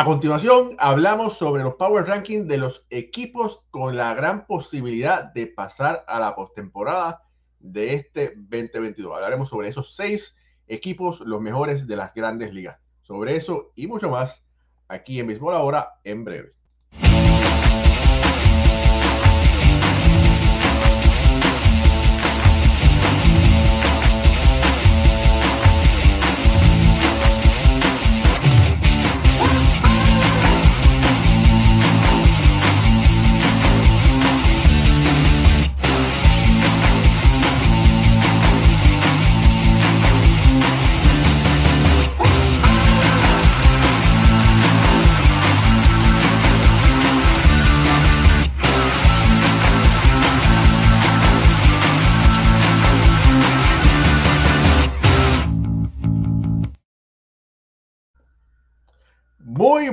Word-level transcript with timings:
A 0.00 0.04
continuación, 0.06 0.76
hablamos 0.78 1.36
sobre 1.36 1.62
los 1.62 1.74
Power 1.74 2.06
Rankings 2.06 2.48
de 2.48 2.56
los 2.56 2.86
equipos 2.88 3.60
con 3.70 3.98
la 3.98 4.14
gran 4.14 4.46
posibilidad 4.46 5.24
de 5.24 5.46
pasar 5.46 6.06
a 6.08 6.18
la 6.18 6.34
postemporada 6.34 7.22
de 7.58 7.96
este 7.96 8.32
2022. 8.34 9.14
Hablaremos 9.14 9.50
sobre 9.50 9.68
esos 9.68 9.94
seis 9.94 10.34
equipos, 10.68 11.20
los 11.20 11.42
mejores 11.42 11.86
de 11.86 11.96
las 11.96 12.14
grandes 12.14 12.54
ligas. 12.54 12.78
Sobre 13.02 13.36
eso 13.36 13.72
y 13.74 13.88
mucho 13.88 14.08
más 14.08 14.46
aquí 14.88 15.20
en 15.20 15.26
Béisbol 15.26 15.54
Ahora 15.54 16.00
en 16.02 16.24
breve. 16.24 16.54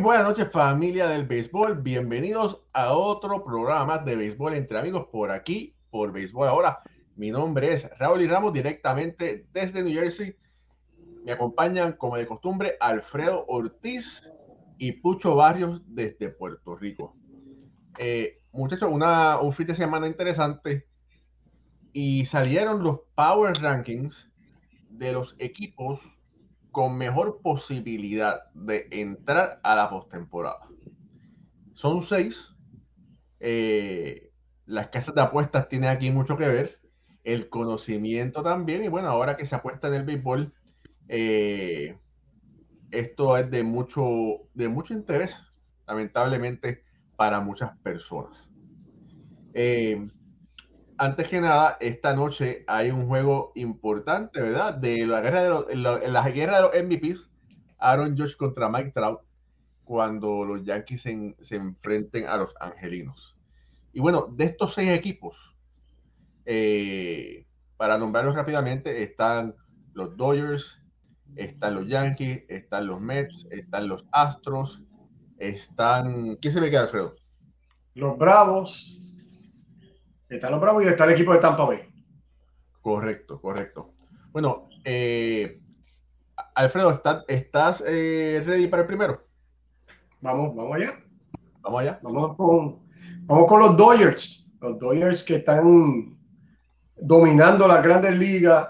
Buenas 0.07 0.23
noches 0.23 0.49
familia 0.49 1.05
del 1.07 1.25
béisbol, 1.25 1.81
bienvenidos 1.81 2.61
a 2.71 2.93
otro 2.93 3.43
programa 3.43 3.97
de 3.97 4.15
béisbol 4.15 4.53
entre 4.53 4.79
amigos 4.79 5.07
por 5.11 5.31
aquí, 5.31 5.75
por 5.89 6.13
béisbol 6.13 6.47
ahora. 6.47 6.79
Mi 7.17 7.29
nombre 7.29 7.73
es 7.73 7.89
Raúl 7.99 8.21
y 8.21 8.27
Ramos 8.27 8.53
directamente 8.53 9.47
desde 9.51 9.83
New 9.83 9.93
Jersey. 9.93 10.33
Me 11.25 11.33
acompañan 11.33 11.91
como 11.91 12.15
de 12.15 12.25
costumbre 12.25 12.77
Alfredo 12.79 13.43
Ortiz 13.49 14.31
y 14.77 14.93
Pucho 14.93 15.35
Barrios 15.35 15.81
desde 15.87 16.29
Puerto 16.29 16.77
Rico. 16.77 17.13
Eh, 17.97 18.39
muchachos, 18.53 18.89
una, 18.89 19.41
un 19.41 19.51
fin 19.51 19.67
de 19.67 19.75
semana 19.75 20.07
interesante 20.07 20.87
y 21.91 22.25
salieron 22.25 22.81
los 22.81 23.01
Power 23.13 23.53
Rankings 23.61 24.31
de 24.89 25.11
los 25.11 25.35
equipos 25.37 25.99
con 26.77 26.95
mejor 26.95 27.41
posibilidad 27.41 28.51
de 28.53 28.87
entrar 28.91 29.59
a 29.63 29.75
la 29.75 29.89
postemporada. 29.89 30.69
Son 31.73 32.03
seis. 32.03 32.55
Eh, 33.39 34.31
las 34.67 34.89
casas 34.89 35.15
de 35.15 35.21
apuestas 35.21 35.69
tienen 35.69 35.89
aquí 35.89 36.11
mucho 36.11 36.37
que 36.37 36.47
ver. 36.47 36.79
El 37.23 37.49
conocimiento 37.49 38.43
también. 38.43 38.83
Y 38.83 38.89
bueno, 38.89 39.07
ahora 39.07 39.37
que 39.37 39.45
se 39.45 39.55
apuesta 39.55 39.87
en 39.87 39.95
el 39.95 40.03
béisbol, 40.03 40.53
eh, 41.07 41.97
esto 42.91 43.35
es 43.37 43.49
de 43.49 43.63
mucho, 43.63 44.47
de 44.53 44.69
mucho 44.69 44.93
interés, 44.93 45.51
lamentablemente, 45.87 46.83
para 47.15 47.39
muchas 47.39 47.75
personas. 47.79 48.51
Eh, 49.55 50.05
antes 50.97 51.27
que 51.27 51.39
nada, 51.39 51.77
esta 51.79 52.13
noche 52.13 52.63
hay 52.67 52.89
un 52.91 53.07
juego 53.07 53.51
importante, 53.55 54.41
¿verdad? 54.41 54.73
De 54.73 55.05
la 55.05 55.21
guerra 55.21 55.43
de 55.43 55.49
los, 55.49 55.69
en 55.69 56.13
la, 56.13 56.29
guerra 56.29 56.57
de 56.57 56.61
los 56.61 56.71
MVPs, 56.85 57.29
Aaron 57.77 58.17
Josh 58.17 58.35
contra 58.35 58.69
Mike 58.69 58.91
Trout, 58.91 59.21
cuando 59.83 60.43
los 60.43 60.63
Yankees 60.63 61.01
se, 61.01 61.55
enfrenten 61.55 62.27
a 62.27 62.37
los 62.37 62.53
Angelinos. 62.59 63.37
Y 63.93 63.99
bueno, 63.99 64.27
de 64.35 64.45
estos 64.45 64.73
seis 64.73 64.89
equipos, 64.89 65.55
eh, 66.45 67.45
para 67.77 67.97
nombrarlos 67.97 68.35
rápidamente, 68.35 69.03
están 69.03 69.55
los 69.93 70.17
Dodgers, 70.17 70.81
están 71.35 71.75
los 71.75 71.87
Yankees, 71.87 72.43
están 72.49 72.87
los 72.87 72.99
Mets, 72.99 73.47
están 73.51 73.87
los 73.87 74.05
Astros, 74.11 74.81
están... 75.37 76.37
¿Quién 76.37 76.53
se 76.53 76.61
me 76.61 76.69
queda, 76.69 76.81
Alfredo? 76.83 77.15
Los 77.93 78.17
Bravos, 78.17 79.06
Está 80.29 80.49
los 80.49 80.59
Bravos 80.59 80.83
y 80.83 80.87
está 80.87 81.05
el 81.05 81.11
equipo 81.11 81.33
de 81.33 81.39
Tampa 81.39 81.65
Bay. 81.65 81.79
Correcto, 82.81 83.39
correcto. 83.39 83.93
Bueno, 84.31 84.67
eh, 84.83 85.61
Alfredo, 86.53 86.91
¿estás, 86.91 87.23
estás 87.27 87.83
eh, 87.87 88.43
ready 88.45 88.67
para 88.67 88.81
el 88.81 88.87
primero? 88.87 89.25
Vamos, 90.21 90.55
vamos 90.55 90.75
allá. 90.75 90.93
Vamos 91.61 91.81
allá. 91.81 91.99
Vamos 92.03 92.35
con, 92.35 92.79
vamos 93.21 93.47
con 93.47 93.59
los 93.61 93.77
Dodgers. 93.77 94.51
Los 94.59 94.77
Dodgers 94.79 95.23
que 95.23 95.35
están 95.35 96.17
dominando 96.97 97.67
las 97.67 97.83
grandes 97.83 98.17
ligas. 98.17 98.67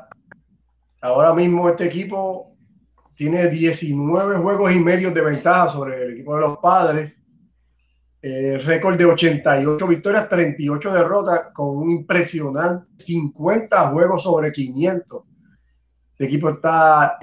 Ahora 1.02 1.34
mismo 1.34 1.70
este 1.70 1.86
equipo 1.86 2.56
tiene 3.16 3.48
19 3.48 4.38
juegos 4.38 4.72
y 4.72 4.80
medio 4.80 5.12
de 5.12 5.22
ventaja 5.22 5.72
sobre 5.72 6.04
el 6.04 6.14
equipo 6.14 6.36
de 6.36 6.42
los 6.42 6.58
padres. 6.60 7.24
Eh, 8.30 8.58
récord 8.58 8.98
de 8.98 9.06
88 9.06 9.88
victorias, 9.88 10.28
38 10.28 10.92
derrotas, 10.92 11.50
con 11.54 11.78
un 11.78 11.90
impresionante 11.90 12.86
50 12.98 13.92
juegos 13.92 14.24
sobre 14.24 14.52
500. 14.52 15.24
El 16.20 16.28
equipo 16.28 16.50
está 16.50 17.20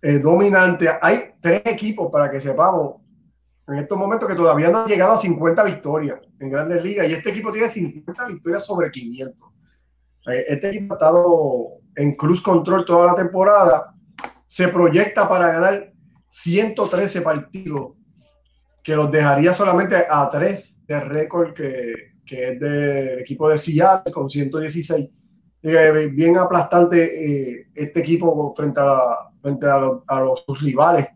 eh, 0.00 0.18
dominante. 0.18 0.88
Hay 1.02 1.34
tres 1.42 1.60
equipos, 1.66 2.10
para 2.10 2.30
que 2.30 2.40
sepamos, 2.40 3.02
en 3.68 3.80
estos 3.80 3.98
momentos 3.98 4.26
que 4.26 4.34
todavía 4.34 4.70
no 4.70 4.84
han 4.84 4.88
llegado 4.88 5.12
a 5.12 5.18
50 5.18 5.62
victorias 5.62 6.20
en 6.40 6.50
grandes 6.50 6.82
ligas 6.82 7.06
y 7.06 7.12
este 7.12 7.30
equipo 7.30 7.52
tiene 7.52 7.68
50 7.68 8.26
victorias 8.28 8.64
sobre 8.64 8.90
500. 8.90 9.36
Eh, 10.28 10.44
este 10.48 10.68
equipo 10.70 10.94
ha 10.94 10.96
estado 10.96 11.68
en 11.96 12.14
cruz 12.14 12.40
control 12.40 12.86
toda 12.86 13.08
la 13.08 13.14
temporada. 13.14 13.94
Se 14.46 14.68
proyecta 14.68 15.28
para 15.28 15.52
ganar 15.52 15.92
113 16.30 17.20
partidos 17.20 17.95
que 18.86 18.94
los 18.94 19.10
dejaría 19.10 19.52
solamente 19.52 19.96
a 20.08 20.30
tres 20.30 20.80
de 20.86 21.00
récord 21.00 21.52
que, 21.54 22.12
que 22.24 22.52
es 22.52 22.60
del 22.60 23.18
equipo 23.18 23.48
de 23.48 23.58
Seattle 23.58 24.12
con 24.12 24.30
116. 24.30 25.10
Eh, 25.60 26.10
bien 26.14 26.36
aplastante 26.36 27.00
eh, 27.02 27.66
este 27.74 27.98
equipo 27.98 28.54
frente 28.54 28.78
a, 28.80 29.28
frente 29.42 29.66
a, 29.66 30.20
los, 30.20 30.44
rivales. 30.60 31.08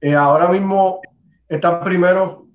Eh, 0.00 0.16
ahora 0.16 0.48
mismo 0.48 1.00
están 1.48 1.78
primero 1.78 2.48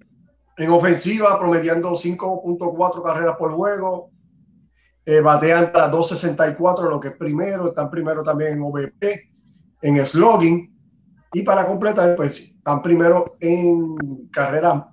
en 0.57 0.69
ofensiva, 0.69 1.39
promediando 1.39 1.91
5.4 1.91 3.01
carreras 3.01 3.37
por 3.37 3.53
juego. 3.53 4.09
batean 5.23 5.71
para 5.71 5.89
2.64, 5.89 6.89
lo 6.89 6.99
que 6.99 7.07
es 7.07 7.15
primero. 7.15 7.69
Están 7.69 7.89
primero 7.89 8.21
también 8.21 8.51
en 8.51 8.63
OVP, 8.63 9.29
en 9.81 10.05
slugging. 10.05 10.77
Y 11.31 11.43
para 11.43 11.65
completar, 11.65 12.17
pues 12.17 12.50
están 12.61 12.83
primero 12.83 13.37
en 13.39 14.27
carreras, 14.31 14.83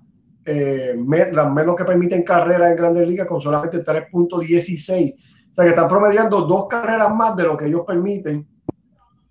eh, 0.47 0.97
las 1.33 1.53
menos 1.53 1.77
que 1.77 1.85
permiten 1.85 2.23
carreras 2.23 2.71
en 2.71 2.77
grandes 2.77 3.07
ligas 3.07 3.29
con 3.29 3.43
solamente 3.43 3.85
3.16. 3.85 5.15
O 5.51 5.55
sea 5.55 5.65
que 5.65 5.71
están 5.71 5.87
promediando 5.87 6.41
dos 6.47 6.67
carreras 6.67 7.15
más 7.15 7.37
de 7.37 7.43
lo 7.43 7.59
que 7.59 7.67
ellos 7.67 7.83
permiten. 7.87 8.49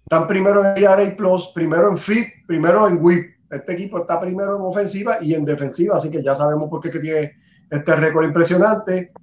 Están 0.03 0.27
primero 0.27 0.63
en 0.63 0.77
ERA 0.77 1.17
Plus, 1.17 1.47
primero 1.55 1.89
en 1.89 1.97
FIP, 1.97 2.27
primero 2.45 2.87
en 2.87 3.03
WIP. 3.03 3.25
Este 3.49 3.73
equipo 3.73 4.01
está 4.01 4.21
primero 4.21 4.55
en 4.55 4.61
ofensiva 4.61 5.17
y 5.19 5.33
en 5.33 5.43
defensiva, 5.43 5.97
así 5.97 6.11
que 6.11 6.21
ya 6.21 6.35
sabemos 6.35 6.69
por 6.69 6.79
qué 6.79 6.91
que 6.91 6.99
tiene 6.99 7.31
este 7.71 7.95
récord 7.95 8.25
impresionante. 8.25 9.13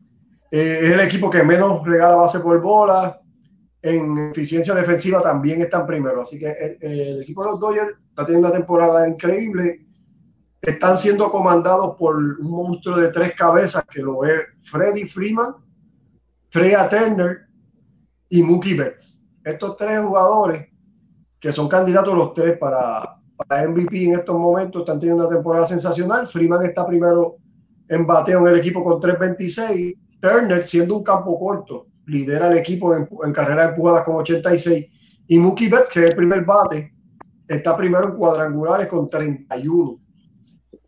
Eh, 0.51 0.79
es 0.83 0.91
el 0.91 1.01
equipo 1.01 1.31
que 1.31 1.45
menos 1.45 1.87
regala 1.87 2.17
base 2.17 2.41
por 2.41 2.61
bola, 2.61 3.21
en 3.85 4.31
eficiencia 4.31 4.75
defensiva 4.75 5.23
también 5.23 5.61
están 5.61 5.87
primero. 5.87 6.23
Así 6.23 6.39
que 6.39 6.49
eh, 6.49 6.79
eh, 6.81 7.09
el, 7.11 7.23
equipo 7.23 7.45
de 7.45 7.51
los 7.51 7.61
Dodgers 7.61 7.99
está 8.09 8.25
teniendo 8.25 8.49
una 8.49 8.57
temporada 8.57 9.07
increíble. 9.07 9.87
Están 10.63 10.97
siendo 10.97 11.31
comandados 11.31 11.95
por 11.97 12.17
un 12.17 12.51
monstruo 12.51 12.97
de 12.97 13.09
tres 13.09 13.35
cabezas 13.35 13.85
que 13.85 14.01
lo 14.01 14.25
es 14.25 14.41
Freddy 14.63 15.05
Freeman, 15.05 15.57
Freya 16.49 16.89
Turner 16.89 17.41
y 18.31 18.43
Mookie 18.43 18.75
Betts. 18.75 19.29
Estos 19.45 19.77
tres 19.77 20.01
jugadores 20.01 20.67
que 21.39 21.53
son 21.53 21.69
candidatos 21.69 22.17
los 22.17 22.33
tres 22.33 22.57
para, 22.57 23.21
para 23.37 23.69
MVP 23.69 24.07
en 24.07 24.15
estos 24.15 24.35
momentos 24.35 24.81
están 24.81 24.99
teniendo 24.99 25.27
una 25.27 25.35
temporada 25.35 25.67
sensacional. 25.67 26.27
Freeman 26.27 26.65
está 26.65 26.87
primero 26.87 27.37
en 27.87 28.07
bateo 28.07 28.41
en 28.41 28.55
el 28.55 28.61
equipo 28.61 28.83
con 28.83 28.95
3.26. 28.95 29.99
Turner 30.23 30.67
siendo 30.67 30.97
un 30.97 31.05
campo 31.05 31.39
corto 31.39 31.89
lidera 32.07 32.49
el 32.51 32.59
equipo 32.59 32.95
en, 32.95 33.09
en 33.25 33.33
carreras 33.33 33.71
empujadas 33.71 34.05
con 34.05 34.17
86. 34.17 34.87
Y 35.29 35.39
Mookie 35.39 35.69
Betts, 35.69 35.89
que 35.91 36.01
es 36.01 36.11
el 36.11 36.17
primer 36.17 36.45
bate, 36.45 36.95
está 37.49 37.77
primero 37.77 38.09
en 38.09 38.17
cuadrangulares 38.17 38.89
con 38.89 39.09
31. 39.09 40.01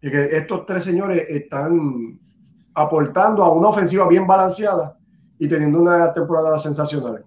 Y 0.03 0.11
que 0.11 0.25
estos 0.25 0.67
tres 0.67 0.85
señores 0.85 1.25
están 1.29 2.19
aportando 2.75 3.43
a 3.43 3.53
una 3.53 3.69
ofensiva 3.69 4.07
bien 4.09 4.27
balanceada 4.27 4.99
y 5.39 5.49
teniendo 5.49 5.81
una 5.81 6.13
temporada 6.13 6.59
sensacional. 6.59 7.25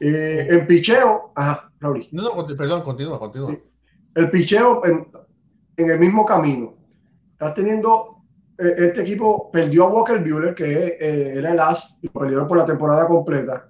Eh, 0.00 0.46
en 0.50 0.66
picheo, 0.66 1.32
ajá, 1.34 1.72
No, 1.80 1.94
no, 2.12 2.46
perdón, 2.56 2.82
continúa, 2.82 3.18
continúa. 3.18 3.56
El 4.14 4.30
picheo, 4.30 4.82
en 4.84 5.90
el 5.90 5.98
mismo 5.98 6.24
camino. 6.24 6.74
Estás 7.32 7.54
teniendo, 7.54 8.17
este 8.58 9.02
equipo 9.02 9.50
perdió 9.52 9.84
a 9.84 9.92
Walker 9.92 10.18
Bueller, 10.18 10.54
que 10.54 10.96
eh, 11.00 11.38
era 11.38 11.52
el 11.52 11.60
as, 11.60 11.98
y 12.02 12.08
perdieron 12.08 12.48
por 12.48 12.58
la 12.58 12.66
temporada 12.66 13.06
completa. 13.06 13.68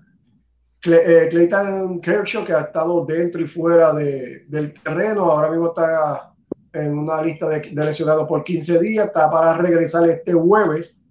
Eh, 0.85 1.29
Clayton 1.31 2.01
Kershaw, 2.01 2.45
que 2.45 2.55
ha 2.55 2.63
estado 2.63 3.05
dentro 3.05 3.41
y 3.41 3.49
fuera 3.49 3.93
de, 3.93 4.47
del 4.49 4.73
terreno, 4.83 5.25
ahora 5.25 5.51
mismo 5.51 5.69
está 5.69 6.33
en 6.73 6.97
una 6.97 7.21
lista 7.21 7.49
de, 7.49 7.61
de, 7.61 7.85
lesionados 7.85 8.27
por 8.27 8.45
15 8.45 8.79
días, 8.81 9.07
está 9.07 9.31
para 9.31 9.59
regresar 9.59 10.09
este 10.09 10.33
jueves. 10.33 11.03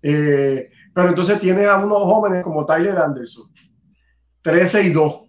pero 0.00 1.08
entonces 1.08 1.40
tiene 1.40 1.66
a 1.66 1.78
unos 1.78 2.02
jóvenes 2.02 2.44
como 2.44 2.64
Tyler 2.64 2.98
Anderson, 2.98 3.50
13 4.42 4.82
y 4.84 4.92
2. 4.92 5.22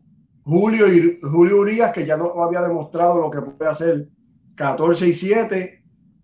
Julio, 0.44 0.88
y, 0.94 1.20
Julio 1.22 1.58
Urias, 1.58 1.92
que 1.92 2.06
ya 2.06 2.16
no 2.16 2.44
había 2.44 2.62
demostrado 2.62 3.20
lo 3.20 3.30
que 3.30 3.42
puede 3.42 3.70
hacer, 3.70 4.08
14 4.56 5.08
y 5.08 5.16
7. 5.16 5.77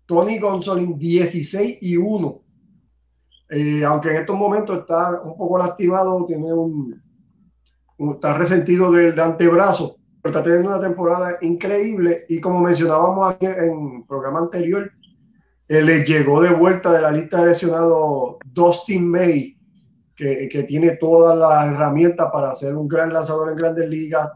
Tony 0.06 0.38
Gonzolin, 0.38 0.98
16 0.98 1.78
y 1.80 1.96
1. 1.96 2.42
Eh, 3.50 3.84
aunque 3.84 4.10
en 4.10 4.16
estos 4.16 4.36
momentos 4.36 4.80
está 4.80 5.20
un 5.22 5.36
poco 5.36 5.58
lastimado, 5.58 6.24
tiene 6.26 6.52
un, 6.52 7.02
está 8.14 8.36
resentido 8.36 8.90
del 8.90 9.18
antebrazo, 9.18 9.96
pero 10.20 10.34
está 10.34 10.42
teniendo 10.42 10.70
una 10.70 10.80
temporada 10.80 11.38
increíble 11.42 12.24
y 12.28 12.40
como 12.40 12.60
mencionábamos 12.60 13.30
aquí 13.30 13.46
en 13.46 13.98
el 13.98 14.04
programa 14.08 14.40
anterior, 14.40 14.90
eh, 15.68 15.82
le 15.82 16.04
llegó 16.04 16.42
de 16.42 16.50
vuelta 16.50 16.92
de 16.92 17.02
la 17.02 17.10
lista 17.10 17.40
de 17.42 17.50
lesionados 17.50 18.36
Dustin 18.44 19.10
May, 19.10 19.56
que, 20.16 20.48
que, 20.50 20.62
tiene 20.64 20.96
todas 20.96 21.36
las 21.36 21.72
herramientas 21.72 22.28
para 22.32 22.54
ser 22.54 22.76
un 22.76 22.86
gran 22.86 23.12
lanzador 23.12 23.50
en 23.50 23.56
grandes 23.56 23.88
ligas. 23.88 24.30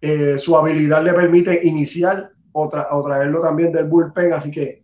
Eh, 0.00 0.36
su 0.38 0.56
habilidad 0.56 1.02
le 1.04 1.14
permite 1.14 1.66
iniciar 1.66 2.30
o, 2.52 2.68
traerlo 2.68 3.40
también 3.40 3.72
del 3.72 3.88
bullpen, 3.88 4.32
así 4.32 4.50
que 4.50 4.82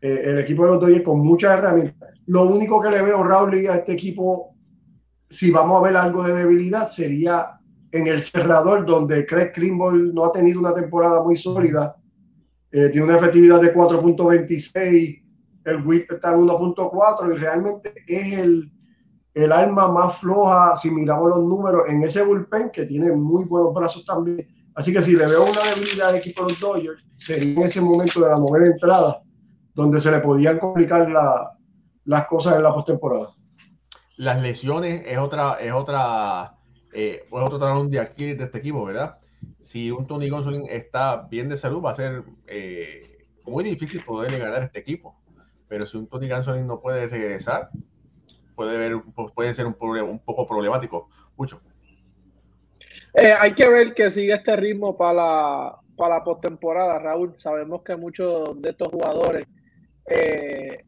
eh, 0.00 0.22
el 0.24 0.38
equipo 0.40 0.64
de 0.64 0.70
los 0.72 0.80
Dodgers 0.80 1.04
con 1.04 1.20
muchas 1.20 1.58
herramientas. 1.58 2.10
Lo 2.26 2.44
único 2.44 2.80
que 2.80 2.90
le 2.90 3.02
veo, 3.02 3.22
Raúl, 3.22 3.54
a 3.66 3.76
este 3.76 3.92
equipo, 3.92 4.54
si 5.28 5.50
vamos 5.50 5.80
a 5.80 5.86
ver 5.86 5.96
algo 5.96 6.22
de 6.22 6.34
debilidad, 6.34 6.88
sería 6.88 7.58
en 7.90 8.06
el 8.06 8.22
cerrador, 8.22 8.86
donde 8.86 9.26
Craig 9.26 9.52
Kimball 9.52 10.14
no 10.14 10.24
ha 10.24 10.32
tenido 10.32 10.60
una 10.60 10.74
temporada 10.74 11.22
muy 11.22 11.36
sólida. 11.36 11.96
Eh, 12.70 12.88
tiene 12.88 13.06
una 13.06 13.18
efectividad 13.18 13.60
de 13.60 13.74
4.26, 13.74 15.22
el 15.64 15.86
WHIP 15.86 16.10
está 16.12 16.32
en 16.32 16.40
1.4 16.40 17.34
y 17.34 17.38
realmente 17.38 17.92
es 18.06 18.38
el 18.38 18.72
el 19.34 19.50
arma 19.50 19.88
más 19.88 20.18
floja, 20.18 20.76
si 20.76 20.90
miramos 20.90 21.30
los 21.30 21.44
números, 21.44 21.84
en 21.88 22.02
ese 22.02 22.22
bullpen 22.22 22.70
que 22.70 22.84
tiene 22.84 23.12
muy 23.12 23.44
buenos 23.44 23.72
brazos 23.72 24.04
también. 24.04 24.46
Así 24.74 24.92
que 24.92 25.02
si 25.02 25.12
le 25.12 25.26
veo 25.26 25.44
una 25.44 25.62
debilidad 25.74 26.10
al 26.10 26.16
equipo 26.16 26.44
de 26.44 26.52
los 26.52 26.60
Dodgers, 26.60 27.04
sería 27.16 27.52
en 27.52 27.62
ese 27.62 27.80
momento 27.80 28.20
de 28.20 28.28
la 28.28 28.38
novena 28.38 28.66
entrada, 28.66 29.22
donde 29.74 30.00
se 30.00 30.10
le 30.10 30.20
podían 30.20 30.58
complicar 30.58 31.10
la, 31.10 31.58
las 32.04 32.26
cosas 32.26 32.56
en 32.56 32.62
la 32.62 32.74
postemporada. 32.74 33.28
Las 34.16 34.40
lesiones 34.40 35.02
es 35.06 35.18
otra, 35.18 35.54
es 35.60 35.72
otra, 35.72 36.56
eh, 36.92 37.26
otro 37.30 37.58
talón 37.58 37.90
de 37.90 38.00
aquí 38.00 38.34
de 38.34 38.44
este 38.44 38.58
equipo, 38.58 38.84
¿verdad? 38.84 39.18
Si 39.60 39.90
un 39.90 40.06
Tony 40.06 40.28
Gonsolin 40.28 40.66
está 40.68 41.28
bien 41.30 41.48
de 41.48 41.56
salud, 41.56 41.82
va 41.82 41.92
a 41.92 41.94
ser 41.94 42.24
eh, 42.46 43.26
muy 43.44 43.64
difícil 43.64 44.02
poderle 44.04 44.38
ganar 44.38 44.62
este 44.62 44.78
equipo. 44.78 45.16
Pero 45.68 45.86
si 45.86 45.96
un 45.96 46.06
Tony 46.06 46.28
Gonsolin 46.28 46.66
no 46.66 46.80
puede 46.80 47.06
regresar, 47.06 47.70
puede, 48.54 48.76
ver, 48.76 49.02
pues, 49.14 49.32
puede 49.32 49.54
ser 49.54 49.66
un 49.66 49.74
poco 49.74 50.46
problemático. 50.46 51.08
Mucho. 51.36 51.60
Eh, 53.14 53.34
hay 53.38 53.54
que 53.54 53.68
ver 53.68 53.94
que 53.94 54.10
sigue 54.10 54.32
este 54.32 54.56
ritmo 54.56 54.96
para 54.96 55.12
la, 55.12 55.76
para 55.96 56.16
la 56.16 56.24
postemporada, 56.24 56.98
Raúl. 56.98 57.34
Sabemos 57.38 57.82
que 57.82 57.96
muchos 57.96 58.60
de 58.60 58.70
estos 58.70 58.88
jugadores 58.88 59.46
eh, 60.06 60.84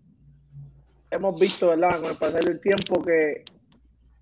hemos 1.11 1.39
visto, 1.39 1.69
¿verdad? 1.69 2.01
Con 2.01 2.11
el 2.11 2.17
pasar 2.17 2.45
del 2.45 2.61
tiempo 2.61 3.03
que 3.03 3.45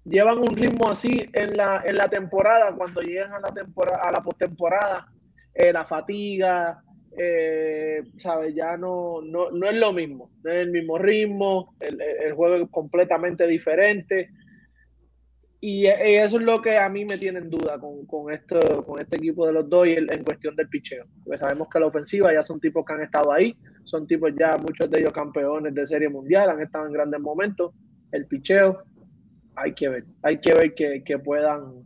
llevan 0.05 0.39
un 0.39 0.57
ritmo 0.57 0.91
así 0.91 1.29
en 1.33 1.57
la, 1.57 1.83
en 1.85 1.97
la 1.97 2.09
temporada, 2.09 2.75
cuando 2.75 3.01
llegan 3.01 3.33
a 3.35 3.41
la 3.41 3.53
temporada, 3.53 4.01
a 4.03 4.11
la 4.11 4.21
postemporada, 4.21 5.07
eh, 5.55 5.73
la 5.73 5.85
fatiga, 5.85 6.83
eh, 7.17 8.03
¿sabes? 8.17 8.55
Ya 8.55 8.77
no, 8.77 9.21
no, 9.23 9.51
no, 9.51 9.69
es 9.69 9.75
lo 9.75 9.93
mismo, 9.93 10.31
no 10.43 10.51
es 10.51 10.63
el 10.63 10.71
mismo 10.71 10.99
ritmo, 10.99 11.75
el, 11.79 12.01
el, 12.01 12.33
juego 12.33 12.57
es 12.57 12.71
completamente 12.71 13.47
diferente. 13.47 14.31
Y 15.65 15.87
eso 15.87 16.39
es 16.39 16.43
lo 16.43 16.61
que 16.61 16.77
a 16.77 16.89
mí 16.89 17.05
me 17.05 17.17
tiene 17.19 17.39
en 17.39 17.49
duda 17.49 17.79
con, 17.79 18.05
con, 18.07 18.33
esto, 18.33 18.59
con 18.85 18.99
este 18.99 19.17
equipo 19.17 19.47
de 19.47 19.53
los 19.53 19.71
dos 19.71 19.87
y 19.87 19.93
en 19.93 20.25
cuestión 20.25 20.57
del 20.57 20.69
picheo. 20.69 21.07
Porque 21.23 21.39
sabemos 21.39 21.69
que 21.69 21.79
la 21.79 21.87
ofensiva 21.87 22.33
ya 22.33 22.43
son 22.43 22.59
tipos 22.59 22.85
que 22.85 22.93
han 22.95 23.03
estado 23.03 23.31
ahí, 23.31 23.57
son 23.85 24.05
tipos 24.09 24.33
ya, 24.37 24.57
muchos 24.57 24.91
de 24.91 24.99
ellos 24.99 25.13
campeones 25.13 25.73
de 25.73 25.87
serie 25.87 26.09
mundial, 26.09 26.51
han 26.51 26.61
estado 26.61 26.87
en 26.87 26.93
grandes 26.93 27.21
momentos. 27.21 27.73
El 28.11 28.27
picheo, 28.27 28.83
hay 29.55 29.73
que 29.73 29.89
ver, 29.89 30.05
hay 30.25 30.41
que 30.41 30.53
ver 30.53 30.75
que, 30.75 31.05
que 31.05 31.21
puedan 31.21 31.85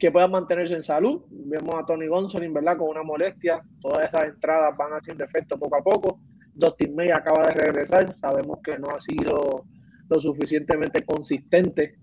que 0.00 0.10
puedan 0.10 0.32
mantenerse 0.32 0.74
en 0.74 0.82
salud. 0.82 1.22
Vemos 1.30 1.76
a 1.76 1.86
Tony 1.86 2.08
Gonsolin, 2.08 2.52
¿verdad? 2.52 2.76
Con 2.76 2.88
una 2.88 3.04
molestia. 3.04 3.62
Todas 3.80 4.08
esas 4.08 4.24
entradas 4.24 4.76
van 4.76 4.94
haciendo 4.94 5.24
efecto 5.24 5.56
poco 5.56 5.76
a 5.76 5.82
poco. 5.84 6.20
Dustin 6.52 6.96
May 6.96 7.12
acaba 7.12 7.46
de 7.46 7.54
regresar. 7.54 8.16
Sabemos 8.18 8.58
que 8.64 8.76
no 8.80 8.88
ha 8.90 9.00
sido 9.00 9.64
lo 10.08 10.20
suficientemente 10.20 11.04
consistente. 11.04 11.98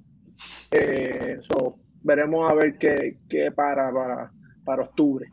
Eh, 0.72 1.40
veremos 2.02 2.50
a 2.50 2.54
ver 2.54 2.78
qué, 2.78 3.20
qué 3.30 3.52
para, 3.52 3.92
para, 3.92 4.32
para, 4.64 4.84
octubre. 4.84 5.32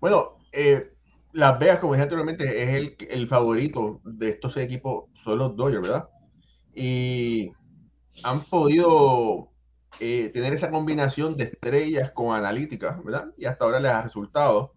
Bueno, 0.00 0.38
eh, 0.52 0.92
Las 1.32 1.58
Vegas, 1.58 1.78
como 1.78 1.94
dije 1.94 2.04
anteriormente, 2.04 2.62
es 2.62 2.68
el, 2.70 2.96
el 3.08 3.28
favorito 3.28 4.00
de 4.04 4.30
estos 4.30 4.56
equipos, 4.56 5.06
son 5.22 5.38
los 5.38 5.56
Dodgers, 5.56 5.82
¿verdad? 5.82 6.08
Y 6.74 7.52
han 8.22 8.40
podido 8.40 9.50
eh, 10.00 10.30
tener 10.32 10.52
esa 10.52 10.70
combinación 10.70 11.36
de 11.36 11.44
estrellas 11.44 12.10
con 12.10 12.36
analítica, 12.36 13.00
¿verdad? 13.04 13.32
Y 13.36 13.46
hasta 13.46 13.64
ahora 13.64 13.80
les 13.80 13.92
ha 13.92 14.02
resultado. 14.02 14.74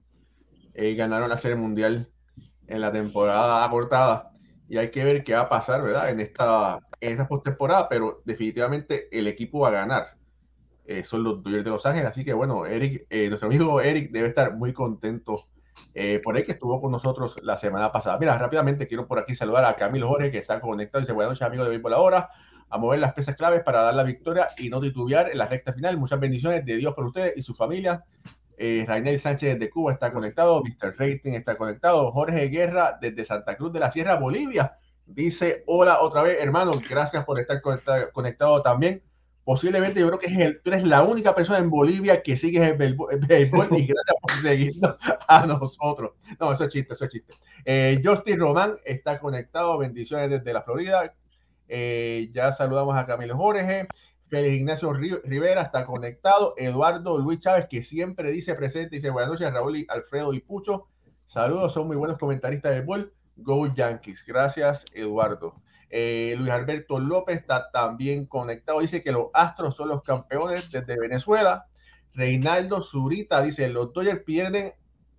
Eh, 0.74 0.96
ganaron 0.96 1.30
la 1.30 1.38
Serie 1.38 1.58
Mundial 1.58 2.10
en 2.68 2.82
la 2.82 2.92
temporada 2.92 3.66
acortada 3.66 4.29
y 4.70 4.78
hay 4.78 4.92
que 4.92 5.04
ver 5.04 5.24
qué 5.24 5.34
va 5.34 5.42
a 5.42 5.50
pasar, 5.50 5.82
¿verdad? 5.82 6.10
En 6.10 6.20
esta, 6.20 6.80
en 7.02 7.12
esta 7.14 7.28
postemporada, 7.28 7.90
pero 7.90 8.22
definitivamente 8.24 9.10
el 9.18 9.28
equipo 9.28 9.60
va 9.60 9.70
a 9.70 9.72
ganar. 9.72 10.04
Eh, 10.86 11.04
son 11.04 11.24
los 11.24 11.44
Dodgers 11.44 11.66
de 11.66 11.70
Los 11.72 11.86
Ángeles, 11.86 12.10
así 12.10 12.24
que 12.24 12.34
bueno, 12.34 12.66
Eric, 12.66 13.06
nuestro 13.30 13.48
amigo 13.48 13.82
Eric 13.82 14.12
debe 14.12 14.28
estar 14.28 14.56
muy 14.56 14.74
contento 14.74 15.48
por 16.24 16.36
ahí 16.36 16.44
que 16.44 16.54
estuvo 16.54 16.80
con 16.82 16.92
nosotros 16.92 17.40
la 17.42 17.58
semana 17.58 17.92
pasada. 17.92 18.18
Mira, 18.18 18.38
rápidamente 18.38 18.88
quiero 18.88 19.08
por 19.08 19.20
aquí 19.20 19.36
saludar 19.36 19.66
a 19.66 19.76
Camilo 19.76 20.08
Jorge, 20.08 20.32
que 20.32 20.38
está 20.38 20.60
conectado 20.60 21.00
y 21.00 21.04
dice 21.04 21.14
buenas 21.14 21.32
noches, 21.32 21.48
amigo 21.48 21.64
de 21.64 21.70
Béisbol 21.72 21.94
Ahora 21.94 22.30
a 22.70 22.78
mover 22.78 23.00
las 23.00 23.14
piezas 23.14 23.36
claves 23.36 23.62
para 23.64 23.82
dar 23.82 23.96
la 23.96 24.04
victoria 24.04 24.48
y 24.58 24.70
no 24.70 24.80
titubear 24.80 25.30
en 25.30 25.38
la 25.38 25.48
recta 25.48 25.74
final. 25.74 25.98
Muchas 25.98 26.20
bendiciones 26.20 26.66
de 26.66 26.78
Dios 26.78 26.94
por 26.94 27.06
ustedes 27.06 27.36
y 27.36 27.42
su 27.42 27.54
familia. 27.54 28.04
Eh, 28.62 28.84
Rainel 28.86 29.18
Sánchez 29.18 29.58
de 29.58 29.70
Cuba 29.70 29.94
está 29.94 30.12
conectado, 30.12 30.62
Mr. 30.62 30.94
Rating 30.98 31.32
está 31.32 31.56
conectado, 31.56 32.12
Jorge 32.12 32.50
Guerra 32.50 32.98
desde 33.00 33.24
Santa 33.24 33.56
Cruz 33.56 33.72
de 33.72 33.80
la 33.80 33.90
Sierra, 33.90 34.16
Bolivia, 34.16 34.78
dice 35.06 35.64
hola 35.66 36.02
otra 36.02 36.24
vez, 36.24 36.40
hermano, 36.42 36.74
gracias 36.90 37.24
por 37.24 37.40
estar 37.40 37.62
conectado, 38.12 38.62
también. 38.62 39.02
Posiblemente 39.46 40.02
yo 40.02 40.08
creo 40.08 40.20
que 40.20 40.28
es 40.28 40.38
el, 40.38 40.62
tú 40.62 40.72
eres 40.72 40.84
la 40.84 41.04
única 41.04 41.34
persona 41.34 41.58
en 41.60 41.70
Bolivia 41.70 42.22
que 42.22 42.36
sigue 42.36 42.68
el 42.68 42.78
béisbol 42.78 43.18
y 43.78 43.88
gracias 43.88 44.16
por 44.22 44.32
seguirnos 44.42 44.98
a 45.30 45.46
nosotros. 45.48 46.12
No, 46.38 46.52
eso 46.52 46.66
es 46.66 46.74
chiste, 46.74 46.94
eso 46.94 47.06
es 47.06 47.12
chiste. 47.12 47.34
Eh, 47.64 48.02
Justin 48.04 48.40
Román 48.40 48.76
está 48.84 49.20
conectado, 49.20 49.78
bendiciones 49.78 50.30
desde 50.30 50.52
la 50.52 50.64
Florida. 50.64 51.16
Eh, 51.70 52.30
ya 52.34 52.52
saludamos 52.52 52.98
a 52.98 53.06
Camilo 53.06 53.38
Jorge. 53.38 53.88
Félix 54.30 54.56
Ignacio 54.58 54.94
Rivera 54.94 55.64
está 55.64 55.86
conectado. 55.86 56.54
Eduardo 56.56 57.18
Luis 57.18 57.40
Chávez, 57.40 57.66
que 57.68 57.82
siempre 57.82 58.32
dice 58.32 58.54
presente, 58.54 58.96
dice 58.96 59.10
buenas 59.10 59.32
noches, 59.32 59.52
Raúl, 59.52 59.78
y 59.78 59.88
Alfredo 59.90 60.34
y 60.34 60.40
Pucho. 60.40 60.88
Saludos, 61.26 61.74
son 61.74 61.88
muy 61.88 61.98
buenos 61.98 62.18
comentaristas 62.18 62.74
de 62.74 62.82
bol. 62.82 63.12
Go 63.38 63.74
Yankees. 63.74 64.24
Gracias, 64.26 64.86
Eduardo. 64.94 65.56
Eh, 65.90 66.36
Luis 66.38 66.52
Alberto 66.52 67.00
López 67.00 67.38
está 67.38 67.72
también 67.72 68.28
conectado. 68.28 68.82
Dice 68.82 69.02
que 69.02 69.12
los 69.12 69.28
Astros 69.34 69.76
son 69.76 69.90
los 69.90 70.04
campeones 70.04 70.70
desde 70.70 71.00
Venezuela. 71.00 71.66
Reinaldo 72.14 72.84
Zurita 72.84 73.42
dice: 73.42 73.68
Los 73.70 73.94
Dodgers 73.94 74.24
pierden 74.24 74.74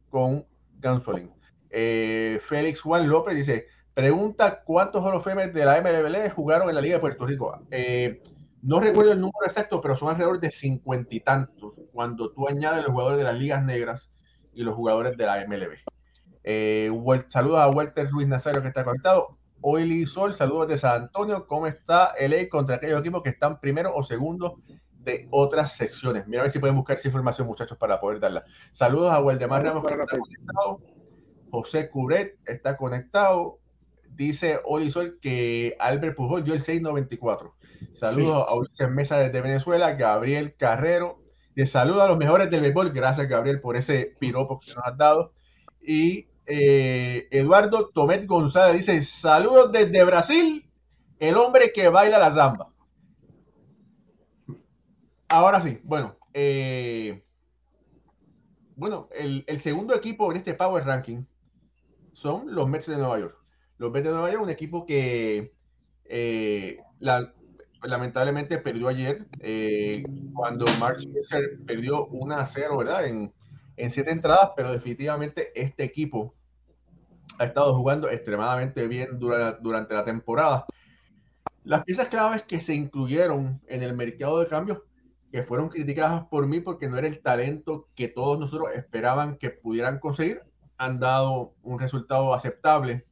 con 0.08 0.46
Gansolin. 0.78 1.32
Eh, 1.70 2.40
Félix 2.44 2.80
Juan 2.80 3.08
López 3.08 3.34
dice: 3.34 3.66
Pregunta 3.92 4.62
cuántos 4.62 5.04
Hall 5.04 5.52
de 5.52 5.64
la 5.64 5.80
MLB 5.80 6.30
jugaron 6.32 6.68
en 6.68 6.76
la 6.76 6.80
Liga 6.80 6.96
de 6.96 7.00
Puerto 7.00 7.26
Rico. 7.26 7.60
Eh, 7.72 8.22
no 8.62 8.80
recuerdo 8.80 9.12
el 9.12 9.20
número 9.20 9.44
exacto, 9.44 9.80
pero 9.80 9.96
son 9.96 10.10
alrededor 10.10 10.40
de 10.40 10.50
cincuenta 10.50 11.14
y 11.14 11.20
tantos 11.20 11.72
cuando 11.92 12.32
tú 12.32 12.48
añades 12.48 12.82
los 12.82 12.92
jugadores 12.92 13.18
de 13.18 13.24
las 13.24 13.34
ligas 13.34 13.64
negras 13.64 14.10
y 14.52 14.62
los 14.62 14.74
jugadores 14.74 15.16
de 15.16 15.26
la 15.26 15.46
MLB. 15.46 15.76
Eh, 16.42 16.90
saludos 17.28 17.60
a 17.60 17.68
Walter 17.68 18.10
Ruiz 18.10 18.28
Nazario 18.28 18.62
que 18.62 18.68
está 18.68 18.84
conectado. 18.84 19.38
Oily 19.62 20.06
Sol, 20.06 20.34
saludos 20.34 20.68
de 20.68 20.78
San 20.78 21.02
Antonio. 21.02 21.46
¿Cómo 21.46 21.66
está 21.66 22.14
LA 22.18 22.48
contra 22.48 22.76
aquellos 22.76 23.00
equipos 23.00 23.22
que 23.22 23.30
están 23.30 23.60
primero 23.60 23.94
o 23.94 24.02
segundo 24.02 24.60
de 24.90 25.28
otras 25.30 25.72
secciones? 25.72 26.26
Mira 26.26 26.42
a 26.42 26.44
ver 26.44 26.52
si 26.52 26.58
pueden 26.58 26.76
buscar 26.76 26.96
esa 26.96 27.08
información, 27.08 27.46
muchachos, 27.46 27.76
para 27.76 28.00
poder 28.00 28.20
darla. 28.20 28.44
Saludos 28.70 29.12
a 29.12 29.20
Waldemar 29.20 29.62
Ramos 29.62 29.84
que 29.84 29.92
está 29.92 30.06
conectado. 30.06 30.80
José 31.50 31.90
Curet 31.90 32.38
está 32.46 32.76
conectado. 32.76 33.58
Dice 34.08 34.60
Olisol 34.64 35.18
que 35.20 35.76
Albert 35.78 36.16
Pujol 36.16 36.44
dio 36.44 36.54
el 36.54 36.60
694. 36.60 37.54
Saludos 37.92 38.46
a 38.48 38.54
Ulises 38.54 38.90
Mesa 38.90 39.18
desde 39.18 39.40
Venezuela, 39.40 39.92
Gabriel 39.92 40.54
Carrero. 40.56 41.22
De 41.54 41.66
saludo 41.66 42.02
a 42.02 42.08
los 42.08 42.16
mejores 42.16 42.50
del 42.50 42.60
béisbol. 42.60 42.92
Gracias, 42.92 43.28
Gabriel, 43.28 43.60
por 43.60 43.76
ese 43.76 44.14
piropo 44.18 44.60
que 44.60 44.72
nos 44.74 44.84
has 44.84 44.96
dado. 44.96 45.32
Y 45.82 46.28
eh, 46.46 47.28
Eduardo 47.30 47.90
Tomet 47.90 48.26
González 48.26 48.76
dice: 48.76 49.02
Saludos 49.04 49.72
desde 49.72 50.04
Brasil, 50.04 50.70
el 51.18 51.36
hombre 51.36 51.72
que 51.72 51.88
baila 51.88 52.18
la 52.18 52.34
zamba. 52.34 52.72
Ahora 55.28 55.60
sí, 55.60 55.80
bueno, 55.84 56.16
eh, 56.34 57.22
bueno, 58.74 59.08
el, 59.12 59.60
segundo 59.60 59.94
equipo 59.94 60.30
en 60.30 60.38
este 60.38 60.54
Power 60.54 60.84
Ranking 60.84 61.24
son 62.12 62.54
los 62.54 62.68
Mets 62.68 62.86
de 62.86 62.96
Nueva 62.96 63.20
York. 63.20 63.36
Los 63.78 63.92
Mets 63.92 64.06
de 64.06 64.12
Nueva 64.12 64.30
York, 64.30 64.42
un 64.42 64.50
equipo 64.50 64.86
que 64.86 65.52
eh, 66.06 66.78
la, 66.98 67.32
lamentablemente 67.82 68.58
perdió 68.58 68.88
ayer 68.88 69.26
eh, 69.40 70.02
cuando 70.34 70.66
Mark 70.78 71.00
Scherzer 71.00 71.58
perdió 71.66 72.06
1 72.06 72.34
a 72.34 72.44
0, 72.44 72.78
¿verdad? 72.78 73.06
En, 73.06 73.32
en 73.76 73.90
siete 73.90 74.10
entradas, 74.10 74.50
pero 74.56 74.72
definitivamente 74.72 75.50
este 75.60 75.84
equipo 75.84 76.34
ha 77.38 77.44
estado 77.44 77.74
jugando 77.74 78.10
extremadamente 78.10 78.86
bien 78.86 79.18
durante, 79.18 79.62
durante 79.62 79.94
la 79.94 80.04
temporada. 80.04 80.66
Las 81.64 81.84
piezas 81.84 82.08
claves 82.08 82.42
que 82.42 82.60
se 82.60 82.74
incluyeron 82.74 83.60
en 83.66 83.82
el 83.82 83.94
mercado 83.94 84.40
de 84.40 84.46
cambios, 84.46 84.78
que 85.32 85.42
fueron 85.42 85.68
criticadas 85.68 86.24
por 86.26 86.46
mí 86.46 86.60
porque 86.60 86.88
no 86.88 86.98
era 86.98 87.06
el 87.06 87.22
talento 87.22 87.88
que 87.94 88.08
todos 88.08 88.38
nosotros 88.38 88.70
esperaban 88.74 89.36
que 89.36 89.50
pudieran 89.50 89.98
conseguir, 89.98 90.42
han 90.76 90.98
dado 90.98 91.54
un 91.62 91.78
resultado 91.78 92.34
aceptable 92.34 93.06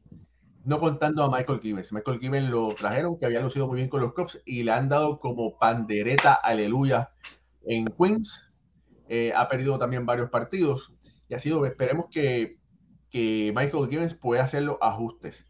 no 0.64 0.78
contando 0.78 1.22
a 1.22 1.30
Michael 1.30 1.60
Gibbons. 1.60 1.92
Michael 1.92 2.20
Gibbons 2.20 2.50
lo 2.50 2.68
trajeron, 2.74 3.18
que 3.18 3.26
había 3.26 3.40
lucido 3.40 3.66
muy 3.66 3.76
bien 3.76 3.88
con 3.88 4.00
los 4.00 4.12
Cubs, 4.12 4.40
y 4.44 4.62
le 4.62 4.72
han 4.72 4.88
dado 4.88 5.18
como 5.18 5.58
pandereta 5.58 6.34
aleluya 6.34 7.10
en 7.64 7.86
Queens. 7.86 8.44
Eh, 9.08 9.32
ha 9.34 9.48
perdido 9.48 9.78
también 9.78 10.04
varios 10.04 10.28
partidos 10.28 10.92
y 11.28 11.34
ha 11.34 11.40
sido, 11.40 11.64
esperemos 11.64 12.06
que, 12.10 12.58
que 13.10 13.52
Michael 13.54 13.88
Gibbons 13.88 14.14
pueda 14.14 14.44
hacer 14.44 14.62
los 14.64 14.76
ajustes. 14.80 15.46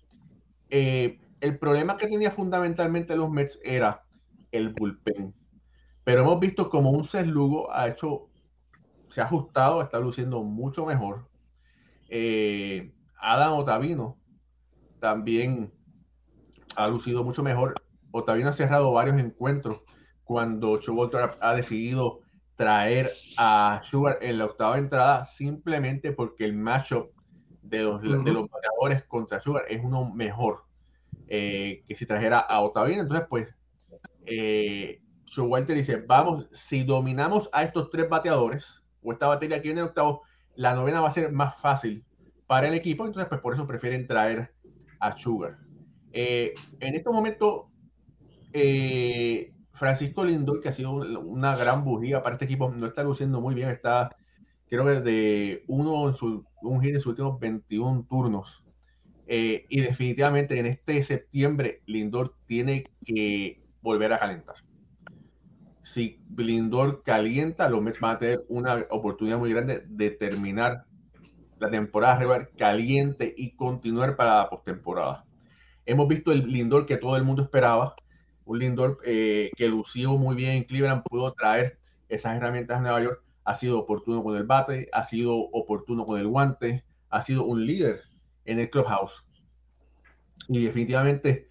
Eh, 0.71 1.21
el 1.41 1.59
problema 1.59 1.97
que 1.97 2.09
tenía 2.09 2.31
fundamentalmente 2.31 3.17
los 3.17 3.31
Mets 3.31 3.61
era 3.65 4.05
el 4.51 4.73
bullpen. 4.73 5.35
Pero 6.05 6.23
hemos 6.23 6.41
visto 6.41 6.71
como 6.71 6.91
un 6.91 7.07
Lugo 7.27 7.73
ha 7.73 7.89
hecho, 7.89 8.29
se 9.09 9.21
ha 9.21 9.25
ajustado, 9.25 9.83
está 9.83 10.01
luciendo 10.01 10.43
mucho 10.43 10.87
mejor. 10.87 11.29
Eh, 12.09 12.93
Adam 13.21 13.55
Otavino 13.55 14.19
también 15.01 15.73
ha 16.77 16.89
lucido 16.89 17.25
mucho 17.25 17.43
mejor. 17.43 17.75
O 18.11 18.25
también 18.25 18.49
ha 18.49 18.53
cerrado 18.53 18.93
varios 18.93 19.19
encuentros 19.19 19.83
cuando 20.25 20.79
Showalter 20.81 21.31
ha 21.41 21.55
decidido 21.55 22.21
traer 22.55 23.11
a 23.37 23.81
Sugar 23.83 24.19
en 24.21 24.39
la 24.39 24.47
octava 24.47 24.79
entrada 24.79 25.25
simplemente 25.27 26.13
porque 26.13 26.45
el 26.45 26.55
matchup 26.55 27.13
de 27.63 27.83
los, 27.83 28.01
de 28.01 28.33
los 28.33 28.49
bateadores 28.49 29.05
contra 29.05 29.41
Sugar 29.41 29.65
es 29.69 29.81
uno 29.83 30.11
mejor 30.13 30.65
eh, 31.29 31.85
que 31.87 31.95
si 31.95 32.07
trajera 32.07 32.39
a 32.39 32.61
Otavino. 32.61 33.03
Entonces, 33.03 33.27
pues, 33.29 33.55
eh, 34.27 35.01
dice, 35.69 35.97
vamos, 36.07 36.49
si 36.53 36.85
dominamos 36.85 37.51
a 37.53 37.63
estos 37.63 37.91
tres 37.91 38.09
bateadores, 38.09 38.83
o 39.03 39.13
esta 39.13 39.29
batería 39.29 39.59
aquí 39.59 39.71
en 39.71 39.79
el 39.79 39.85
octavo, 39.85 40.23
la 40.55 40.75
novena 40.75 41.01
va 41.01 41.09
a 41.09 41.13
ser 41.13 41.31
más 41.31 41.61
fácil 41.61 42.05
para 42.47 42.69
el 42.69 42.75
equipo. 42.75 43.07
Entonces, 43.07 43.29
pues 43.29 43.41
por 43.41 43.55
eso 43.55 43.67
prefieren 43.67 44.07
traer 44.07 44.55
a 45.01 45.17
Sugar. 45.17 45.59
Eh, 46.13 46.55
en 46.81 46.95
este 46.95 47.11
momento, 47.11 47.71
eh, 48.53 49.53
Francisco 49.73 50.25
Lindor, 50.25 50.61
que 50.61 50.69
ha 50.69 50.73
sido 50.73 50.93
una 50.93 51.57
gran 51.57 51.85
bujía 51.85 52.23
para 52.23 52.35
este 52.35 52.47
equipo, 52.47 52.71
no 52.71 52.87
está 52.87 53.03
luciendo 53.03 53.41
muy 53.41 53.55
bien, 53.55 53.69
está 53.69 54.17
creo 54.69 54.85
que 54.85 55.01
de 55.01 55.65
uno 55.67 56.09
en 56.09 56.15
su, 56.15 56.45
un 56.63 56.81
hit 56.81 56.95
en 56.95 57.01
sus 57.01 57.09
últimos 57.09 57.41
21 57.41 58.07
turnos. 58.09 58.65
Eh, 59.27 59.67
y 59.69 59.83
definitivamente 59.83 60.59
en 60.59 60.67
este 60.67 61.03
septiembre 61.03 61.83
Lindor 61.85 62.35
tiene 62.47 62.85
que 63.05 63.63
volver 63.83 64.13
a 64.13 64.19
calentar. 64.19 64.57
Si 65.83 66.21
Lindor 66.37 67.03
calienta, 67.03 67.69
los 67.69 67.83
Mets 67.83 68.01
van 68.01 68.17
a 68.17 68.19
tener 68.19 68.45
una 68.49 68.87
oportunidad 68.91 69.39
muy 69.39 69.51
grande 69.51 69.83
de 69.87 70.11
terminar 70.11 70.85
la 71.61 71.71
temporada 71.71 72.19
regular 72.19 72.51
caliente 72.57 73.35
y 73.37 73.57
continuar 73.57 74.17
para 74.17 74.37
la 74.39 74.51
postemporada. 74.51 75.25
Hemos 75.87 76.09
visto 76.09 76.33
el 76.33 76.47
Lindor 76.47 76.87
que 76.87 76.97
todo 76.97 77.17
el 77.17 77.25
mundo 77.25 77.43
esperaba, 77.43 77.95
un 78.45 78.59
Lindor 78.59 78.99
eh, 79.05 79.51
que 79.57 79.69
lució 79.69 80.17
muy 80.17 80.37
bien 80.37 80.53
en 80.53 80.65
Cleveland, 80.65 81.03
pudo 81.03 81.33
traer 81.33 81.79
esas 82.09 82.37
herramientas 82.37 82.79
a 82.79 82.81
Nueva 82.83 83.03
York, 83.03 83.23
ha 83.45 83.55
sido 83.55 83.79
oportuno 83.79 84.23
con 84.23 84.37
el 84.37 84.45
bate, 84.45 84.89
ha 84.93 85.05
sido 85.05 85.35
oportuno 85.37 86.05
con 86.05 86.19
el 86.19 86.27
guante, 86.27 86.85
ha 87.11 87.23
sido 87.23 87.45
un 87.45 87.65
líder 87.65 88.03
en 88.45 88.59
el 88.59 88.71
clubhouse. 88.71 89.25
Y 90.49 90.65
definitivamente 90.65 91.49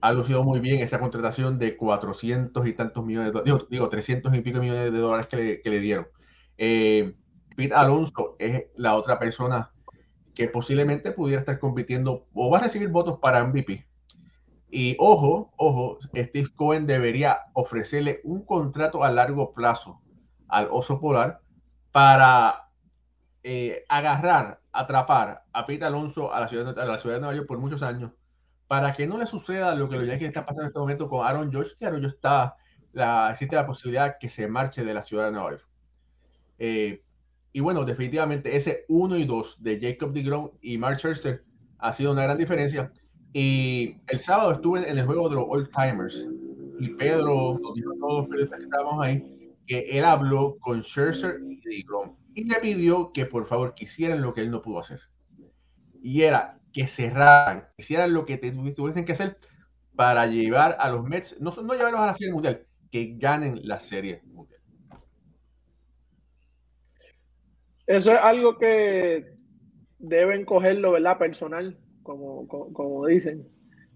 ha 0.00 0.12
lucido 0.12 0.42
muy 0.42 0.60
bien 0.60 0.80
esa 0.80 0.98
contratación 0.98 1.58
de 1.58 1.76
400 1.76 2.66
y 2.66 2.72
tantos 2.72 3.04
millones 3.04 3.32
de 3.32 3.40
dólares, 3.40 3.68
digo, 3.70 3.88
300 3.88 4.34
y 4.34 4.40
pico 4.40 4.60
millones 4.60 4.92
de 4.92 4.98
dólares 4.98 5.26
que 5.26 5.36
le, 5.36 5.60
que 5.60 5.70
le 5.70 5.80
dieron. 5.80 6.08
Eh, 6.58 7.14
Pete 7.56 7.74
Alonso 7.74 8.36
es 8.38 8.66
la 8.76 8.94
otra 8.94 9.18
persona 9.18 9.72
que 10.34 10.48
posiblemente 10.48 11.12
pudiera 11.12 11.40
estar 11.40 11.58
compitiendo 11.58 12.26
o 12.32 12.50
va 12.50 12.58
a 12.58 12.62
recibir 12.62 12.88
votos 12.88 13.18
para 13.18 13.44
MVP. 13.44 13.86
Y 14.70 14.96
ojo, 14.98 15.52
ojo, 15.56 15.98
Steve 16.14 16.48
Cohen 16.56 16.86
debería 16.86 17.42
ofrecerle 17.52 18.20
un 18.24 18.44
contrato 18.44 19.04
a 19.04 19.10
largo 19.10 19.52
plazo 19.52 20.00
al 20.48 20.68
oso 20.70 20.98
polar 20.98 21.40
para 21.92 22.70
eh, 23.42 23.84
agarrar, 23.88 24.60
atrapar 24.72 25.42
a 25.52 25.66
Pete 25.66 25.84
Alonso 25.84 26.32
a 26.32 26.40
la, 26.40 26.48
ciudad, 26.48 26.78
a 26.78 26.84
la 26.86 26.98
ciudad 26.98 27.16
de 27.16 27.20
Nueva 27.20 27.36
York 27.36 27.46
por 27.46 27.58
muchos 27.58 27.82
años, 27.82 28.12
para 28.66 28.94
que 28.94 29.06
no 29.06 29.18
le 29.18 29.26
suceda 29.26 29.74
lo 29.74 29.90
que 29.90 29.96
lo 29.96 30.04
ya 30.04 30.18
que 30.18 30.24
está 30.24 30.46
pasando 30.46 30.62
en 30.62 30.68
este 30.68 30.80
momento 30.80 31.08
con 31.08 31.26
Aaron 31.26 31.50
George, 31.50 31.72
que 31.78 31.84
Aaron 31.84 32.00
George 32.00 32.16
está, 32.16 32.56
la, 32.92 33.30
existe 33.32 33.56
la 33.56 33.66
posibilidad 33.66 34.16
que 34.18 34.30
se 34.30 34.48
marche 34.48 34.84
de 34.84 34.94
la 34.94 35.02
ciudad 35.02 35.26
de 35.26 35.32
Nueva 35.32 35.50
York. 35.50 35.68
Eh, 36.58 37.02
y 37.52 37.60
bueno, 37.60 37.84
definitivamente 37.84 38.56
ese 38.56 38.84
1 38.88 39.18
y 39.18 39.24
2 39.24 39.62
de 39.62 39.78
Jacob 39.80 40.12
DeGrom 40.12 40.50
y 40.60 40.78
Mark 40.78 40.98
Scherzer 40.98 41.44
ha 41.78 41.92
sido 41.92 42.12
una 42.12 42.22
gran 42.22 42.38
diferencia. 42.38 42.92
Y 43.32 43.96
el 44.08 44.20
sábado 44.20 44.52
estuve 44.52 44.88
en 44.88 44.98
el 44.98 45.06
juego 45.06 45.28
de 45.28 45.36
los 45.36 45.44
Old 45.48 45.70
Timers 45.70 46.26
y 46.78 46.88
Pedro, 46.90 47.58
nos 47.62 47.74
dijo 47.74 47.92
todos 48.00 48.20
los 48.20 48.28
periodistas 48.28 48.58
que 48.58 48.64
estábamos 48.64 49.04
ahí, 49.04 49.54
que 49.66 49.80
él 49.90 50.04
habló 50.04 50.56
con 50.60 50.82
Scherzer 50.82 51.40
y 51.46 51.60
DeGrom 51.60 52.16
y 52.34 52.44
le 52.44 52.56
pidió 52.60 53.12
que 53.12 53.26
por 53.26 53.44
favor 53.44 53.74
quisieran 53.74 54.22
lo 54.22 54.32
que 54.32 54.40
él 54.40 54.50
no 54.50 54.62
pudo 54.62 54.80
hacer. 54.80 55.00
Y 56.02 56.22
era 56.22 56.58
que 56.72 56.86
cerraran, 56.86 57.68
hicieran 57.76 58.12
lo 58.14 58.24
que 58.24 58.38
tuviesen 58.38 59.04
que 59.04 59.12
hacer 59.12 59.36
para 59.94 60.26
llevar 60.26 60.76
a 60.80 60.88
los 60.90 61.04
Mets, 61.04 61.40
no, 61.40 61.50
no 61.50 61.74
llevarlos 61.74 62.00
a 62.00 62.06
la 62.06 62.14
Serie 62.14 62.32
Mundial, 62.32 62.66
que 62.90 63.14
ganen 63.18 63.60
la 63.62 63.78
Serie 63.78 64.22
Mundial. 64.24 64.61
Eso 67.92 68.10
es 68.12 68.18
algo 68.22 68.56
que 68.56 69.34
deben 69.98 70.46
cogerlo, 70.46 70.92
¿verdad? 70.92 71.18
Personal, 71.18 71.76
como, 72.02 72.48
como, 72.48 73.06
dicen. 73.06 73.46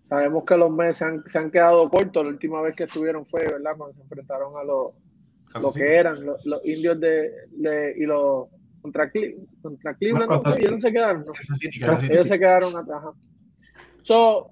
Sabemos 0.06 0.44
que 0.44 0.56
los 0.58 0.70
meses 0.70 1.08
se 1.24 1.38
han, 1.38 1.50
quedado 1.50 1.88
cortos. 1.88 2.26
La 2.26 2.32
última 2.32 2.60
vez 2.60 2.76
que 2.76 2.84
estuvieron 2.84 3.24
fue, 3.24 3.40
¿verdad? 3.44 3.74
Cuando 3.74 3.96
se 3.96 4.02
enfrentaron 4.02 4.52
a 4.58 4.64
los 4.64 4.92
lo 5.62 5.72
que 5.72 5.96
eran 5.96 6.16
los, 6.26 6.44
indios 6.66 7.00
de, 7.00 7.94
y 7.96 8.04
los 8.04 8.48
contra, 8.82 9.10
contra 9.62 9.94
Cleveland. 9.94 10.30
No, 10.30 10.42
ellos 10.54 10.72
no 10.72 10.80
se 10.80 10.92
quedaron. 10.92 11.24
Ellos 12.10 12.28
se 12.28 12.38
quedaron 12.38 12.76
atrás. 12.76 13.02
So, 14.02 14.50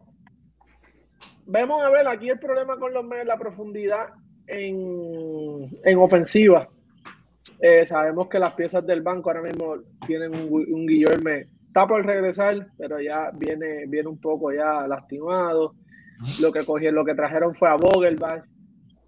vemos 1.44 1.82
a 1.82 1.90
ver 1.90 2.08
aquí 2.08 2.30
el 2.30 2.38
problema 2.38 2.78
con 2.78 2.94
los 2.94 3.04
meses, 3.04 3.26
la 3.26 3.36
profundidad 3.36 4.06
en, 4.46 5.70
en 5.84 5.98
ofensiva. 5.98 6.70
Eh, 7.60 7.86
sabemos 7.86 8.28
que 8.28 8.38
las 8.38 8.54
piezas 8.54 8.86
del 8.86 9.02
banco 9.02 9.30
ahora 9.30 9.42
mismo 9.42 9.76
tienen 10.06 10.34
un, 10.34 10.48
un 10.52 10.88
está 10.88 11.86
por 11.86 12.04
regresar, 12.04 12.68
pero 12.78 13.00
ya 13.00 13.30
viene, 13.32 13.86
viene 13.86 14.08
un 14.08 14.20
poco 14.20 14.52
ya 14.52 14.86
lastimado. 14.86 15.74
Lo 16.40 16.52
que 16.52 16.64
cogieron, 16.64 16.94
lo 16.94 17.04
que 17.04 17.14
trajeron 17.14 17.54
fue 17.54 17.68
a 17.68 17.76
Vogelbach. 17.76 18.44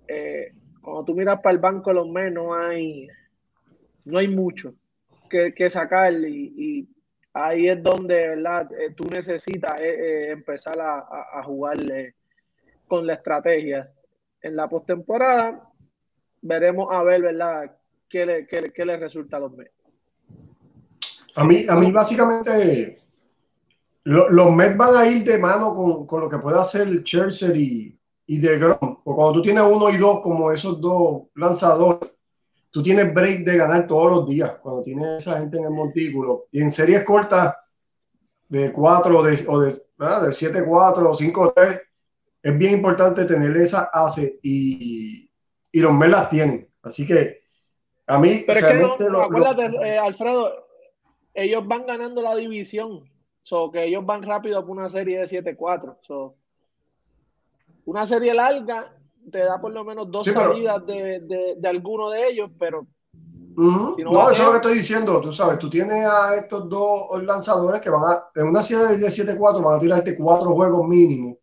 Eh, 0.09 0.49
cuando 0.83 1.05
tú 1.05 1.15
miras 1.15 1.41
para 1.41 1.53
el 1.55 1.59
banco 1.59 1.93
los 1.93 2.09
meses, 2.09 2.33
no 2.33 2.55
hay, 2.55 3.09
no 4.05 4.19
hay 4.19 4.29
mucho 4.29 4.75
que, 5.29 5.71
sacar 5.71 6.13
y, 6.13 6.89
ahí 7.35 7.69
es 7.69 7.83
donde 7.83 8.29
¿verdad? 8.29 8.71
Eh, 8.73 8.95
tú 8.97 9.05
necesitas 9.11 9.79
empezar 9.81 10.81
a, 10.81 10.99
a, 10.99 11.41
a 11.41 11.43
jugarle 11.43 12.15
con 12.87 13.07
la 13.07 13.15
estrategia. 13.15 13.91
En 14.41 14.57
la 14.57 14.69
postemporada 14.69 15.69
veremos 16.43 16.89
a 16.91 17.03
ver, 17.03 17.23
¿verdad? 17.23 17.77
Qué 18.09 18.27
le, 18.27 18.47
qué, 18.47 18.73
qué 18.75 18.85
le 18.85 18.97
resulta 18.97 19.37
a 19.37 19.41
los 19.41 19.53
Mets. 19.53 19.73
A 21.37 21.45
mí, 21.45 21.67
a 21.69 21.77
mí 21.77 21.93
básicamente 21.93 22.97
los 24.05 24.53
Mets 24.53 24.77
van 24.77 24.97
a 24.97 25.07
ir 25.07 25.25
de 25.25 25.39
mano 25.39 25.75
con, 25.75 26.07
con 26.07 26.21
lo 26.21 26.29
que 26.29 26.39
pueda 26.39 26.63
hacer 26.63 27.03
Chelsea 27.03 27.55
y, 27.55 27.99
y 28.27 28.39
de 28.39 28.59
Grom. 28.59 28.79
Porque 29.03 29.17
cuando 29.17 29.33
tú 29.35 29.43
tienes 29.43 29.65
uno 29.65 29.91
y 29.91 29.97
dos, 29.97 30.21
como 30.21 30.53
esos 30.53 30.81
dos 30.81 31.25
lanzadores, 31.35 32.17
tú 32.71 32.83
tienes 32.83 33.13
break 33.13 33.45
de 33.45 33.57
ganar 33.57 33.87
todos 33.87 34.11
los 34.11 34.29
días. 34.29 34.59
Cuando 34.59 34.83
tienes 34.83 35.19
esa 35.19 35.39
gente 35.39 35.59
en 35.59 35.65
el 35.65 35.71
montículo. 35.71 36.47
Y 36.53 36.63
en 36.63 36.73
series 36.73 37.03
cortas 37.03 37.57
de 38.49 38.73
4 38.73 39.23
de, 39.23 39.45
o 39.49 39.61
de, 39.61 39.71
de 39.71 39.77
7-4 39.99 40.69
o 40.69 41.15
5-3, 41.15 41.83
es 42.43 42.59
bien 42.59 42.75
importante 42.75 43.25
tener 43.25 43.57
esa 43.57 43.91
ACE 43.93 44.39
y, 44.43 45.29
y 45.73 45.81
los 45.81 45.93
Mets 45.93 46.13
las 46.13 46.31
tienen. 46.31 46.69
Así 46.83 47.05
que 47.07 47.46
a 48.07 48.19
mí. 48.19 48.43
Pero 48.47 48.61
es 48.61 48.99
que 48.99 49.09
no, 49.09 49.21
acuérdate, 49.21 49.65
eh, 49.83 49.99
Alfredo, 49.99 50.67
ellos 51.35 51.67
van 51.67 51.87
ganando 51.87 52.23
la 52.23 52.35
división. 52.35 53.11
So, 53.43 53.71
que 53.71 53.85
ellos 53.85 54.05
van 54.05 54.23
rápido 54.23 54.67
por 54.67 54.77
una 54.77 54.91
serie 54.91 55.19
de 55.19 55.25
7-4. 55.27 55.99
So, 56.03 56.35
una 57.85 58.07
serie 58.07 58.35
larga 58.35 58.93
te 59.31 59.39
da 59.39 59.61
por 59.61 59.73
lo 59.73 59.85
menos 59.85 60.11
dos 60.11 60.27
salidas 60.27 60.85
de, 60.87 61.19
de, 61.21 61.55
de, 61.57 61.69
alguno 61.69 62.11
de 62.11 62.29
ellos, 62.29 62.51
pero. 62.59 62.87
no, 63.57 63.95
eso 64.31 64.33
es 64.33 64.39
lo 64.39 64.51
que 64.51 64.57
estoy 64.57 64.75
diciendo. 64.75 65.21
Tú 65.21 65.33
sabes, 65.33 65.59
tú 65.59 65.71
tienes 65.71 66.07
a 66.09 66.37
estos 66.37 66.69
dos 66.69 67.23
lanzadores 67.23 67.81
que 67.81 67.91
van 67.91 68.03
a. 68.03 68.31
En 68.35 68.49
una 68.49 68.63
serie 68.63 68.97
de 68.97 69.07
7-4 69.07 69.63
van 69.63 69.77
a 69.77 69.81
tirarte 69.81 70.17
cuatro 70.17 70.55
juegos 70.55 70.87
mínimos. 70.87 71.37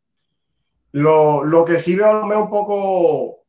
Lo, 0.92 1.44
lo 1.44 1.66
que 1.66 1.80
sí 1.80 1.96
veo 1.96 2.22
un 2.22 2.50
poco 2.50 3.43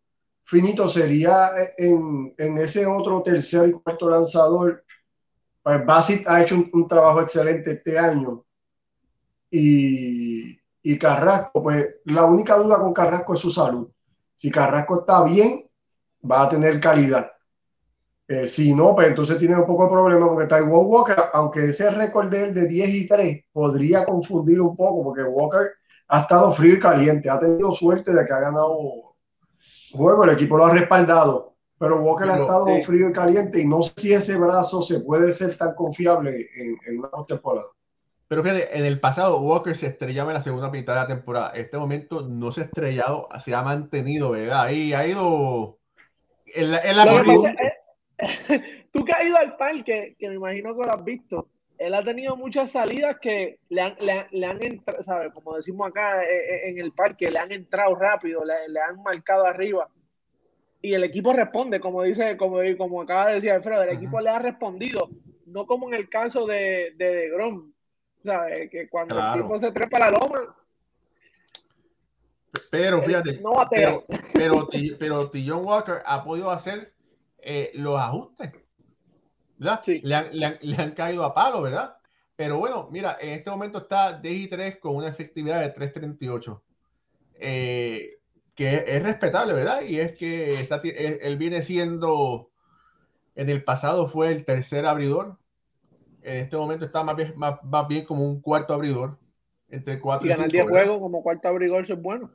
finito 0.45 0.89
sería 0.89 1.51
en, 1.77 2.35
en 2.39 2.59
ese 2.59 2.87
otro 2.87 3.23
tercer 3.23 3.69
y 3.69 3.73
cuarto 3.73 4.09
lanzador 4.09 4.85
pues 5.65 5.87
Basit 5.87 6.29
ha 6.29 6.43
hecho 6.43 6.57
un, 6.57 6.87
trabajo 6.87 7.23
excelente 7.23 7.73
este 7.73 7.99
año. 7.99 8.45
Y, 9.51 10.59
y, 10.83 10.99
Carrasco, 10.99 11.63
pues 11.63 11.97
la 12.05 12.27
única 12.27 12.57
duda 12.57 12.79
con 12.79 12.93
Carrasco 12.93 13.33
es 13.33 13.41
su 13.41 13.51
salud. 13.51 13.89
Si 14.37 14.51
Carrasco 14.51 15.01
está 15.01 15.25
bien, 15.25 15.63
va 16.31 16.43
a 16.43 16.49
tener 16.51 16.79
calidad. 16.81 17.33
Eh, 18.29 18.47
si 18.47 18.75
no, 18.75 18.95
pues 18.95 19.09
entonces 19.09 19.39
tiene 19.39 19.57
un 19.57 19.67
poco 19.67 19.85
de 19.85 19.91
problema 19.91 20.29
porque 20.29 20.49
Taiwan 20.49 20.85
Walker, 20.85 21.17
aunque 21.33 21.65
ese 21.65 21.91
récord 21.91 22.29
de 22.29 22.45
él 22.45 22.55
de 22.55 22.69
10 22.69 22.89
y 22.91 23.09
3 23.09 23.45
podría 23.51 24.05
confundir 24.05 24.61
un 24.61 24.77
poco 24.77 25.03
porque 25.03 25.23
Walker 25.23 25.73
ha 26.09 26.21
estado 26.21 26.53
frío 26.53 26.75
y 26.75 26.79
caliente, 26.79 27.31
ha 27.31 27.41
tenido 27.41 27.73
suerte 27.73 28.13
de 28.13 28.25
que 28.27 28.33
ha 28.35 28.41
ganado 28.41 29.13
juego, 29.97 30.25
el 30.25 30.31
equipo 30.31 30.57
lo 30.57 30.67
ha 30.67 30.73
respaldado 30.73 31.55
pero 31.79 32.01
Walker 32.01 32.31
ha 32.31 32.39
estado 32.39 32.81
frío 32.83 33.09
y 33.09 33.13
caliente 33.13 33.61
y 33.61 33.67
no 33.67 33.83
sé 33.83 33.93
si 33.97 34.15
ese 34.15 34.37
brazo 34.37 34.83
se 34.83 35.01
puede 35.01 35.33
ser 35.33 35.57
tan 35.57 35.75
confiable 35.75 36.49
en, 36.57 36.79
en 36.87 36.99
una 36.99 37.11
temporada. 37.27 37.67
Pero 38.29 38.43
fíjate, 38.43 38.79
en 38.79 38.85
el 38.85 39.01
pasado 39.01 39.41
Walker 39.41 39.77
se 39.77 39.89
estrellaba 39.89 40.31
en 40.31 40.39
la 40.39 40.43
segunda 40.43 40.71
mitad 40.71 40.95
de 40.95 41.01
la 41.01 41.07
temporada. 41.07 41.53
En 41.55 41.61
este 41.61 41.77
momento 41.77 42.23
no 42.23 42.53
se 42.53 42.63
ha 42.63 42.65
estrellado, 42.65 43.29
se 43.39 43.55
ha 43.55 43.63
mantenido, 43.63 44.31
¿verdad? 44.31 44.63
Ahí 44.63 44.95
ha 44.95 45.07
ido 45.07 45.79
en 46.47 46.71
la, 46.71 46.79
en 46.79 46.97
la 46.97 47.05
Tú 48.93 49.05
que 49.05 49.13
has 49.13 49.27
ido 49.27 49.37
al 49.37 49.57
parque, 49.57 50.17
que 50.19 50.29
me 50.29 50.37
imagino 50.37 50.75
que 50.77 50.87
lo 50.87 50.93
has 50.93 51.05
visto, 51.05 51.49
él 51.78 51.95
ha 51.95 52.02
tenido 52.02 52.37
muchas 52.37 52.71
salidas 52.71 53.19
que 53.21 53.59
le 53.69 53.81
han, 53.81 53.97
le, 54.31 54.47
han 54.47 54.62
entrado, 54.62 55.02
¿sabes? 55.02 55.33
Como 55.33 55.57
decimos 55.57 55.88
acá 55.88 56.23
eh, 56.23 56.26
eh, 56.26 56.69
en 56.71 56.78
el 56.78 56.93
parque, 56.93 57.30
le 57.30 57.39
han 57.39 57.52
entrado 57.52 57.95
rápido, 57.95 58.45
le, 58.45 58.69
le 58.69 58.80
han 58.80 59.02
marcado 59.02 59.45
arriba 59.45 59.89
y 60.84 60.93
el 60.93 61.02
equipo 61.02 61.32
responde, 61.32 61.80
como 61.80 62.02
dice, 62.02 62.37
como, 62.37 62.58
como 62.76 63.00
acaba 63.00 63.28
de 63.28 63.37
decir 63.37 63.50
Alfredo, 63.50 63.84
el 63.84 63.97
equipo 63.97 64.21
le 64.21 64.28
ha 64.28 64.39
respondido, 64.39 65.08
no 65.47 65.65
como 65.67 65.89
en 65.89 65.95
el 65.95 66.10
caso 66.10 66.47
de, 66.47 66.93
de, 66.97 67.06
de 67.06 67.30
Grom, 67.30 67.73
¿sabes? 68.23 68.69
Que 68.71 68.87
cuando 68.91 69.19
el 69.19 69.39
equipo 69.41 69.58
se 69.58 69.73
trepa 69.73 69.99
la 69.99 70.10
loma. 70.10 70.54
Pero 72.71 73.02
fíjate, 73.02 73.41
no 73.41 73.52
pero, 73.71 74.04
pero, 74.34 74.69
pero 75.32 75.58
Walker 75.60 76.02
ha 76.04 76.23
podido 76.23 76.50
hacer 76.50 76.93
eh, 77.39 77.71
los 77.73 77.99
ajustes, 77.99 78.52
¿verdad? 79.58 79.80
Sí. 79.82 80.00
Le, 80.02 80.14
han, 80.14 80.28
le, 80.32 80.47
han, 80.47 80.58
le 80.60 80.76
han 80.76 80.93
caído 80.93 81.25
a 81.25 81.34
palo, 81.34 81.62
¿verdad? 81.62 81.97
Pero 82.36 82.58
bueno, 82.58 82.88
mira, 82.90 83.17
en 83.21 83.30
este 83.30 83.50
momento 83.50 83.78
está 83.78 84.12
DI 84.12 84.49
3 84.49 84.78
con 84.78 84.97
una 84.97 85.08
efectividad 85.08 85.60
de 85.60 85.71
338. 85.71 86.62
Eh, 87.36 88.19
que 88.54 88.84
es 88.86 89.02
respetable, 89.02 89.52
¿verdad? 89.52 89.82
Y 89.82 89.99
es 89.99 90.12
que 90.12 90.54
está, 90.54 90.80
él 90.82 91.36
viene 91.36 91.62
siendo, 91.62 92.50
en 93.34 93.50
el 93.50 93.64
pasado 93.64 94.06
fue 94.06 94.30
el 94.30 94.45
tercer 94.45 94.86
abridor, 94.86 95.38
en 96.23 96.38
este 96.38 96.56
momento 96.56 96.84
está 96.84 97.02
más 97.02 97.17
bien, 97.17 97.34
más, 97.36 97.58
bien 97.88 98.04
como 98.04 98.25
un 98.25 98.40
cuarto 98.40 98.73
abridor, 98.73 99.19
entre 99.69 100.00
cuatro 100.00 100.26
y, 100.26 100.30
y 100.30 100.34
ganar 100.34 100.50
10 100.50 100.69
juegos 100.69 100.99
como 100.99 101.23
cuarto 101.23 101.49
abridor, 101.49 101.82
eso 101.82 101.95
es 101.95 102.02
bueno. 102.02 102.30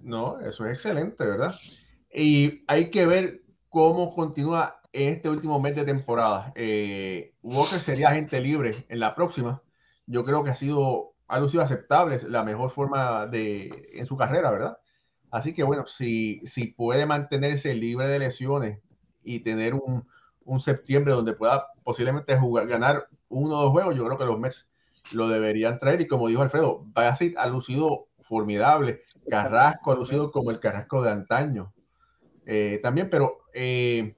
No, 0.00 0.38
eso 0.40 0.66
es 0.66 0.74
excelente, 0.74 1.24
¿verdad? 1.24 1.54
Y 2.12 2.62
hay 2.66 2.90
que 2.90 3.06
ver 3.06 3.42
cómo 3.70 4.14
continúa 4.14 4.80
este 4.94 5.28
último 5.28 5.60
mes 5.60 5.74
de 5.74 5.84
temporada. 5.84 6.52
Eh, 6.54 7.34
Walker 7.42 7.80
sería 7.80 8.10
agente 8.10 8.40
libre 8.40 8.86
en 8.88 9.00
la 9.00 9.14
próxima. 9.14 9.60
Yo 10.06 10.24
creo 10.24 10.44
que 10.44 10.50
ha 10.50 10.54
sido, 10.54 11.14
ha 11.26 11.46
sido 11.48 11.62
aceptable, 11.62 12.20
la 12.28 12.44
mejor 12.44 12.70
forma 12.70 13.26
de, 13.26 13.90
en 13.92 14.06
su 14.06 14.16
carrera, 14.16 14.50
¿verdad? 14.52 14.78
Así 15.30 15.52
que 15.52 15.64
bueno, 15.64 15.86
si, 15.86 16.40
si 16.44 16.68
puede 16.68 17.06
mantenerse 17.06 17.74
libre 17.74 18.06
de 18.06 18.20
lesiones 18.20 18.80
y 19.24 19.40
tener 19.40 19.74
un, 19.74 20.06
un 20.44 20.60
septiembre 20.60 21.12
donde 21.12 21.32
pueda 21.32 21.66
posiblemente 21.82 22.38
jugar, 22.38 22.68
ganar 22.68 23.08
uno 23.28 23.58
o 23.58 23.62
dos 23.62 23.72
juegos, 23.72 23.96
yo 23.96 24.04
creo 24.04 24.16
que 24.16 24.26
los 24.26 24.38
Mets 24.38 24.70
lo 25.12 25.28
deberían 25.28 25.80
traer. 25.80 26.00
Y 26.00 26.06
como 26.06 26.28
dijo 26.28 26.42
Alfredo, 26.42 26.84
Bassett 26.86 27.36
ha 27.36 27.46
lucido 27.46 28.06
formidable, 28.20 29.02
Carrasco 29.28 29.90
ha 29.90 29.96
lucido 29.96 30.30
como 30.30 30.52
el 30.52 30.60
Carrasco 30.60 31.02
de 31.02 31.10
antaño 31.10 31.72
eh, 32.46 32.78
también, 32.82 33.10
pero 33.10 33.38
eh, 33.52 34.16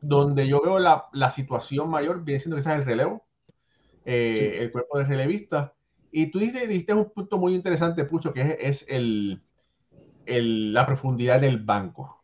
donde 0.00 0.48
yo 0.48 0.60
veo 0.62 0.78
la, 0.78 1.06
la, 1.12 1.30
situación 1.30 1.90
mayor 1.90 2.24
viene 2.24 2.40
siendo 2.40 2.58
es 2.58 2.66
el 2.66 2.84
relevo, 2.84 3.24
eh, 4.04 4.58
el 4.60 4.72
cuerpo 4.72 4.98
de 4.98 5.04
relevista. 5.04 5.74
Y 6.10 6.30
tú 6.30 6.38
dijiste, 6.38 6.94
un 6.94 7.10
punto 7.10 7.38
muy 7.38 7.54
interesante, 7.54 8.04
Pucho, 8.04 8.32
que 8.32 8.56
es, 8.60 8.82
es 8.82 8.86
el, 8.88 9.42
la 10.26 10.86
profundidad 10.86 11.40
del 11.40 11.58
banco. 11.58 12.22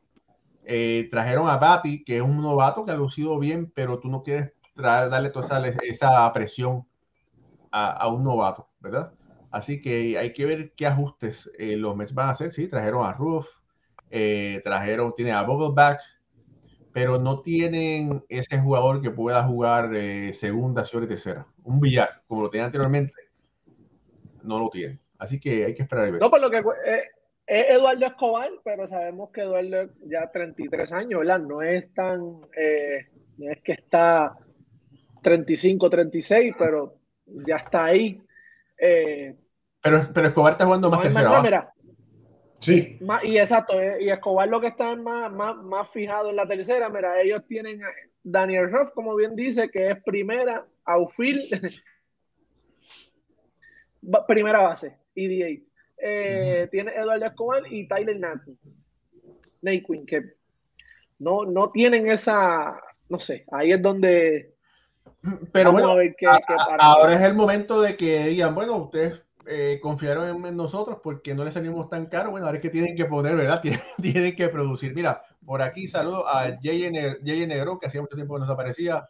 Eh, 0.65 1.09
trajeron 1.11 1.49
a 1.49 1.59
Bati, 1.59 2.03
que 2.03 2.17
es 2.17 2.23
un 2.23 2.41
novato 2.43 2.85
que 2.85 2.91
ha 2.91 2.97
lucido 2.97 3.39
bien, 3.39 3.71
pero 3.73 4.01
tú 4.01 4.09
no 4.09 4.23
quieres 4.23 4.53
darle 4.75 5.31
toda 5.31 5.69
esa, 5.83 6.33
presión 6.33 6.87
a, 7.71 8.09
un 8.09 8.25
novato, 8.25 8.69
¿verdad? 8.81 9.13
Así 9.51 9.81
que 9.81 10.19
hay 10.19 10.33
que 10.33 10.45
ver 10.45 10.73
qué 10.75 10.87
ajustes 10.87 11.51
eh, 11.59 11.77
los 11.77 11.95
Mets 11.95 12.15
van 12.15 12.29
a 12.29 12.31
hacer. 12.31 12.51
Sí, 12.51 12.69
trajeron 12.69 13.07
a 13.07 13.13
Roof, 13.13 13.47
eh, 14.11 14.61
trajeron, 14.65 15.15
tiene 15.15 15.33
a 15.33 15.43
Vogelback, 15.43 16.01
pero 16.97 17.19
no 17.19 17.43
tienen 17.43 18.25
ese 18.27 18.59
jugador 18.59 19.03
que 19.03 19.11
pueda 19.11 19.43
jugar 19.43 19.91
segunda, 20.33 20.83
segunda 20.83 21.05
y 21.05 21.09
tercera. 21.09 21.47
Un 21.63 21.79
billar, 21.79 22.23
como 22.27 22.41
lo 22.41 22.49
tenía 22.49 22.65
anteriormente, 22.65 23.13
no 24.43 24.59
lo 24.59 24.71
tiene. 24.71 24.99
Así 25.19 25.39
que 25.39 25.67
hay 25.67 25.75
que 25.75 25.83
esperar 25.83 26.09
y 26.09 26.13
ver. 26.13 26.23
No, 26.23 26.31
por 26.31 26.41
lo 26.41 26.51
que 26.51 26.57
es 27.47 27.67
Eduardo 27.69 28.07
Escobar, 28.07 28.49
pero 28.65 28.89
sabemos 28.89 29.29
que 29.31 29.43
Eduardo 29.43 29.91
ya 30.07 30.31
33 30.33 30.91
años, 30.95 31.21
¿verdad? 31.21 31.41
No 31.41 31.61
es 31.61 31.93
tan, 31.93 32.41
eh, 32.57 33.09
no 33.37 33.53
es 33.53 33.61
que 33.61 33.73
está 33.73 34.39
35, 35.21 35.91
36, 35.91 36.55
pero 36.59 36.97
ya 37.27 37.57
está 37.57 37.85
ahí. 37.85 38.23
Eh, 38.79 39.37
pero, 39.83 40.09
pero 40.15 40.29
Escobar 40.29 40.53
está 40.55 40.65
jugando 40.65 40.89
más 40.89 41.03
tercera 41.03 41.75
Sí. 42.61 42.99
y 43.25 43.39
exacto, 43.39 43.81
eh, 43.81 43.99
y 44.01 44.11
Escobar 44.11 44.49
lo 44.49 44.61
que 44.61 44.69
está 44.69 44.97
más, 44.97 45.31
más, 45.33 45.57
más 45.57 45.89
fijado 45.91 46.31
en 46.31 46.37
la 46.37 46.47
tercera, 46.47 46.89
mira, 46.89 47.21
ellos 47.21 47.43
tienen 47.47 47.83
a 47.85 47.89
Daniel 48.23 48.71
Ruff, 48.73 48.91
como 48.91 49.15
bien 49.15 49.37
dice, 49.37 49.71
que 49.71 49.91
es 49.91 50.03
primera, 50.03 50.67
outfield, 50.85 51.45
primera 54.27 54.63
base, 54.63 54.97
EDA. 55.15 55.63
Eh, 55.99 56.69
tiene 56.71 56.93
Eduardo 56.93 57.27
Escobar 57.27 57.63
y 57.71 57.89
Tyler 57.89 58.19
Naquin, 59.63 60.07
que 60.07 60.35
no, 61.19 61.45
no 61.45 61.71
tienen 61.71 62.07
esa, 62.09 62.81
no 63.09 63.19
sé, 63.19 63.45
ahí 63.53 63.73
es 63.73 63.81
donde... 63.81 64.55
Pero 65.53 65.73
bueno, 65.73 65.97
ahora 66.79 67.15
es 67.15 67.21
el 67.21 67.35
momento 67.35 67.81
de 67.81 67.97
que 67.97 68.27
digan, 68.27 68.55
bueno, 68.55 68.77
ustedes 68.77 69.26
eh, 69.49 69.79
confiaron 69.81 70.45
en 70.45 70.57
nosotros 70.57 70.99
porque 71.03 71.35
no 71.35 71.45
les 71.45 71.55
salimos 71.55 71.89
tan 71.89 72.07
caro. 72.07 72.31
Bueno, 72.31 72.47
ahora 72.47 72.59
es 72.59 72.63
que 72.63 72.71
tienen 72.71 72.97
que 72.97 73.05
poner, 73.05 73.37
¿verdad? 73.37 73.63
Tienen, 74.03 74.35
que 74.35 74.49
producir. 74.49 74.95
Mira, 74.95 75.23
por 75.45 75.63
aquí 75.63 75.87
saludo 75.87 76.27
a 76.29 76.57
Jay 76.63 76.91
Negro, 76.91 77.79
que 77.79 77.87
hacía 77.87 78.01
mucho 78.01 78.17
tiempo 78.17 78.35
que 78.35 78.41
nos 78.41 78.51
aparecía. 78.51 79.09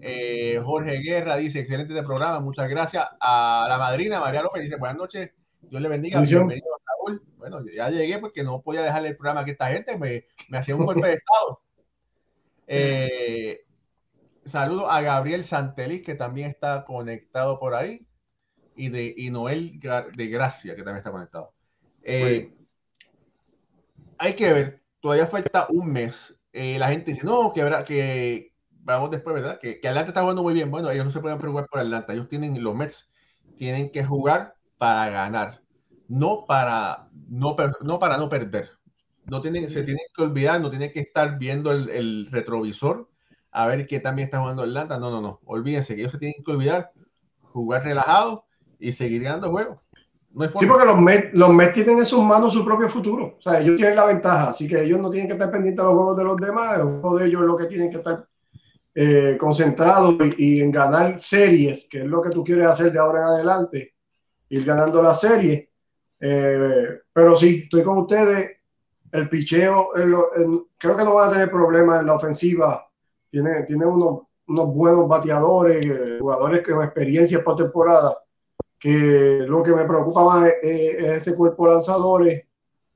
Eh, 0.00 0.60
Jorge 0.64 0.98
Guerra 0.98 1.36
dice, 1.36 1.60
excelente 1.60 1.94
de 1.94 2.02
programa, 2.02 2.40
muchas 2.40 2.68
gracias. 2.68 3.06
A 3.20 3.66
la 3.68 3.78
madrina 3.78 4.20
María 4.20 4.42
López 4.42 4.62
dice, 4.62 4.76
buenas 4.76 4.98
noches, 4.98 5.30
Dios 5.62 5.80
le 5.82 5.88
bendiga. 5.88 6.20
Bienvenido, 6.20 6.66
Raúl. 6.86 7.22
Bueno, 7.36 7.58
ya 7.74 7.90
llegué 7.90 8.18
porque 8.18 8.42
no 8.42 8.60
podía 8.62 8.82
dejarle 8.82 9.08
el 9.10 9.16
programa 9.16 9.44
que 9.44 9.52
esta 9.52 9.68
gente 9.68 9.96
me, 9.98 10.24
me 10.48 10.58
hacía 10.58 10.76
un 10.76 10.86
golpe 10.86 11.06
de 11.06 11.12
estado. 11.24 11.62
Eh, 12.66 13.64
saludo 14.44 14.90
a 14.90 15.00
Gabriel 15.00 15.44
Santelis, 15.44 16.02
que 16.02 16.14
también 16.14 16.50
está 16.50 16.84
conectado 16.84 17.58
por 17.58 17.74
ahí. 17.74 18.07
Y 18.78 18.88
de 18.88 19.12
y 19.16 19.30
Noel 19.30 19.78
de 19.80 20.26
Gracia, 20.28 20.74
que 20.74 20.82
también 20.82 20.98
está 20.98 21.10
conectado. 21.10 21.52
Eh, 22.02 22.54
hay 24.16 24.34
que 24.34 24.52
ver, 24.52 24.82
todavía 25.00 25.26
falta 25.26 25.66
un 25.70 25.92
mes. 25.92 26.34
Eh, 26.52 26.78
la 26.78 26.88
gente 26.88 27.10
dice, 27.10 27.26
no, 27.26 27.52
que 27.52 27.60
habrá 27.60 27.84
que 27.84 28.52
vamos 28.70 29.10
después, 29.10 29.34
¿verdad? 29.34 29.58
Que, 29.60 29.80
que 29.80 29.88
Atlanta 29.88 30.08
está 30.08 30.22
jugando 30.22 30.42
muy 30.42 30.54
bien. 30.54 30.70
Bueno, 30.70 30.90
ellos 30.90 31.04
no 31.04 31.10
se 31.10 31.20
pueden 31.20 31.38
preocupar 31.38 31.66
por 31.66 31.80
Atlanta. 31.80 32.12
Ellos 32.12 32.28
tienen, 32.28 32.62
los 32.62 32.74
Mets 32.74 33.10
tienen 33.56 33.90
que 33.90 34.04
jugar 34.04 34.54
para 34.78 35.10
ganar, 35.10 35.62
no 36.06 36.46
para 36.46 37.08
no, 37.28 37.56
no, 37.82 37.98
para 37.98 38.16
no 38.16 38.28
perder. 38.28 38.70
No 39.26 39.42
tienen, 39.42 39.68
se 39.68 39.82
tienen 39.82 40.04
que 40.16 40.22
olvidar, 40.22 40.60
no 40.60 40.70
tienen 40.70 40.92
que 40.92 41.00
estar 41.00 41.38
viendo 41.38 41.70
el, 41.70 41.90
el 41.90 42.28
retrovisor 42.30 43.10
a 43.50 43.66
ver 43.66 43.86
qué 43.86 44.00
también 44.00 44.26
está 44.26 44.38
jugando 44.40 44.62
Atlanta. 44.62 44.98
No, 44.98 45.10
no, 45.10 45.20
no. 45.20 45.40
Olvídense 45.44 45.94
que 45.94 46.00
ellos 46.00 46.12
se 46.12 46.18
tienen 46.18 46.42
que 46.42 46.50
olvidar, 46.50 46.92
jugar 47.42 47.84
relajado 47.84 48.47
y 48.78 48.92
seguir 48.92 49.22
ganando 49.22 49.50
juegos. 49.50 49.78
sí, 50.58 50.66
porque 50.66 50.86
los 50.86 51.00
Mets, 51.00 51.30
los 51.32 51.50
Mets 51.50 51.74
tienen 51.74 51.98
en 51.98 52.06
sus 52.06 52.22
manos 52.22 52.52
su 52.52 52.64
propio 52.64 52.88
futuro. 52.88 53.36
O 53.38 53.40
sea, 53.40 53.60
ellos 53.60 53.76
tienen 53.76 53.96
la 53.96 54.06
ventaja, 54.06 54.50
así 54.50 54.68
que 54.68 54.82
ellos 54.82 55.00
no 55.00 55.10
tienen 55.10 55.28
que 55.28 55.34
estar 55.34 55.50
pendientes 55.50 55.82
de 55.82 55.84
los 55.84 55.94
juegos 55.94 56.16
de 56.16 56.24
los 56.24 56.36
demás. 56.36 56.78
El 56.78 56.84
juego 56.84 57.18
de 57.18 57.26
ellos 57.26 57.40
es 57.42 57.46
lo 57.46 57.56
que 57.56 57.66
tienen 57.66 57.90
que 57.90 57.96
estar 57.98 58.26
eh, 58.94 59.36
concentrados 59.38 60.16
y, 60.38 60.60
en 60.60 60.70
ganar 60.70 61.20
series, 61.20 61.88
que 61.88 62.00
es 62.00 62.06
lo 62.06 62.22
que 62.22 62.30
tú 62.30 62.44
quieres 62.44 62.66
hacer 62.66 62.92
de 62.92 62.98
ahora 62.98 63.20
en 63.20 63.26
adelante, 63.26 63.94
ir 64.48 64.64
ganando 64.64 65.02
la 65.02 65.14
serie. 65.14 65.70
Eh, 66.20 67.00
pero 67.12 67.36
sí, 67.36 67.62
estoy 67.64 67.82
con 67.82 67.98
ustedes. 67.98 68.52
El 69.10 69.28
picheo, 69.30 69.88
creo 70.76 70.96
que 70.96 71.04
no 71.04 71.14
van 71.14 71.30
a 71.30 71.32
tener 71.32 71.50
problemas 71.50 72.00
en 72.00 72.06
la 72.06 72.14
ofensiva. 72.14 72.86
Tiene, 73.30 73.62
tiene 73.62 73.86
unos, 73.86 74.20
unos 74.46 74.74
buenos 74.74 75.08
bateadores, 75.08 75.84
eh, 75.84 76.18
jugadores 76.20 76.60
con 76.60 76.84
experiencia 76.84 77.42
por 77.42 77.56
temporada 77.56 78.18
que 78.78 79.44
lo 79.46 79.62
que 79.62 79.74
me 79.74 79.84
preocupa 79.84 80.24
más 80.24 80.52
es, 80.62 81.04
ese 81.04 81.34
cuerpo 81.34 81.66
de 81.66 81.74
lanzadores, 81.74 82.44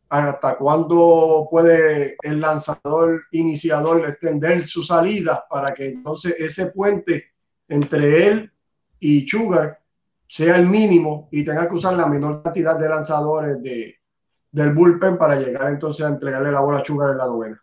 hasta 0.08 0.56
cuándo 0.58 1.48
puede 1.50 2.16
el 2.22 2.40
lanzador 2.40 3.22
iniciador 3.30 4.06
extender 4.06 4.62
su 4.62 4.82
salida 4.82 5.44
para 5.48 5.72
que 5.72 5.88
entonces 5.88 6.34
ese 6.38 6.66
puente 6.66 7.32
entre 7.66 8.28
él 8.28 8.52
y 9.00 9.26
Sugar 9.26 9.80
sea 10.26 10.56
el 10.56 10.68
mínimo 10.68 11.28
y 11.32 11.44
tenga 11.44 11.66
que 11.66 11.74
usar 11.74 11.94
la 11.94 12.06
menor 12.06 12.42
cantidad 12.42 12.78
de 12.78 12.88
lanzadores 12.90 13.62
de, 13.62 13.96
del 14.50 14.74
bullpen 14.74 15.16
para 15.16 15.36
llegar 15.36 15.70
entonces 15.70 16.04
a 16.04 16.10
entregarle 16.10 16.52
la 16.52 16.60
bola 16.60 16.78
a 16.78 16.84
Sugar 16.84 17.12
en 17.12 17.18
la 17.18 17.26
novena. 17.26 17.62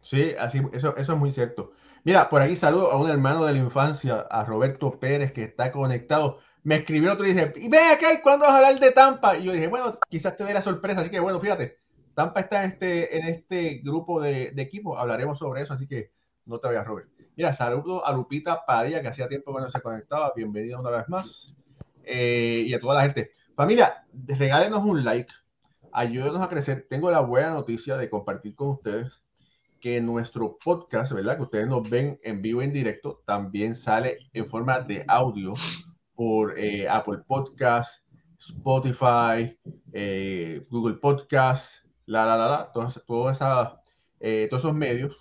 Sí, 0.00 0.32
así, 0.38 0.62
eso, 0.72 0.96
eso 0.96 1.12
es 1.12 1.18
muy 1.18 1.32
cierto. 1.32 1.72
Mira, 2.04 2.28
por 2.28 2.40
aquí 2.40 2.56
saludo 2.56 2.92
a 2.92 3.00
un 3.00 3.10
hermano 3.10 3.44
de 3.44 3.52
la 3.52 3.58
infancia, 3.58 4.26
a 4.30 4.44
Roberto 4.44 5.00
Pérez, 5.00 5.32
que 5.32 5.42
está 5.44 5.72
conectado 5.72 6.38
me 6.64 6.76
escribió 6.76 7.12
otro 7.12 7.26
y 7.26 7.32
dice, 7.32 7.52
y 7.56 7.68
ven 7.68 7.92
acá, 7.92 8.20
¿cuándo 8.22 8.46
vas 8.46 8.54
a 8.54 8.56
hablar 8.56 8.80
de 8.80 8.90
Tampa? 8.90 9.36
Y 9.36 9.44
yo 9.44 9.52
dije, 9.52 9.68
bueno, 9.68 9.96
quizás 10.08 10.36
te 10.36 10.44
dé 10.44 10.54
la 10.54 10.62
sorpresa, 10.62 11.02
así 11.02 11.10
que 11.10 11.20
bueno, 11.20 11.38
fíjate, 11.38 11.78
Tampa 12.14 12.40
está 12.40 12.64
en 12.64 12.72
este, 12.72 13.18
en 13.18 13.28
este 13.28 13.74
grupo 13.84 14.20
de, 14.20 14.50
de 14.50 14.62
equipos, 14.62 14.98
hablaremos 14.98 15.38
sobre 15.38 15.62
eso, 15.62 15.74
así 15.74 15.86
que 15.86 16.10
no 16.46 16.58
te 16.58 16.68
vayas, 16.68 16.86
Robert. 16.86 17.08
Mira, 17.36 17.52
saludo 17.52 18.06
a 18.06 18.12
Lupita 18.12 18.64
Padilla, 18.64 19.02
que 19.02 19.08
hacía 19.08 19.28
tiempo 19.28 19.54
que 19.54 19.60
no 19.60 19.70
se 19.70 19.80
conectaba, 19.80 20.32
bienvenida 20.34 20.80
una 20.80 20.90
vez 20.90 21.08
más, 21.08 21.56
eh, 22.02 22.64
y 22.66 22.72
a 22.74 22.80
toda 22.80 22.94
la 22.94 23.02
gente. 23.02 23.30
Familia, 23.54 24.06
regálenos 24.26 24.84
un 24.84 25.04
like, 25.04 25.32
ayúdenos 25.92 26.40
a 26.40 26.48
crecer. 26.48 26.86
Tengo 26.88 27.10
la 27.10 27.20
buena 27.20 27.50
noticia 27.50 27.96
de 27.96 28.08
compartir 28.08 28.54
con 28.54 28.68
ustedes 28.68 29.22
que 29.80 30.00
nuestro 30.00 30.56
podcast, 30.56 31.12
¿verdad? 31.12 31.36
Que 31.36 31.42
ustedes 31.42 31.66
nos 31.66 31.88
ven 31.90 32.18
en 32.22 32.40
vivo 32.40 32.62
en 32.62 32.72
directo, 32.72 33.22
también 33.26 33.76
sale 33.76 34.18
en 34.32 34.46
forma 34.46 34.80
de 34.80 35.04
audio 35.08 35.52
por 36.14 36.58
eh, 36.58 36.88
Apple 36.88 37.18
Podcast, 37.26 38.06
Spotify, 38.38 39.58
eh, 39.92 40.62
Google 40.70 40.94
Podcast, 40.94 41.84
la, 42.06 42.24
la, 42.26 42.36
la, 42.36 42.48
la, 42.48 42.72
todos, 42.72 43.02
eh, 44.20 44.46
todos 44.48 44.62
esos 44.62 44.74
medios. 44.74 45.16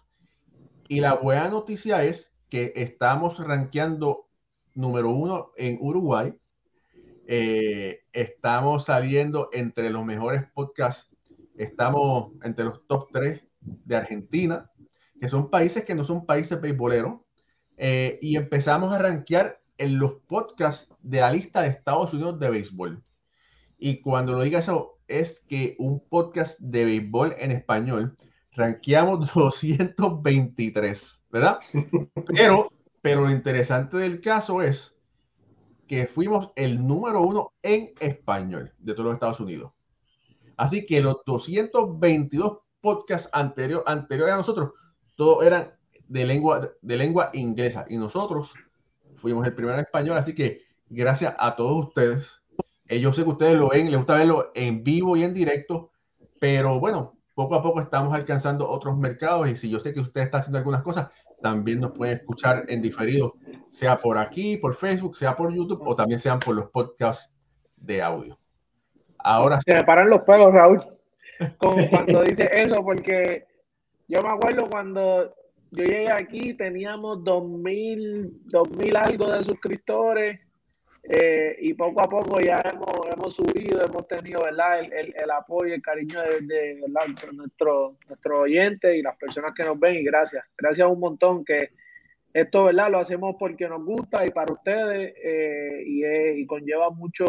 Y 0.88 1.00
la 1.00 1.16
buena 1.16 1.50
noticia 1.50 2.04
es 2.04 2.36
que 2.50 2.74
estamos 2.76 3.40
rankeando 3.40 4.28
número 4.76 5.10
uno 5.10 5.52
en 5.58 5.78
Uruguay. 5.82 6.34
estamos 7.26 8.86
saliendo 8.86 9.50
entre 9.54 9.90
los 9.90 10.06
mejores 10.06 10.44
podcasts. 10.54 11.10
Estamos 11.58 12.34
entre 12.44 12.66
los 12.66 12.86
top 12.88 13.10
tres 13.12 13.42
de 13.62 13.96
Argentina, 13.96 14.70
que 15.20 15.28
son 15.30 15.50
países 15.50 15.86
que 15.86 15.96
no 15.96 16.04
son 16.04 16.26
países 16.26 16.60
beisboleros. 16.60 17.22
y 17.78 18.36
empezamos 18.36 18.94
a 18.94 19.00
rankear 19.00 19.63
en 19.78 20.00
los 20.00 20.14
podcasts 20.28 20.94
de 21.02 21.22
la 21.22 21.32
lista 21.32 21.62
de 21.62 21.70
Estados 21.70 22.14
Unidos 22.14 22.40
de 22.40 22.50
béisbol. 22.50 23.04
Y 23.78 24.02
cuando 24.02 24.34
lo 24.34 24.42
diga 24.42 24.60
eso, 24.60 25.00
es 25.08 25.42
que 25.42 25.76
un 25.80 26.00
podcast 26.08 26.60
de 26.60 26.86
béisbol 26.86 27.36
en 27.38 27.52
español 27.52 28.18
rankeamos 28.52 29.34
223, 29.36 31.24
¿verdad? 31.32 31.60
Pero, 32.28 32.72
pero 33.02 33.22
lo 33.22 33.32
interesante 33.32 33.98
del 33.98 34.22
caso 34.22 34.62
es 34.62 34.96
que 35.88 36.08
fuimos 36.08 36.52
el 36.56 36.86
número 36.86 37.22
uno 37.22 37.54
en 37.62 37.94
español 38.00 38.74
de 38.80 38.94
todos 38.94 39.06
los 39.06 39.14
Estados 39.16 39.40
Unidos. 39.40 39.74
Así 40.56 40.86
que 40.86 41.02
los 41.02 41.18
222 41.26 42.60
podcasts 42.80 43.30
anterior, 43.34 43.84
anteriores 43.86 44.34
a 44.34 44.38
nosotros, 44.38 44.72
todos 45.16 45.46
eran 45.46 45.74
de 46.08 46.26
lengua, 46.26 46.72
de 46.82 46.98
lengua 46.98 47.30
inglesa. 47.34 47.86
Y 47.90 47.98
nosotros 47.98 48.54
fuimos 49.24 49.48
el 49.48 49.54
primero 49.54 49.76
en 49.76 49.86
español, 49.86 50.18
así 50.18 50.36
que 50.36 50.64
gracias 50.90 51.34
a 51.40 51.56
todos 51.56 51.88
ustedes. 51.88 52.42
Eh, 52.90 53.00
yo 53.00 53.14
sé 53.14 53.24
que 53.24 53.30
ustedes 53.30 53.56
lo 53.56 53.70
ven, 53.70 53.90
les 53.90 53.96
gusta 53.96 54.16
verlo 54.16 54.52
en 54.54 54.84
vivo 54.84 55.16
y 55.16 55.24
en 55.24 55.34
directo, 55.34 55.92
pero 56.42 56.78
bueno, 56.78 57.16
poco 57.34 57.56
a 57.56 57.64
poco 57.64 57.80
estamos 57.80 58.14
alcanzando 58.14 58.70
otros 58.70 58.98
mercados 58.98 59.48
y 59.48 59.56
si 59.56 59.70
yo 59.70 59.80
sé 59.80 59.94
que 59.94 60.02
usted 60.02 60.24
está 60.24 60.40
haciendo 60.40 60.58
algunas 60.58 60.82
cosas, 60.82 61.08
también 61.42 61.80
nos 61.80 61.94
pueden 61.94 62.18
escuchar 62.18 62.66
en 62.68 62.82
diferido, 62.82 63.36
sea 63.70 63.96
por 63.96 64.18
aquí, 64.18 64.58
por 64.58 64.76
Facebook, 64.76 65.16
sea 65.16 65.38
por 65.38 65.54
YouTube 65.54 65.82
o 65.88 65.96
también 65.96 66.20
sean 66.20 66.40
por 66.40 66.56
los 66.56 66.70
podcasts 66.70 67.34
de 67.78 68.02
audio. 68.02 68.38
Ahora 69.20 69.62
se 69.62 69.74
me 69.74 69.86
paran 69.86 70.10
los 70.10 70.24
pelos, 70.24 70.52
Raúl, 70.52 70.80
cuando 71.58 72.24
dice 72.24 72.50
eso, 72.52 72.84
porque 72.84 73.48
yo 74.10 74.22
me 74.22 74.32
acuerdo 74.32 74.70
cuando 74.70 75.34
yo 75.76 75.86
llegué 75.86 76.12
aquí, 76.12 76.54
teníamos 76.54 77.24
2000, 77.24 78.44
2000 78.46 78.96
algo 78.96 79.32
de 79.32 79.44
suscriptores 79.44 80.40
eh, 81.04 81.58
y 81.60 81.74
poco 81.74 82.02
a 82.02 82.10
poco 82.10 82.40
ya 82.40 82.62
hemos, 82.72 82.90
hemos 83.12 83.36
subido, 83.36 83.84
hemos 83.84 84.08
tenido 84.08 84.44
¿verdad? 84.44 84.80
El, 84.80 84.94
el, 84.94 85.16
el 85.18 85.32
apoyo, 85.32 85.74
el 85.74 85.82
cariño 85.82 86.22
de, 86.22 86.42
de 86.42 86.78
nuestros 87.34 87.96
nuestro 88.08 88.40
oyentes 88.42 88.96
y 88.96 89.02
las 89.02 89.18
personas 89.18 89.52
que 89.54 89.64
nos 89.64 89.80
ven 89.80 89.96
y 89.96 90.04
gracias, 90.04 90.46
gracias 90.58 90.88
un 90.88 91.00
montón 91.00 91.44
que 91.44 91.72
esto 92.34 92.66
¿verdad? 92.66 92.92
lo 92.92 93.00
hacemos 93.00 93.36
porque 93.38 93.68
nos 93.68 93.84
gusta 93.84 94.26
y 94.26 94.30
para 94.30 94.54
ustedes 94.54 95.14
eh, 95.24 95.84
y, 95.86 96.06
y, 96.42 96.46
conlleva 96.46 96.90
mucho, 96.92 97.26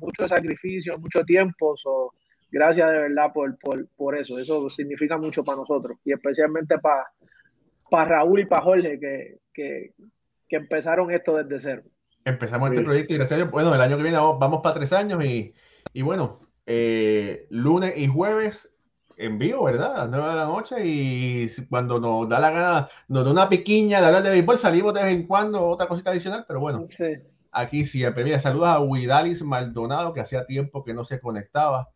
mucho 0.00 0.26
sacrificio, 0.28 0.98
mucho 0.98 1.24
tiempo. 1.24 1.74
gracias 2.50 2.90
de 2.90 2.98
verdad 2.98 3.32
por, 3.32 3.58
por, 3.58 3.86
por 3.96 4.16
eso, 4.16 4.38
eso 4.38 4.68
significa 4.70 5.16
mucho 5.18 5.44
para 5.44 5.58
nosotros 5.58 5.98
y 6.04 6.12
especialmente 6.12 6.78
para 6.78 7.06
para 7.90 8.04
Raúl 8.04 8.40
y 8.40 8.46
para 8.46 8.62
Jorge 8.62 8.98
que, 8.98 9.38
que, 9.52 9.92
que, 10.48 10.56
empezaron 10.56 11.10
esto 11.10 11.36
desde 11.36 11.60
cero. 11.60 11.82
Empezamos 12.24 12.70
este 12.70 12.84
proyecto 12.84 13.14
y 13.14 13.16
gracias 13.16 13.32
a 13.32 13.42
Dios, 13.42 13.50
bueno, 13.50 13.74
el 13.74 13.80
año 13.80 13.96
que 13.96 14.02
viene 14.02 14.18
vamos, 14.18 14.60
para 14.62 14.74
tres 14.74 14.92
años 14.92 15.24
y, 15.24 15.54
y 15.92 16.02
bueno, 16.02 16.40
eh, 16.66 17.46
lunes 17.50 17.94
y 17.96 18.06
jueves 18.06 18.70
en 19.16 19.38
vivo, 19.38 19.64
¿verdad? 19.64 19.94
A 19.94 19.98
las 19.98 20.10
nueve 20.10 20.28
de 20.28 20.36
la 20.36 20.46
noche 20.46 20.76
y 20.84 21.48
cuando 21.68 21.98
nos 22.00 22.28
da 22.28 22.38
la 22.38 22.50
gana, 22.50 22.88
nos 23.08 23.24
da 23.24 23.30
una 23.32 23.48
piquiña 23.48 24.00
de 24.00 24.06
hablar 24.06 24.22
de 24.22 24.30
béisbol, 24.30 24.58
salimos 24.58 24.94
de 24.94 25.02
vez 25.02 25.14
en 25.14 25.26
cuando 25.26 25.66
otra 25.66 25.88
cosita 25.88 26.10
adicional, 26.10 26.44
pero 26.46 26.60
bueno, 26.60 26.86
sí. 26.88 27.16
aquí 27.50 27.84
siempre. 27.84 28.24
Mira, 28.24 28.38
saludos 28.38 28.68
a 28.68 28.80
Huidalis 28.80 29.42
Maldonado, 29.42 30.12
que 30.12 30.20
hacía 30.20 30.46
tiempo 30.46 30.84
que 30.84 30.94
no 30.94 31.04
se 31.04 31.20
conectaba. 31.20 31.88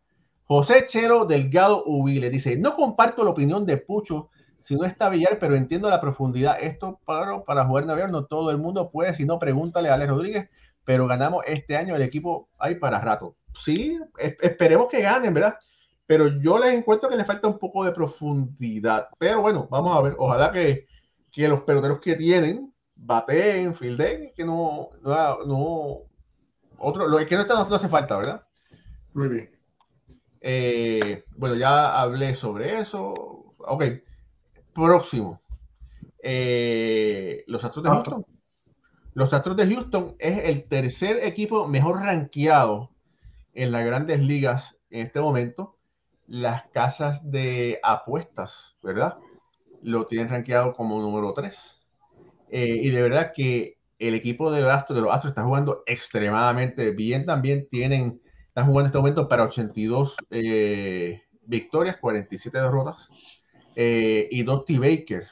José 0.45 0.85
Chero 0.87 1.25
Delgado 1.25 1.85
Ubile 1.87 2.29
dice, 2.29 2.57
no 2.57 2.75
comparto 2.75 3.25
la 3.25 3.31
opinión 3.31 3.65
de 3.65 3.77
Pucho 3.77 4.31
si 4.63 4.77
no 4.77 4.85
está 4.85 5.09
Villar, 5.09 5.39
pero 5.41 5.57
entiendo 5.57 5.91
la 5.91 6.01
profundidad. 6.01 6.57
Esto 6.61 7.01
para, 7.05 7.43
para 7.43 7.67
jugar 7.67 7.85
Navidad 7.85 8.09
no 8.09 8.27
todo 8.27 8.51
el 8.51 8.59
mundo 8.59 8.91
puede, 8.91 9.15
si 9.15 9.25
no, 9.25 9.39
pregúntale 9.39 9.91
a 9.91 9.95
Alex 9.95 10.11
Rodríguez, 10.11 10.51
pero 10.85 11.07
ganamos 11.07 11.43
este 11.47 11.77
año 11.77 11.97
el 11.97 12.03
equipo 12.03 12.49
ahí 12.59 12.77
para 12.77 13.01
rato. 13.01 13.37
Sí, 13.55 13.99
esperemos 14.19 14.89
que 14.89 15.03
ganen, 15.03 15.35
¿verdad? 15.35 15.57
Pero 16.07 16.29
yo 16.41 16.59
les 16.59 16.75
encuentro 16.75 17.09
que 17.09 17.17
le 17.17 17.25
falta 17.25 17.49
un 17.49 17.59
poco 17.59 17.85
de 17.85 17.93
profundidad. 17.93 19.09
Pero 19.19 19.41
bueno, 19.41 19.67
vamos 19.71 19.97
a 19.97 20.01
ver. 20.01 20.15
Ojalá 20.19 20.53
que, 20.53 20.87
que 21.31 21.49
los 21.49 21.63
peloteros 21.63 22.01
que 22.01 22.15
tienen 22.15 22.73
baten, 22.95 23.75
fielden, 23.75 24.33
que 24.35 24.45
no, 24.45 24.91
no, 25.03 25.45
no 25.45 25.99
otro, 26.79 27.09
lo 27.09 27.19
que 27.27 27.35
no 27.35 27.43
está 27.43 27.55
no 27.55 27.75
hace 27.75 27.89
falta, 27.89 28.17
¿verdad? 28.17 28.41
Muy 29.15 29.29
bien. 29.29 29.49
Eh, 30.41 31.25
bueno, 31.37 31.57
ya 31.57 32.01
hablé 32.01 32.35
sobre 32.37 32.79
eso. 32.79 33.55
Ok 33.59 33.85
próximo. 34.75 35.41
Eh, 36.23 37.45
los 37.47 37.65
Astros 37.65 37.85
de 37.85 37.91
Houston. 37.91 38.27
Los 39.15 39.33
Astros 39.35 39.57
de 39.57 39.67
Houston 39.67 40.17
es 40.19 40.45
el 40.45 40.65
tercer 40.65 41.19
equipo 41.23 41.69
mejor 41.69 42.01
rankeado 42.01 42.91
en 43.55 43.73
las 43.73 43.85
grandes 43.85 44.21
ligas 44.21 44.79
en 44.91 45.07
este 45.07 45.21
momento. 45.21 45.77
Las 46.27 46.67
casas 46.69 47.31
de 47.31 47.79
apuestas, 47.83 48.77
¿verdad? 48.83 49.19
Lo 49.83 50.07
tienen 50.07 50.29
rankeado 50.29 50.73
como 50.73 51.01
número 51.01 51.35
3. 51.35 51.81
Eh, 52.51 52.79
y 52.83 52.91
de 52.91 53.03
verdad 53.03 53.33
que 53.35 53.79
el 53.99 54.15
equipo 54.15 54.51
de 54.51 54.63
los 54.63 54.71
Astros, 54.71 54.97
de 54.97 55.03
los 55.03 55.13
Astros 55.13 55.33
está 55.33 55.43
jugando 55.43 55.83
extremadamente 55.87 56.91
bien. 56.91 57.27
También 57.27 57.69
tienen, 57.71 58.23
están 58.49 58.67
jugando 58.67 58.81
en 58.81 58.87
este 58.87 58.99
momento 58.99 59.29
para 59.29 59.45
82 59.45 60.17
eh, 60.31 61.23
victorias, 61.43 61.99
47 61.99 62.59
derrotas. 62.59 63.11
Eh, 63.75 64.29
y 64.31 64.43
Dusty 64.43 64.79
Baker, 64.79 65.27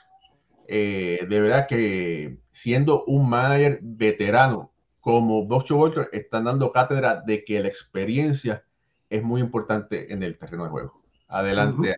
de 0.67 1.27
verdad 1.29 1.67
que 1.67 2.39
siendo 2.49 3.05
un 3.05 3.29
manager 3.29 3.81
veterano 3.83 4.71
como 5.01 5.47
Box 5.47 5.71
Walter, 5.71 6.09
están 6.13 6.45
dando 6.45 6.73
cátedra 6.73 7.23
de 7.27 7.45
que 7.45 7.61
la 7.61 7.69
experiencia 7.69 8.65
es 9.09 9.23
muy 9.23 9.41
importante 9.41 10.13
en 10.13 10.23
el 10.23 10.39
terreno 10.39 10.65
de 10.65 10.71
juego. 10.71 11.03
Adelante. 11.29 11.97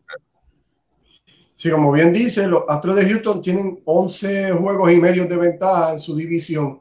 Sí, 1.56 1.70
como 1.70 1.92
bien 1.92 2.12
dice, 2.12 2.46
los 2.46 2.64
Astros 2.68 2.96
de 2.96 3.08
Houston 3.08 3.40
tienen 3.40 3.80
11 3.84 4.52
juegos 4.52 4.92
y 4.92 5.00
medio 5.00 5.26
de 5.26 5.36
ventaja 5.36 5.92
en 5.92 6.00
su 6.00 6.16
división. 6.16 6.80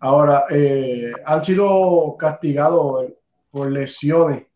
Ahora, 0.00 0.44
eh, 0.50 1.12
han 1.24 1.42
sido 1.42 2.16
castigados 2.18 3.06
por 3.50 3.70
lesiones 3.70 4.46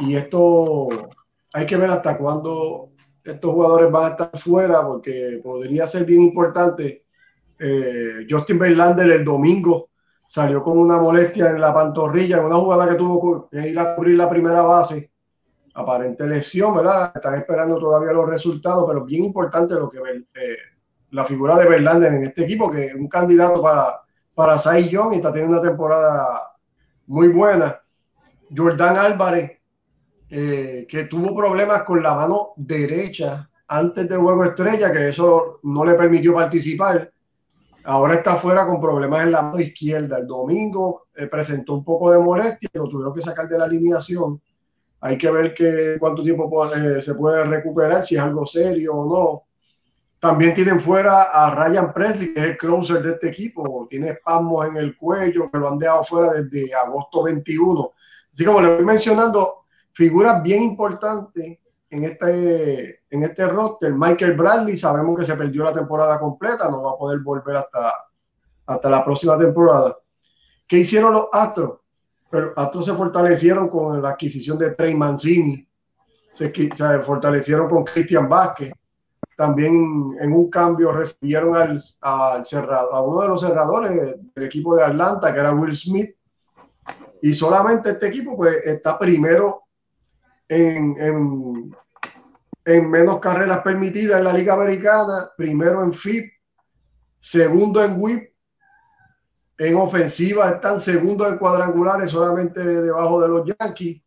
y 0.00 0.16
esto 0.16 0.88
hay 1.52 1.66
que 1.66 1.76
ver 1.76 1.90
hasta 1.90 2.16
cuándo 2.18 2.87
estos 3.32 3.52
jugadores 3.52 3.90
van 3.90 4.04
a 4.04 4.08
estar 4.08 4.38
fuera 4.38 4.86
porque 4.86 5.40
podría 5.42 5.86
ser 5.86 6.04
bien 6.04 6.22
importante. 6.22 7.04
Eh, 7.58 8.26
Justin 8.28 8.58
Verlander 8.58 9.10
el 9.10 9.24
domingo 9.24 9.90
salió 10.28 10.62
con 10.62 10.78
una 10.78 10.98
molestia 10.98 11.50
en 11.50 11.60
la 11.60 11.74
pantorrilla 11.74 12.38
en 12.38 12.44
una 12.44 12.56
jugada 12.56 12.88
que 12.88 12.94
tuvo 12.94 13.48
que 13.50 13.68
ir 13.68 13.78
a 13.78 13.96
cubrir 13.96 14.16
la 14.16 14.28
primera 14.28 14.62
base 14.62 15.10
aparente 15.74 16.26
lesión, 16.26 16.76
¿verdad? 16.76 17.12
Están 17.14 17.38
esperando 17.38 17.78
todavía 17.78 18.12
los 18.12 18.28
resultados, 18.28 18.84
pero 18.88 19.04
bien 19.04 19.24
importante 19.24 19.74
lo 19.74 19.88
que 19.88 19.98
eh, 19.98 20.56
la 21.10 21.24
figura 21.24 21.56
de 21.56 21.68
Verlander 21.68 22.12
en 22.12 22.24
este 22.24 22.44
equipo, 22.44 22.70
que 22.70 22.86
es 22.86 22.94
un 22.94 23.08
candidato 23.08 23.62
para, 23.62 24.00
para 24.34 24.58
Cy 24.58 24.88
Young 24.88 25.12
y 25.12 25.16
está 25.16 25.32
teniendo 25.32 25.58
una 25.58 25.68
temporada 25.68 26.52
muy 27.06 27.28
buena. 27.28 27.80
Jordan 28.54 28.96
Álvarez, 28.96 29.57
eh, 30.30 30.86
que 30.88 31.04
tuvo 31.04 31.36
problemas 31.36 31.82
con 31.82 32.02
la 32.02 32.14
mano 32.14 32.52
derecha 32.56 33.48
antes 33.68 34.08
del 34.08 34.18
juego 34.18 34.44
estrella, 34.44 34.92
que 34.92 35.08
eso 35.08 35.60
no 35.62 35.84
le 35.84 35.94
permitió 35.94 36.34
participar. 36.34 37.10
Ahora 37.84 38.14
está 38.14 38.36
fuera 38.36 38.66
con 38.66 38.80
problemas 38.80 39.22
en 39.22 39.32
la 39.32 39.42
mano 39.42 39.60
izquierda. 39.60 40.18
El 40.18 40.26
domingo 40.26 41.06
eh, 41.14 41.26
presentó 41.26 41.74
un 41.74 41.84
poco 41.84 42.10
de 42.10 42.18
molestia, 42.18 42.68
lo 42.74 42.88
tuvieron 42.88 43.14
que 43.14 43.22
sacar 43.22 43.48
de 43.48 43.58
la 43.58 43.64
alineación 43.64 44.40
hay 45.00 45.16
que 45.16 45.30
ver 45.30 45.54
que, 45.54 45.96
cuánto 45.98 46.22
tiempo 46.22 46.50
se 47.00 47.14
puede 47.14 47.44
recuperar, 47.44 48.04
si 48.04 48.16
es 48.16 48.20
algo 48.20 48.46
serio 48.46 48.94
o 48.94 49.06
no. 49.06 49.42
También 50.20 50.54
tienen 50.54 50.80
fuera 50.80 51.22
a 51.22 51.54
Ryan 51.54 51.92
Presley, 51.92 52.34
que 52.34 52.40
es 52.40 52.46
el 52.46 52.58
closer 52.58 53.02
de 53.02 53.12
este 53.12 53.28
equipo. 53.28 53.86
Tiene 53.88 54.10
espasmos 54.10 54.66
en 54.66 54.76
el 54.76 54.96
cuello, 54.96 55.48
que 55.50 55.58
lo 55.58 55.68
han 55.68 55.78
dejado 55.78 56.02
fuera 56.02 56.32
desde 56.32 56.74
agosto 56.74 57.22
21. 57.22 57.92
Así 58.32 58.44
como 58.44 58.60
le 58.60 58.74
voy 58.74 58.84
mencionando, 58.84 59.57
figuras 59.98 60.40
bien 60.44 60.62
importantes 60.62 61.58
en 61.90 62.04
este, 62.04 63.00
en 63.10 63.24
este 63.24 63.48
roster. 63.48 63.92
Michael 63.92 64.36
Bradley, 64.36 64.76
sabemos 64.76 65.18
que 65.18 65.26
se 65.26 65.34
perdió 65.34 65.64
la 65.64 65.72
temporada 65.72 66.20
completa, 66.20 66.70
no 66.70 66.84
va 66.84 66.92
a 66.92 66.96
poder 66.96 67.18
volver 67.18 67.56
hasta, 67.56 67.92
hasta 68.64 68.90
la 68.90 69.04
próxima 69.04 69.36
temporada. 69.36 69.96
¿Qué 70.68 70.78
hicieron 70.78 71.14
los 71.14 71.26
Astros? 71.32 71.80
pero 72.30 72.52
Astros 72.54 72.84
se 72.84 72.94
fortalecieron 72.94 73.68
con 73.68 74.00
la 74.00 74.10
adquisición 74.10 74.56
de 74.56 74.76
Trey 74.76 74.94
Mancini, 74.94 75.66
se, 76.32 76.52
fortalecieron 77.04 77.68
con 77.68 77.82
Cristian 77.82 78.28
Vázquez, 78.28 78.70
también 79.36 80.14
en 80.20 80.32
un 80.32 80.48
cambio 80.48 80.92
recibieron 80.92 81.56
al, 81.56 81.82
al 82.02 82.46
cerrado, 82.46 82.94
a 82.94 83.02
uno 83.02 83.22
de 83.22 83.28
los 83.28 83.40
cerradores 83.40 83.90
del 84.32 84.44
equipo 84.44 84.76
de 84.76 84.84
Atlanta, 84.84 85.34
que 85.34 85.40
era 85.40 85.52
Will 85.52 85.74
Smith, 85.74 86.14
y 87.20 87.34
solamente 87.34 87.90
este 87.90 88.06
equipo 88.06 88.36
pues 88.36 88.64
está 88.64 88.96
primero 88.96 89.64
en, 90.48 90.96
en, 90.98 91.76
en 92.64 92.90
menos 92.90 93.20
carreras 93.20 93.62
permitidas 93.62 94.18
en 94.18 94.24
la 94.24 94.32
Liga 94.32 94.54
Americana, 94.54 95.30
primero 95.36 95.82
en 95.82 95.92
FIP, 95.92 96.32
segundo 97.18 97.84
en 97.84 98.00
WIP 98.00 98.28
en 99.58 99.74
ofensiva 99.74 100.50
están 100.50 100.78
segundos 100.78 101.28
en 101.28 101.38
cuadrangulares, 101.38 102.12
solamente 102.12 102.64
debajo 102.64 103.20
de 103.20 103.28
los 103.28 103.46
Yankees. 103.46 104.00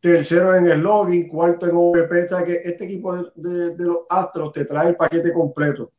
Tercero 0.00 0.54
en 0.54 0.66
el 0.66 0.80
login, 0.80 1.28
cuarto 1.28 1.66
en 1.66 1.76
OVP. 1.76 2.26
que 2.46 2.60
este 2.64 2.84
equipo 2.84 3.16
de, 3.34 3.74
los 3.78 3.98
Astros 4.08 4.52
te 4.52 4.64
trae 4.64 4.90
el 4.90 4.96
paquete 4.96 5.32
completo. 5.32 5.92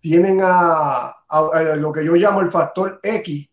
Tienen 0.00 0.40
a, 0.42 1.14
lo 1.76 1.92
que 1.92 2.04
yo 2.04 2.14
llamo 2.14 2.40
el 2.40 2.50
factor 2.50 3.00
X, 3.02 3.48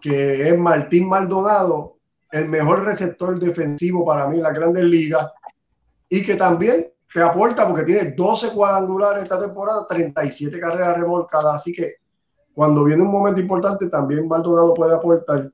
que 0.00 0.48
es 0.48 0.58
Martín 0.58 1.08
Maldonado, 1.08 1.99
el 2.32 2.48
mejor 2.48 2.84
receptor 2.84 3.38
defensivo 3.38 4.04
para 4.04 4.28
mí 4.28 4.36
en 4.36 4.42
la 4.42 4.52
grandes 4.52 4.84
ligas, 4.84 5.30
y 6.08 6.24
que 6.24 6.34
también 6.34 6.92
te 7.12 7.22
aporta 7.22 7.66
porque 7.66 7.84
tiene 7.84 8.12
12 8.12 8.50
cuadrangulares 8.50 9.24
esta 9.24 9.40
temporada, 9.40 9.86
37 9.88 10.58
carreras 10.58 10.96
remolcadas. 10.96 11.56
Así 11.56 11.72
que 11.72 11.94
cuando 12.54 12.84
viene 12.84 13.02
un 13.02 13.10
momento 13.10 13.40
importante, 13.40 13.88
también 13.88 14.28
Maldonado 14.28 14.74
puede 14.74 14.94
aportar. 14.94 15.50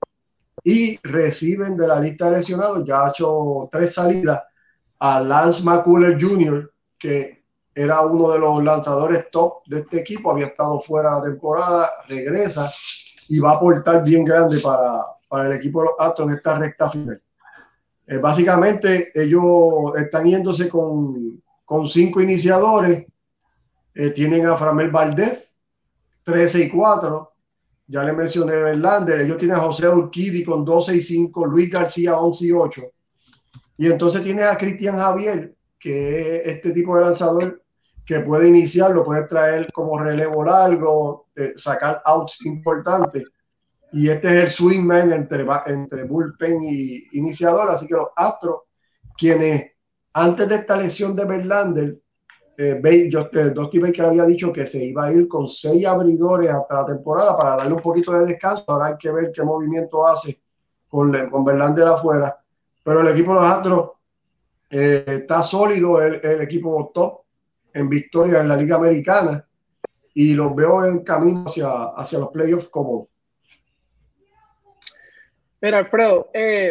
Y 0.65 0.99
reciben 1.03 1.77
de 1.77 1.87
la 1.87 2.01
lista 2.01 2.31
de 2.31 2.39
lesionados, 2.39 2.85
ya 2.85 3.07
ha 3.07 3.11
hecho 3.11 3.69
tres 3.71 3.95
salidas, 3.95 4.43
a 4.99 5.21
Lance 5.21 5.63
McCuller 5.63 6.21
Jr., 6.21 6.71
que 6.99 7.45
era 7.75 8.01
uno 8.01 8.31
de 8.31 8.39
los 8.39 8.65
lanzadores 8.65 9.31
top 9.31 9.63
de 9.67 9.81
este 9.81 10.01
equipo, 10.01 10.31
había 10.31 10.47
estado 10.47 10.81
fuera 10.81 11.19
la 11.19 11.23
temporada, 11.23 11.91
regresa 12.09 12.73
y 13.29 13.39
va 13.39 13.53
a 13.53 13.55
aportar 13.57 14.03
bien 14.03 14.25
grande 14.25 14.59
para, 14.61 15.03
para 15.37 15.51
el 15.51 15.57
equipo 15.57 15.83
de 15.83 15.89
los 15.89 15.97
Astros 15.99 16.33
esta 16.33 16.59
recta 16.59 16.89
final. 16.89 17.23
Eh, 18.07 18.17
básicamente, 18.17 19.11
ellos 19.15 19.95
están 19.99 20.25
yéndose 20.25 20.67
con, 20.67 21.43
con 21.67 21.87
cinco 21.87 22.23
iniciadores. 22.23 23.07
Eh, 23.95 24.11
tienen 24.13 24.47
a 24.47 24.57
Framel 24.57 24.91
Valdez, 24.91 25.55
13 26.25 26.63
y 26.63 26.71
4. 26.71 27.33
Ya 27.89 28.03
le 28.03 28.15
mencioné 28.15 28.53
Verlander. 28.53 29.21
Ellos 29.21 29.37
tienen 29.37 29.59
a 29.59 29.61
José 29.61 29.91
Urquidi 29.91 30.43
con 30.43 30.65
12 30.65 30.97
y 30.97 31.03
5, 31.03 31.45
Luis 31.45 31.71
García 31.71 32.17
11 32.17 32.47
y 32.47 32.53
8. 32.53 32.83
Y 33.77 33.89
entonces 33.89 34.23
tiene 34.23 34.45
a 34.45 34.57
Cristian 34.57 34.97
Javier, 34.97 35.55
que 35.79 36.39
es 36.39 36.47
este 36.47 36.73
tipo 36.73 36.97
de 36.97 37.05
lanzador 37.05 37.63
que 38.07 38.21
puede 38.21 38.49
iniciar, 38.49 38.93
lo 38.93 39.05
puede 39.05 39.29
traer 39.29 39.71
como 39.71 39.99
relevo 39.99 40.43
largo, 40.45 41.27
eh, 41.37 41.53
sacar 41.57 42.01
outs 42.07 42.47
importantes. 42.47 43.25
Y 43.97 44.11
este 44.11 44.29
es 44.29 44.45
el 44.45 44.51
swingman 44.51 45.11
entre, 45.11 45.47
entre 45.69 46.05
bullpen 46.05 46.63
y 46.63 47.09
iniciador. 47.13 47.71
Así 47.71 47.87
que 47.87 47.95
los 47.95 48.09
Astros, 48.15 48.65
quienes 49.17 49.73
antes 50.13 50.47
de 50.51 50.57
esta 50.57 50.77
lesión 50.77 51.17
de 51.17 51.25
Verlander 51.25 51.99
eh, 52.59 53.09
yo, 53.11 53.31
eh, 53.33 53.51
Dusty 53.55 53.79
Baker 53.79 54.05
había 54.05 54.27
dicho 54.27 54.53
que 54.53 54.67
se 54.67 54.85
iba 54.85 55.07
a 55.07 55.13
ir 55.13 55.27
con 55.27 55.49
seis 55.49 55.87
abridores 55.87 56.51
hasta 56.51 56.75
la 56.75 56.85
temporada 56.85 57.39
para 57.39 57.57
darle 57.57 57.73
un 57.73 57.81
poquito 57.81 58.13
de 58.13 58.27
descanso. 58.27 58.65
Ahora 58.67 58.89
hay 58.89 58.97
que 58.99 59.11
ver 59.11 59.33
qué 59.35 59.43
movimiento 59.43 60.07
hace 60.07 60.43
con, 60.91 61.11
con 61.31 61.89
afuera. 61.89 62.39
Pero 62.85 63.01
el 63.01 63.09
equipo 63.09 63.33
de 63.33 63.41
los 63.41 63.49
Astros 63.49 63.91
eh, 64.69 65.05
está 65.07 65.43
sólido, 65.43 66.03
el, 66.03 66.21
el, 66.23 66.43
equipo 66.43 66.91
top 66.93 67.23
en 67.73 67.89
victoria 67.89 68.43
en 68.43 68.49
la 68.49 68.59
Liga 68.59 68.77
Americana 68.77 69.43
y 70.13 70.35
los 70.35 70.55
veo 70.55 70.85
en 70.85 71.03
camino 71.03 71.45
hacia, 71.47 71.85
hacia 71.97 72.19
los 72.19 72.29
playoffs 72.29 72.69
como. 72.69 73.09
Mira, 75.63 75.79
Alfredo, 75.79 76.31
eh, 76.35 76.71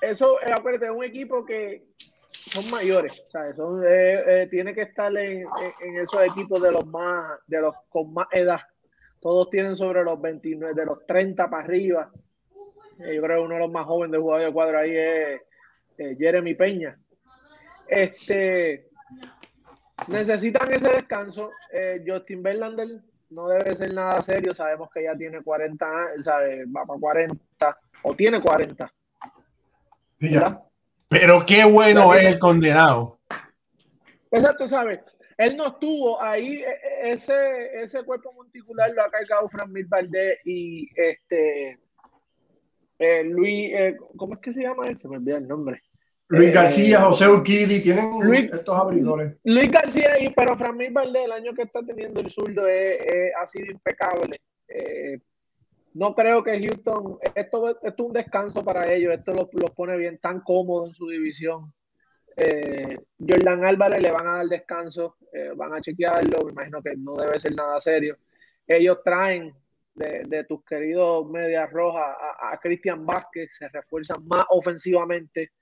eso, 0.00 0.38
acuérdate, 0.44 0.86
es 0.86 0.92
un 0.92 1.04
equipo 1.04 1.44
que 1.44 1.86
son 2.30 2.70
mayores, 2.70 3.24
Son, 3.54 3.82
eh, 3.84 4.22
eh, 4.26 4.48
tiene 4.50 4.74
que 4.74 4.82
estar 4.82 5.14
en, 5.16 5.46
esos 6.00 6.22
equipos 6.22 6.62
de 6.62 6.72
los 6.72 6.86
más, 6.86 7.38
de 7.46 7.60
los 7.60 7.74
con 7.88 8.12
más 8.14 8.28
edad. 8.30 8.60
Todos 9.20 9.50
tienen 9.50 9.74
sobre 9.74 10.04
los 10.04 10.20
29, 10.20 10.74
de 10.74 10.86
los 10.86 11.04
30 11.06 11.50
para 11.50 11.64
arriba. 11.64 12.10
Eh, 13.00 13.16
yo 13.16 13.22
creo 13.22 13.38
que 13.38 13.44
uno 13.44 13.54
de 13.54 13.60
los 13.60 13.72
más 13.72 13.84
jóvenes 13.84 14.12
de 14.12 14.18
jugador 14.18 14.46
de 14.46 14.52
cuadro 14.52 14.78
ahí 14.78 14.96
es 14.96 16.18
Jeremy 16.18 16.54
Peña. 16.54 16.98
Este 17.88 18.88
necesitan 20.08 20.72
ese 20.72 20.88
descanso. 20.88 21.50
Justin 22.06 22.42
Verlander 22.42 23.00
no 23.30 23.48
debe 23.48 23.74
ser 23.74 23.92
nada 23.92 24.22
serio. 24.22 24.54
Sabemos 24.54 24.90
que 24.92 25.04
ya 25.04 25.14
tiene 25.14 25.42
40 25.42 25.86
años, 25.86 26.26
va 26.26 26.84
para 26.84 27.00
40 27.00 27.45
o 28.02 28.14
tiene 28.14 28.40
40. 28.40 28.92
ya. 30.20 30.62
Pero 31.08 31.44
qué 31.46 31.64
bueno 31.64 32.14
es 32.14 32.24
el 32.24 32.38
condenado. 32.38 33.20
Exacto, 34.30 34.66
¿sabes? 34.66 35.00
él 35.38 35.56
no 35.56 35.68
estuvo 35.68 36.20
ahí, 36.20 36.62
e, 36.62 36.66
e, 36.66 37.12
ese, 37.12 37.82
ese 37.82 38.02
cuerpo 38.04 38.32
monticular 38.32 38.90
lo 38.92 39.02
ha 39.02 39.10
cargado 39.10 39.48
Fran 39.48 39.72
Mil 39.72 39.86
Valdés 39.86 40.38
y 40.44 40.88
este 40.94 41.78
eh, 42.98 43.24
Luis, 43.24 43.70
eh, 43.72 43.96
¿cómo 44.16 44.34
es 44.34 44.40
que 44.40 44.52
se 44.52 44.62
llama 44.62 44.88
él? 44.88 44.96
Se 44.96 45.08
me 45.08 45.16
olvida 45.16 45.36
el 45.36 45.46
nombre. 45.46 45.82
Luis 46.28 46.52
García, 46.52 47.02
José 47.02 47.28
Urquidi, 47.28 47.82
tienen 47.82 48.34
estos 48.52 48.76
abridores. 48.76 49.34
Luis 49.44 49.70
García, 49.70 50.18
y, 50.18 50.30
pero 50.30 50.56
Fran 50.56 50.76
Mil 50.76 50.92
Valdés, 50.92 51.26
el 51.26 51.32
año 51.32 51.54
que 51.54 51.62
está 51.62 51.84
teniendo 51.84 52.20
el 52.20 52.30
zurdo 52.30 52.62
ha 52.64 53.46
sido 53.46 53.70
impecable. 53.70 54.40
No 55.96 56.14
creo 56.14 56.44
que 56.44 56.60
Houston, 56.60 57.18
esto, 57.34 57.80
es 57.82 57.94
un 57.98 58.12
descanso 58.12 58.62
para 58.62 58.92
ellos, 58.92 59.14
esto 59.14 59.32
los, 59.32 59.48
los 59.54 59.70
pone 59.70 59.96
bien 59.96 60.18
tan 60.18 60.40
cómodos 60.40 60.88
en 60.88 60.94
su 60.94 61.08
división. 61.08 61.72
Eh, 62.36 62.98
Jordan 63.18 63.64
Álvarez 63.64 64.02
le 64.02 64.10
van 64.10 64.26
a 64.26 64.36
dar 64.36 64.46
descanso, 64.46 65.16
eh, 65.32 65.52
van 65.56 65.72
a 65.72 65.80
chequearlo, 65.80 66.44
me 66.44 66.52
imagino 66.52 66.82
que 66.82 66.94
no 66.98 67.14
debe 67.16 67.40
ser 67.40 67.54
nada 67.54 67.80
serio. 67.80 68.18
Ellos 68.66 68.98
traen 69.02 69.54
de, 69.94 70.44
tus 70.44 70.62
queridos 70.66 71.30
medias 71.30 71.72
rojas 71.72 72.14
a, 72.40 72.58
Cristian 72.58 73.06
Vázquez, 73.06 73.56
se 73.56 73.66
refuerzan 73.68 74.22
más 74.26 74.44
ofensivamente. 74.50 75.52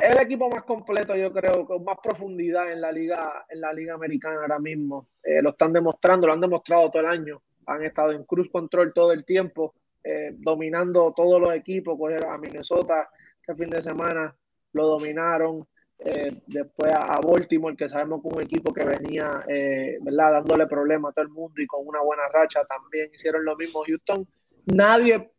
el 0.00 0.18
equipo 0.18 0.50
más 0.50 0.64
completo, 0.64 1.14
yo 1.14 1.32
creo, 1.32 1.64
con 1.64 1.84
más 1.84 1.98
profundidad 2.02 2.72
en 2.72 2.80
la 2.80 2.90
liga, 2.90 3.46
en 3.48 3.60
la 3.60 3.72
liga 3.72 3.94
americana 3.94 4.40
ahora 4.40 4.58
mismo. 4.58 5.10
Eh, 5.22 5.40
lo 5.42 5.50
están 5.50 5.72
demostrando, 5.72 6.26
lo 6.26 6.32
han 6.32 6.40
demostrado 6.40 6.90
todo 6.90 7.02
el 7.02 7.06
año. 7.06 7.40
Han 7.68 7.84
estado 7.84 8.12
en 8.12 8.24
cruz 8.24 8.50
control 8.50 8.92
todo 8.92 9.12
el 9.12 9.24
tiempo, 9.24 9.74
eh, 10.02 10.34
dominando 10.36 11.12
todos 11.16 11.40
los 11.40 11.52
equipos, 11.54 11.98
a 12.26 12.38
Minnesota 12.38 13.08
este 13.40 13.54
fin 13.54 13.70
de 13.70 13.82
semana 13.82 14.34
lo 14.72 14.86
dominaron. 14.86 15.66
Eh, 16.00 16.42
después 16.46 16.92
a, 16.92 17.18
Baltimore, 17.20 17.76
que 17.76 17.88
sabemos 17.88 18.22
que 18.22 18.28
un 18.28 18.42
equipo 18.42 18.72
que 18.72 18.84
venía 18.84 19.44
eh, 19.48 19.98
¿verdad? 20.00 20.32
dándole 20.32 20.66
problemas 20.66 21.10
a 21.10 21.14
todo 21.14 21.24
el 21.24 21.30
mundo 21.30 21.60
y 21.60 21.66
con 21.66 21.84
una 21.84 22.00
buena 22.00 22.28
racha 22.28 22.64
también 22.66 23.10
hicieron 23.12 23.44
lo 23.44 23.56
mismo. 23.56 23.82
Houston, 23.84 24.26
nadie 24.66 25.30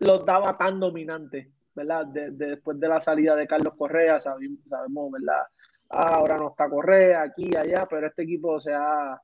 los 0.00 0.24
daba 0.24 0.56
tan 0.58 0.80
dominantes, 0.80 1.46
¿verdad? 1.74 2.06
después 2.06 2.80
de 2.80 2.88
la 2.88 3.00
salida 3.00 3.36
de 3.36 3.46
Carlos 3.46 3.74
Correa, 3.76 4.18
sabemos, 4.18 5.12
¿verdad? 5.12 5.44
ahora 5.90 6.36
no 6.38 6.50
está 6.50 6.68
Correa, 6.68 7.22
aquí, 7.22 7.50
allá, 7.56 7.86
pero 7.88 8.06
este 8.06 8.22
equipo 8.22 8.58
se 8.58 8.72
ha, 8.72 9.20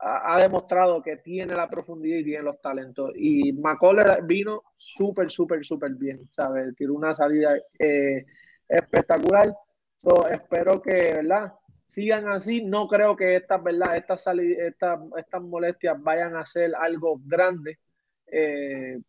ha, 0.00 0.40
demostrado 0.40 1.02
que 1.02 1.16
tiene 1.16 1.54
la 1.54 1.68
profundidad 1.68 2.18
y 2.18 2.24
tiene 2.24 2.42
los 2.42 2.60
talentos. 2.60 3.12
Y 3.16 3.52
McColler 3.52 4.22
vino 4.22 4.62
súper, 4.76 5.30
súper, 5.30 5.64
súper 5.64 5.94
bien, 5.94 6.28
¿sabes? 6.30 6.74
Tiene 6.76 6.92
una 6.92 7.14
salida 7.14 7.56
eh, 7.78 8.24
espectacular. 8.68 9.52
espero 10.30 10.80
que, 10.80 11.14
¿verdad? 11.14 11.52
Sigan 11.88 12.28
así. 12.28 12.62
No 12.62 12.86
creo 12.86 13.16
que 13.16 13.36
estas, 13.36 13.62
¿verdad? 13.62 13.96
Estas, 13.96 14.24
estas, 14.26 15.00
estas 15.16 15.42
molestias 15.42 16.00
vayan 16.00 16.36
a 16.36 16.46
ser 16.46 16.74
algo 16.76 17.20
grande. 17.24 17.78
Eh, 18.26 19.00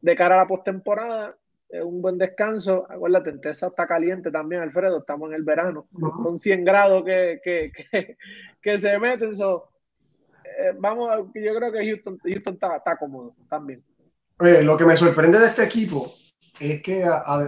de 0.00 0.16
cara 0.16 0.34
a 0.34 0.38
la 0.38 0.46
postemporada, 0.46 1.36
un 1.70 2.02
buen 2.02 2.18
descanso. 2.18 2.86
Acuérdate, 2.88 3.30
en 3.30 3.40
Texas 3.40 3.70
está 3.70 3.86
caliente 3.86 4.30
también, 4.30 4.62
Alfredo. 4.62 4.98
Estamos 4.98 5.30
en 5.30 5.36
el 5.36 5.42
verano. 5.42 5.88
Son 6.22 6.36
100 6.36 6.64
grados 6.64 7.04
que, 7.04 7.40
que, 7.42 7.72
que, 7.72 8.16
que 8.60 8.78
se 8.78 8.98
meten. 8.98 9.34
So, 9.34 9.71
eh, 10.58 10.74
vamos, 10.78 11.08
yo 11.34 11.54
creo 11.54 11.72
que 11.72 11.86
Houston, 11.86 12.18
Houston 12.22 12.54
está, 12.54 12.96
cómodo 12.96 13.34
también. 13.48 13.82
lo 14.38 14.76
que 14.76 14.84
me 14.84 14.96
sorprende 14.96 15.38
de 15.38 15.46
este 15.46 15.64
equipo 15.64 16.12
es 16.60 16.82
que, 16.82 17.04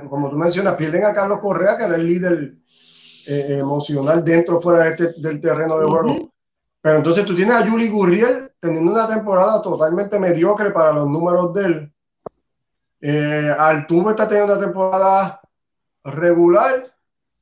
como 0.08 0.30
tú 0.30 0.36
mencionas, 0.36 0.74
pierden 0.76 1.04
a 1.04 1.14
Carlos 1.14 1.38
Correa, 1.40 1.76
que 1.76 1.84
era 1.84 1.96
el 1.96 2.06
líder 2.06 2.54
eh, 3.26 3.58
emocional 3.58 4.24
dentro 4.24 4.60
fuera 4.60 4.84
de 4.84 4.90
este, 4.90 5.20
del 5.20 5.40
terreno 5.40 5.78
de 5.78 5.86
juego. 5.86 6.32
Pero 6.80 6.98
entonces 6.98 7.24
tú 7.24 7.34
tienes 7.34 7.54
a 7.54 7.68
Juli 7.68 7.88
Gurriel 7.88 8.52
teniendo 8.60 8.92
una 8.92 9.08
temporada 9.08 9.62
totalmente 9.62 10.18
mediocre 10.18 10.70
para 10.70 10.92
los 10.92 11.08
números 11.08 11.54
de 11.54 11.64
él. 11.64 11.92
Eh, 13.00 13.54
Altuve 13.58 14.10
está 14.10 14.28
teniendo 14.28 14.54
una 14.54 14.64
temporada 14.64 15.40
regular. 16.04 16.92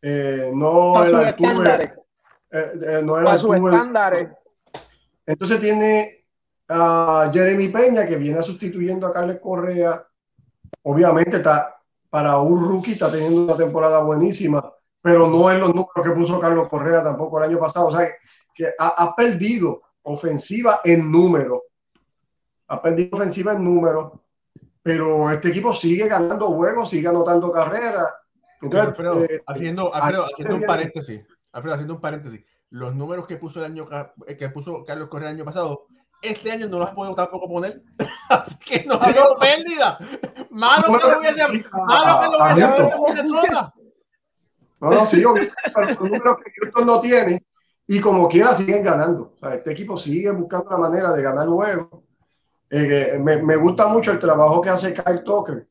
Eh, 0.00 0.52
no 0.54 1.02
el 1.04 1.14
Altuve. 1.14 1.94
no 3.02 3.18
era 3.18 3.32
Altuve. 3.32 4.32
Entonces 5.26 5.60
tiene 5.60 6.24
a 6.68 7.30
Jeremy 7.32 7.68
Peña 7.68 8.06
que 8.06 8.16
viene 8.16 8.42
sustituyendo 8.42 9.06
a 9.06 9.12
Carles 9.12 9.40
Correa. 9.40 10.04
Obviamente 10.82 11.36
está 11.36 11.76
para 12.10 12.38
un 12.38 12.64
rookie, 12.64 12.92
está 12.92 13.10
teniendo 13.10 13.44
una 13.44 13.56
temporada 13.56 14.02
buenísima, 14.02 14.72
pero 15.00 15.28
no 15.28 15.50
es 15.50 15.58
los 15.58 15.68
números 15.68 16.02
que 16.02 16.10
puso 16.10 16.40
Carlos 16.40 16.68
Correa 16.68 17.02
tampoco 17.02 17.38
el 17.38 17.50
año 17.50 17.58
pasado. 17.58 17.88
O 17.88 17.96
sea, 17.96 18.08
que 18.54 18.66
ha, 18.78 19.14
perdido 19.16 19.82
ofensiva 20.02 20.80
en 20.84 21.10
número. 21.10 21.62
Ha 22.68 22.82
perdido 22.82 23.10
ofensiva 23.12 23.52
en 23.52 23.64
número, 23.64 24.24
pero 24.82 25.30
este 25.30 25.48
equipo 25.48 25.72
sigue 25.72 26.08
ganando 26.08 26.48
juegos, 26.52 26.90
sigue 26.90 27.08
anotando 27.08 27.50
carreras. 27.52 28.14
Eh, 28.62 29.40
haciendo, 29.46 29.92
haciendo 29.92 30.54
un 30.54 30.62
paréntesis. 30.62 31.22
haciendo 31.52 31.94
un 31.94 32.00
paréntesis 32.00 32.44
los 32.72 32.94
números 32.94 33.26
que 33.26 33.36
puso 33.36 33.58
el 33.58 33.66
año 33.66 33.86
eh, 34.26 34.36
que 34.36 34.48
puso 34.48 34.82
Carlos 34.84 35.08
Correa 35.08 35.28
el 35.28 35.36
año 35.36 35.44
pasado, 35.44 35.86
este 36.22 36.50
año 36.50 36.68
no 36.68 36.78
los 36.78 36.90
puedo 36.92 37.14
tampoco 37.14 37.48
poner. 37.48 37.82
Así 38.30 38.56
que 38.58 38.84
no 38.84 38.94
ha 38.94 39.38
pérdida. 39.38 39.98
Malo 40.50 40.98
que 40.98 41.06
lo 41.06 41.18
hubiese, 41.18 41.46
malo 41.70 42.20
que 42.20 42.28
lo 42.28 43.02
hubiese 43.02 43.22
toda. 43.28 43.74
No, 44.80 44.90
no, 44.90 45.06
sí, 45.06 45.20
yo, 45.20 45.34
los 45.34 46.00
números 46.00 46.38
que 46.42 46.50
Houston 46.60 46.86
no 46.86 47.00
tiene 47.00 47.44
y 47.86 48.00
como 48.00 48.26
quiera 48.26 48.54
siguen 48.54 48.82
ganando. 48.82 49.34
O 49.34 49.38
sea, 49.38 49.54
este 49.54 49.72
equipo 49.72 49.98
sigue 49.98 50.30
buscando 50.30 50.70
la 50.70 50.78
manera 50.78 51.12
de 51.12 51.22
ganar 51.22 51.46
luego. 51.46 52.04
Eh, 52.70 53.18
me, 53.22 53.42
me, 53.42 53.56
gusta 53.56 53.86
mucho 53.86 54.12
el 54.12 54.18
trabajo 54.18 54.62
que 54.62 54.70
hace 54.70 54.94
Kyle 54.94 55.22
Tucker, 55.22 55.68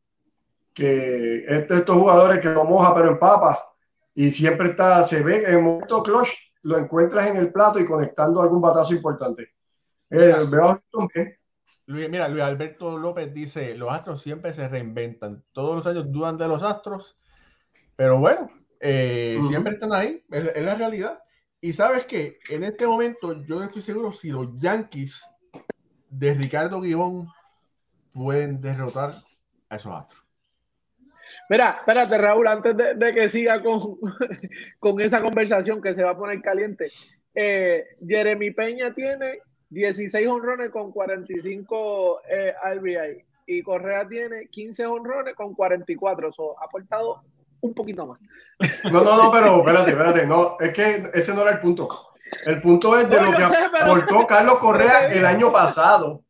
que 0.71 1.45
este, 1.47 1.73
estos 1.77 1.97
jugadores 1.97 2.39
que 2.39 2.49
no 2.49 2.63
moja 2.63 2.93
pero 2.93 3.09
empapa 3.09 3.59
y 4.13 4.29
siempre 4.29 4.69
está, 4.69 5.03
se 5.03 5.23
ve 5.23 5.43
en 5.47 5.63
momento 5.63 6.03
clutch 6.03 6.29
lo 6.63 6.78
encuentras 6.78 7.28
en 7.28 7.38
el 7.38 7.52
plato 7.52 7.80
y 7.80 7.86
conectando 7.86 8.41
algún 8.41 8.62
batazo 8.62 8.93
importante. 8.93 9.56
Eh, 10.10 10.36
veo 10.50 10.84
Luis, 11.86 12.10
mira, 12.10 12.28
Luis 12.28 12.43
Alberto 12.43 12.97
López 12.97 13.34
dice, 13.34 13.76
los 13.76 13.91
astros 13.91 14.21
siempre 14.21 14.54
se 14.54 14.67
reinventan, 14.67 15.43
todos 15.52 15.76
los 15.76 15.88
años 15.88 16.12
dudan 16.12 16.38
de 16.38 16.47
los 16.47 16.63
astros, 16.63 17.17
pero 17.95 18.17
bueno, 18.19 18.47
eh, 18.80 19.39
siempre 19.47 19.74
están 19.74 19.93
ahí, 19.93 20.24
es, 20.32 20.62
la 20.62 20.76
realidad. 20.76 21.21
Y 21.60 21.74
sabes 21.74 22.06
que 22.06 22.39
en 22.50 22.63
este 22.63 22.88
momento 22.88 23.43
yo 23.43 23.58
no 23.58 23.63
estoy 23.63 23.82
seguro 23.82 24.13
si 24.13 24.30
los 24.30 24.56
Yankees 24.58 25.21
de 26.10 26.34
Ricardo 26.34 26.82
Guibón 26.82 27.28
pueden 28.13 28.60
derrotar 28.60 29.13
a 29.69 29.76
esos 29.76 29.93
astros. 29.93 30.20
Mira, 31.51 31.75
espérate, 31.79 32.17
Raúl, 32.17 32.47
antes 32.47 32.77
de, 32.77 33.13
que 33.13 33.27
siga 33.27 33.61
con, 33.61 33.97
con, 34.79 35.01
esa 35.01 35.21
conversación 35.21 35.81
que 35.81 35.93
se 35.93 36.01
va 36.01 36.11
a 36.11 36.17
poner 36.17 36.41
caliente. 36.41 36.89
Eh, 37.35 37.83
Jeremy 38.07 38.51
Peña 38.51 38.93
tiene 38.93 39.39
16 39.69 40.29
honrones 40.29 40.69
con 40.69 40.93
45 40.93 42.21
eh, 42.29 42.53
RBI 42.77 43.25
y 43.47 43.63
Correa 43.63 44.07
tiene 44.07 44.47
15 44.47 44.85
honrones 44.85 45.35
con 45.35 45.53
44. 45.53 46.29
Eso 46.29 46.57
ha 46.57 46.63
aportado 46.63 47.21
un 47.59 47.73
poquito 47.73 48.07
más. 48.07 48.21
No, 48.89 49.03
no, 49.03 49.21
no, 49.21 49.29
pero 49.29 49.57
espérate, 49.57 49.91
espérate. 49.91 50.25
No, 50.25 50.55
es 50.57 50.71
que 50.71 51.03
ese 51.13 51.34
no 51.34 51.41
era 51.41 51.51
el 51.51 51.59
punto. 51.59 52.13
El 52.45 52.61
punto 52.61 52.97
es 52.97 53.09
de 53.09 53.21
lo 53.21 53.34
que 53.34 53.43
aportó 53.43 54.26
Carlos 54.26 54.57
Correa 54.59 55.07
el 55.11 55.26
año 55.26 55.51
pasado 55.51 56.23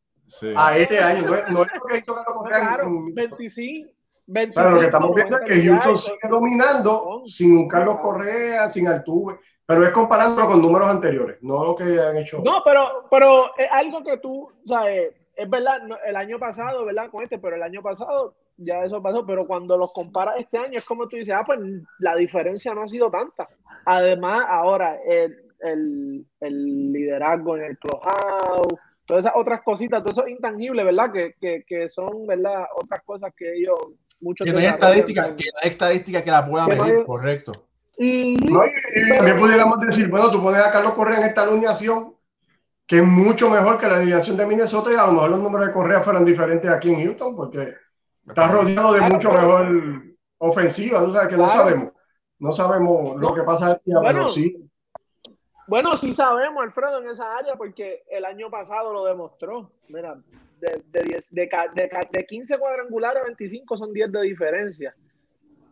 a 0.55 0.75
este 0.75 0.97
año. 0.97 1.21
No, 1.21 1.29
no 1.29 1.35
es 1.35 1.47
lo 1.51 1.61
que 1.87 1.97
hizo 1.99 2.15
Carlos 2.15 2.37
Correa 2.37 2.59
claro, 2.59 2.87
en, 2.87 3.13
25 3.13 4.00
pero 4.33 4.71
lo 4.71 4.79
que 4.79 4.85
estamos 4.85 5.15
viendo 5.15 5.37
es 5.39 5.45
que 5.45 5.67
Houston 5.67 5.97
sigue 5.97 6.29
dominando 6.29 7.23
sin 7.25 7.57
un 7.57 7.67
Carlos 7.67 7.97
Correa, 7.97 8.71
sin 8.71 8.87
Altuve, 8.87 9.39
pero 9.65 9.83
es 9.83 9.89
comparándolo 9.91 10.47
con 10.47 10.61
números 10.61 10.89
anteriores, 10.89 11.37
no 11.41 11.63
lo 11.63 11.75
que 11.75 11.83
han 11.83 12.17
hecho. 12.17 12.41
No, 12.43 12.61
pero, 12.63 13.07
pero 13.09 13.55
es 13.57 13.69
algo 13.71 14.03
que 14.03 14.17
tú, 14.17 14.49
sabes, 14.65 15.13
es 15.35 15.49
verdad, 15.49 15.79
el 16.05 16.15
año 16.15 16.37
pasado, 16.39 16.85
¿verdad? 16.85 17.09
Con 17.09 17.23
este, 17.23 17.39
pero 17.39 17.55
el 17.55 17.63
año 17.63 17.81
pasado 17.81 18.35
ya 18.57 18.83
eso 18.83 19.01
pasó, 19.01 19.25
pero 19.25 19.47
cuando 19.47 19.77
los 19.77 19.93
comparas 19.93 20.35
este 20.37 20.57
año 20.57 20.77
es 20.77 20.85
como 20.85 21.07
tú 21.07 21.15
dices, 21.17 21.33
ah, 21.35 21.43
pues 21.45 21.59
la 21.99 22.15
diferencia 22.15 22.73
no 22.73 22.83
ha 22.83 22.87
sido 22.87 23.09
tanta. 23.09 23.47
Además, 23.85 24.45
ahora 24.47 24.99
el, 25.05 25.35
el, 25.61 26.25
el 26.39 26.91
liderazgo 26.91 27.57
en 27.57 27.63
el 27.63 27.77
clubhouse, 27.77 28.73
todas 29.05 29.25
esas 29.25 29.35
otras 29.35 29.61
cositas, 29.63 30.03
todo 30.03 30.11
eso 30.11 30.27
intangible, 30.27 30.83
¿verdad? 30.83 31.11
Que, 31.11 31.33
que, 31.39 31.63
que 31.65 31.89
son, 31.89 32.27
¿verdad? 32.27 32.65
Otras 32.75 33.01
cosas 33.03 33.33
que 33.35 33.55
ellos 33.55 33.77
que 34.35 34.51
no 34.51 34.59
hay 34.59 34.65
estadística, 34.65 35.35
que 35.35 35.45
hay 35.61 35.69
estadística 35.69 36.23
que 36.23 36.31
la 36.31 36.47
pueda 36.47 36.67
medir, 36.67 37.03
correcto. 37.05 37.51
también 37.97 39.37
pudiéramos 39.39 39.79
decir, 39.81 40.09
bueno, 40.09 40.29
tú 40.29 40.41
pones 40.41 40.61
a 40.61 40.71
Carlos 40.71 40.93
Correa 40.93 41.19
en 41.19 41.25
esta 41.25 41.43
alineación, 41.43 42.15
que 42.85 42.97
es 42.97 43.03
mucho 43.03 43.49
mejor 43.49 43.77
que 43.77 43.87
la 43.87 43.97
alineación 43.97 44.37
de 44.37 44.45
Minnesota, 44.45 44.91
y 44.91 44.95
a 44.95 45.07
lo 45.07 45.13
mejor 45.13 45.29
los 45.31 45.39
números 45.39 45.67
de 45.67 45.73
Correa 45.73 46.01
fueran 46.01 46.25
diferentes 46.25 46.69
aquí 46.69 46.93
en 46.93 47.03
Houston, 47.03 47.35
porque 47.35 47.73
está 48.27 48.47
rodeado 48.51 48.93
de 48.93 49.01
mucho 49.01 49.31
mejor 49.31 50.03
ofensiva, 50.37 51.01
¿no? 51.01 51.13
sabes 51.13 51.29
que 51.29 51.37
no 51.37 51.49
sabemos. 51.49 51.91
No 52.39 52.51
sabemos 52.51 53.17
lo 53.17 53.33
que 53.33 53.43
pasa 53.43 53.71
aquí, 53.73 53.91
bueno, 53.93 54.07
pero 54.07 54.29
sí. 54.29 54.69
Bueno, 55.67 55.95
sí 55.95 56.11
sabemos, 56.13 56.61
Alfredo, 56.63 56.99
en 56.99 57.09
esa 57.09 57.37
área, 57.37 57.55
porque 57.55 58.03
el 58.09 58.25
año 58.25 58.49
pasado 58.49 58.91
lo 58.91 59.05
demostró. 59.05 59.71
Mira, 59.87 60.17
de, 60.61 60.83
de, 60.87 61.03
10, 61.03 61.31
de, 61.31 61.49
de, 61.75 62.07
de 62.11 62.25
15 62.25 62.57
cuadrangulares, 62.57 63.23
25 63.23 63.77
son 63.77 63.91
10 63.91 64.11
de 64.11 64.21
diferencia. 64.21 64.95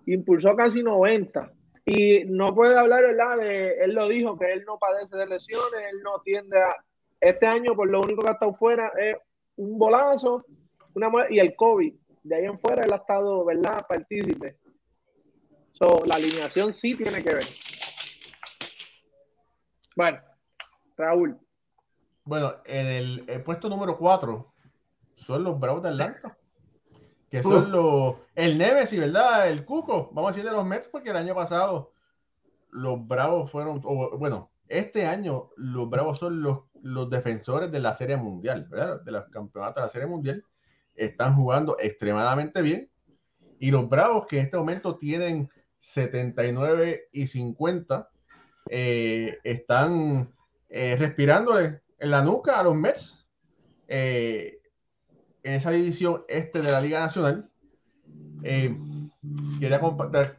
Impulsó 0.05 0.55
casi 0.55 0.83
90. 0.83 1.51
Y 1.85 2.25
no 2.25 2.53
puede 2.53 2.77
hablar, 2.77 3.03
¿verdad? 3.03 3.37
De, 3.37 3.83
él 3.83 3.93
lo 3.93 4.07
dijo, 4.07 4.37
que 4.37 4.51
él 4.51 4.63
no 4.65 4.77
padece 4.77 5.15
de 5.17 5.27
lesiones, 5.27 5.85
él 5.91 6.01
no 6.03 6.21
tiende 6.23 6.59
a... 6.59 6.75
Este 7.21 7.45
año, 7.45 7.75
por 7.75 7.89
lo 7.89 7.99
único 7.99 8.21
que 8.21 8.29
ha 8.29 8.33
estado 8.33 8.53
fuera 8.53 8.93
es 8.97 9.17
un 9.57 9.77
bolazo 9.77 10.45
una, 10.93 11.09
y 11.29 11.39
el 11.39 11.55
COVID. 11.55 11.93
De 12.23 12.35
ahí 12.35 12.45
en 12.45 12.59
fuera 12.59 12.83
él 12.85 12.93
ha 12.93 12.97
estado, 12.97 13.45
¿verdad? 13.45 13.85
Partícipe. 13.87 14.57
So, 15.73 16.03
la 16.05 16.15
alineación 16.15 16.73
sí 16.73 16.95
tiene 16.95 17.23
que 17.23 17.33
ver. 17.35 17.45
Bueno, 19.95 20.19
Raúl. 20.97 21.37
Bueno, 22.23 22.55
en 22.65 22.85
el, 22.85 23.43
puesto 23.43 23.69
número 23.69 23.97
4 23.97 24.53
son 25.29 25.43
los 25.43 25.59
Bravos 25.59 25.83
de 25.83 25.89
Atlanta. 25.89 26.37
Que 27.29 27.43
son 27.43 27.71
los. 27.71 28.15
El 28.33 28.57
Nemesis, 28.57 28.99
¿verdad? 28.99 29.47
El 29.47 29.63
Cuco. 29.63 30.09
Vamos 30.11 30.31
a 30.31 30.33
decir 30.33 30.49
de 30.49 30.55
los 30.55 30.65
Mets, 30.65 30.87
porque 30.87 31.11
el 31.11 31.17
año 31.17 31.35
pasado 31.35 31.93
los 32.71 33.07
Bravos 33.07 33.51
fueron. 33.51 33.79
bueno, 33.79 34.51
este 34.67 35.05
año 35.05 35.51
los 35.55 35.87
Bravos 35.87 36.17
son 36.17 36.41
los, 36.41 36.61
los 36.81 37.11
defensores 37.11 37.71
de 37.71 37.79
la 37.79 37.95
Serie 37.95 38.17
Mundial, 38.17 38.65
¿verdad? 38.69 39.01
De 39.01 39.11
los 39.11 39.25
campeonatos 39.25 39.75
de 39.75 39.81
la 39.81 39.89
Serie 39.89 40.07
Mundial. 40.07 40.43
Están 40.95 41.35
jugando 41.35 41.77
extremadamente 41.79 42.63
bien. 42.63 42.89
Y 43.59 43.69
los 43.69 43.87
Bravos, 43.87 44.25
que 44.25 44.39
en 44.39 44.45
este 44.45 44.57
momento 44.57 44.97
tienen 44.97 45.47
79 45.79 47.09
y 47.11 47.27
50, 47.27 48.09
eh, 48.71 49.37
están 49.43 50.33
eh, 50.69 50.95
respirándole 50.97 51.81
en 51.99 52.11
la 52.11 52.23
nuca 52.23 52.59
a 52.59 52.63
los 52.63 52.75
Mets 52.75 53.19
eh, 53.91 54.58
en 55.49 55.55
esa 55.55 55.71
división 55.71 56.23
este 56.27 56.61
de 56.61 56.71
la 56.71 56.79
Liga 56.79 56.99
Nacional. 56.99 57.49
quería, 59.59 59.81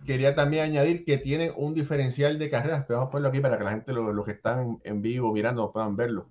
quería 0.07 0.35
también 0.37 0.65
añadir 0.65 1.05
que 1.05 1.19
tienen 1.19 1.53
un 1.57 1.75
diferencial 1.75 2.39
de 2.39 2.49
carreras, 2.49 2.85
pero 2.87 3.01
vamos 3.01 3.09
a 3.09 3.11
ponerlo 3.11 3.29
aquí 3.31 3.41
para 3.41 3.59
que 3.59 3.65
la 3.65 3.71
gente, 3.71 3.93
los 3.93 4.25
que 4.25 4.33
están 4.33 4.79
en 4.85 5.03
vivo 5.03 5.33
mirando, 5.33 5.73
puedan 5.73 5.97
verlo. 5.97 6.31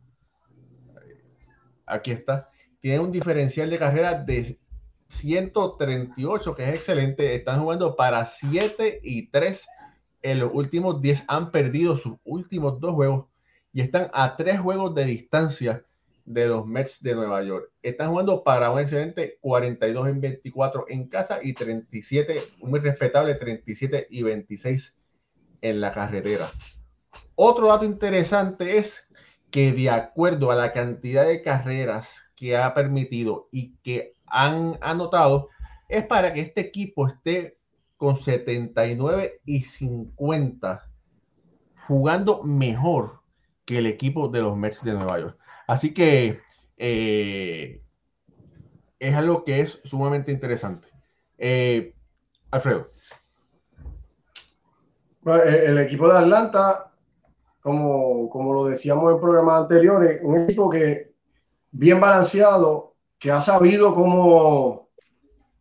Aquí 1.85 2.11
está. 2.11 2.49
Tienen 2.79 3.01
un 3.01 3.11
diferencial 3.11 3.69
de 3.69 3.77
carreras 3.77 4.25
de 4.25 4.57
138, 5.09 6.55
que 6.55 6.63
es 6.63 6.69
excelente. 6.69 7.35
Están 7.35 7.59
jugando 7.59 7.97
para 7.97 8.25
7 8.25 9.01
y 9.03 9.27
3. 9.27 9.67
En 10.21 10.39
los 10.39 10.51
últimos 10.53 11.01
10 11.01 11.25
han 11.27 11.51
perdido 11.51 11.97
sus 11.97 12.13
últimos 12.23 12.79
dos 12.79 12.93
juegos 12.93 13.25
y 13.73 13.81
están 13.81 14.09
a 14.13 14.37
tres 14.37 14.59
juegos 14.61 14.95
de 14.95 15.05
distancia 15.05 15.85
de 16.29 16.47
los 16.47 16.67
Mets 16.67 17.01
de 17.01 17.15
Nueva 17.15 17.41
York. 17.41 17.71
Están 17.81 18.11
jugando 18.11 18.43
para 18.43 18.69
un 18.69 18.79
excelente 18.79 19.39
42 19.41 20.09
en 20.09 20.21
24 20.21 20.85
en 20.87 21.07
casa 21.07 21.39
y 21.41 21.53
37, 21.53 22.35
muy 22.59 22.79
respetable 22.79 23.33
37 23.33 24.07
y 24.11 24.21
26 24.21 24.95
en 25.61 25.81
la 25.81 25.91
carretera. 25.91 26.45
Otro 27.33 27.69
dato 27.69 27.83
interesante 27.83 28.77
es 28.77 29.07
que 29.49 29.71
de 29.71 29.89
acuerdo 29.89 30.51
a 30.51 30.55
la 30.55 30.71
cantidad 30.71 31.25
de 31.25 31.41
carreras 31.41 32.21
que 32.35 32.55
ha 32.55 32.75
permitido 32.75 33.49
y 33.51 33.75
que 33.77 34.13
han 34.27 34.77
anotado, 34.81 35.49
es 35.87 36.05
para 36.05 36.31
que 36.31 36.41
este 36.41 36.61
equipo 36.61 37.07
esté 37.07 37.57
con 37.97 38.21
79 38.21 39.41
y 39.45 39.63
50, 39.63 40.87
jugando 41.87 42.43
mejor 42.43 43.23
que 43.65 43.79
el 43.79 43.87
equipo 43.87 44.27
de 44.27 44.41
los 44.41 44.55
Mets 44.55 44.83
de 44.83 44.93
Nueva 44.93 45.19
York. 45.19 45.39
Así 45.69 45.93
que 45.93 46.39
eh, 46.77 47.79
es 48.97 49.15
algo 49.15 49.43
que 49.43 49.61
es 49.61 49.79
sumamente 49.83 50.31
interesante. 50.31 50.87
Eh, 51.37 51.93
Alfredo. 52.49 52.89
el, 55.45 55.77
equipo 55.77 56.11
de 56.11 56.17
Atlanta, 56.17 56.91
como, 57.61 58.31
como 58.31 58.51
lo 58.55 58.65
decíamos 58.65 59.13
en 59.13 59.21
programas 59.21 59.61
anteriores, 59.61 60.19
un 60.23 60.39
equipo 60.39 60.71
que 60.71 61.13
bien 61.69 61.99
balanceado, 61.99 62.95
que 63.19 63.29
ha 63.29 63.39
sabido 63.39 63.93
cómo 63.93 64.89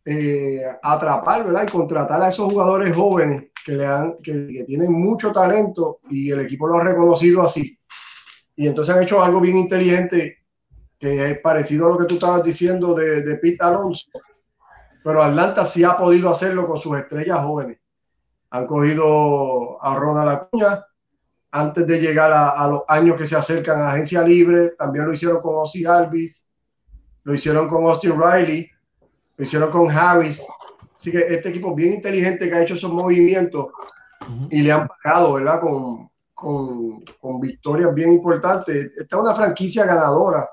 eh, 0.05 0.63
atrapar 0.81 1.43
¿verdad? 1.43 1.65
y 1.67 1.71
contratar 1.71 2.23
a 2.23 2.29
esos 2.29 2.51
jugadores 2.51 2.95
jóvenes 2.95 3.51
que, 3.63 3.73
le 3.73 3.85
han, 3.85 4.15
que, 4.23 4.63
tienen 4.65 4.91
mucho 4.91 5.31
talento 5.31 5.99
y 6.09 6.31
el 6.31 6.39
equipo 6.39 6.67
lo 6.67 6.77
ha 6.77 6.83
reconocido 6.83 7.43
así. 7.43 7.77
Y 8.59 8.67
entonces 8.67 8.93
han 8.93 9.03
hecho 9.03 9.23
algo 9.23 9.39
bien 9.39 9.55
inteligente 9.55 10.39
que 10.99 11.31
es 11.31 11.39
parecido 11.39 11.85
a 11.85 11.91
lo 11.91 11.97
que 11.97 12.03
tú 12.03 12.15
estabas 12.15 12.43
diciendo 12.43 12.93
de, 12.93 13.21
de 13.21 13.37
Pete 13.37 13.63
Alonso. 13.63 14.07
Pero 15.01 15.23
Atlanta 15.23 15.63
sí 15.63 15.85
ha 15.85 15.95
podido 15.95 16.29
hacerlo 16.29 16.67
con 16.67 16.77
sus 16.77 16.97
estrellas 16.97 17.39
jóvenes. 17.39 17.79
Han 18.49 18.67
cogido 18.67 19.81
a 19.81 19.95
Ronald 19.95 20.29
Acuña 20.31 20.83
antes 21.51 21.87
de 21.87 22.01
llegar 22.01 22.33
a, 22.33 22.49
a 22.49 22.67
los 22.67 22.81
años 22.89 23.15
que 23.15 23.27
se 23.27 23.37
acercan 23.37 23.79
a 23.79 23.93
agencia 23.93 24.23
libre. 24.23 24.71
También 24.71 25.05
lo 25.05 25.13
hicieron 25.13 25.41
con 25.41 25.55
Ozzy 25.55 25.85
Alvis, 25.85 26.45
lo 27.23 27.33
hicieron 27.33 27.65
con 27.65 27.85
Austin 27.85 28.21
Riley, 28.21 28.69
lo 29.37 29.43
hicieron 29.45 29.71
con 29.71 29.89
Harris. 29.89 30.45
Así 30.97 31.11
que 31.13 31.19
este 31.19 31.47
equipo 31.47 31.73
bien 31.73 31.93
inteligente 31.93 32.49
que 32.49 32.55
ha 32.55 32.63
hecho 32.63 32.73
esos 32.73 32.91
movimientos 32.91 33.67
y 34.49 34.61
le 34.63 34.73
han 34.73 34.85
pagado, 34.85 35.35
¿verdad? 35.35 35.61
Con, 35.61 36.08
con, 36.39 37.03
con, 37.19 37.39
victorias 37.39 37.93
bien 37.93 38.13
importantes. 38.13 38.91
Esta 38.97 39.15
es 39.15 39.21
una 39.21 39.35
franquicia 39.35 39.85
ganadora 39.85 40.47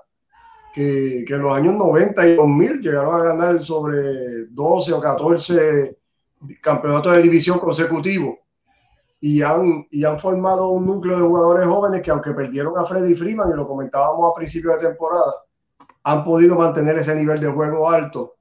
que, 0.74 1.24
que, 1.26 1.34
en 1.34 1.42
los 1.42 1.52
años 1.52 1.74
90 1.74 2.26
y 2.26 2.34
2000 2.36 2.80
llegaron 2.80 3.14
a 3.14 3.24
ganar 3.24 3.64
sobre 3.64 4.46
12 4.50 4.92
o 4.92 5.00
14 5.00 5.98
campeonatos 6.60 7.16
de 7.16 7.22
división 7.22 7.58
consecutivos. 7.58 8.36
Y 9.20 9.42
han, 9.42 9.86
y 9.90 10.04
han 10.04 10.18
formado 10.18 10.68
un 10.68 10.86
núcleo 10.86 11.16
de 11.16 11.26
jugadores 11.26 11.66
jóvenes 11.66 12.02
que 12.02 12.10
aunque 12.10 12.32
perdieron 12.32 12.78
a 12.78 12.84
Freddy 12.84 13.14
Freeman, 13.14 13.50
y 13.50 13.56
lo 13.56 13.66
comentábamos 13.66 14.30
a 14.30 14.34
principio 14.34 14.72
de 14.72 14.88
temporada, 14.88 15.32
han 16.02 16.24
podido 16.24 16.56
mantener 16.56 16.98
ese 16.98 17.14
nivel 17.14 17.40
de 17.40 17.48
juego 17.48 17.88
alto 17.88 18.36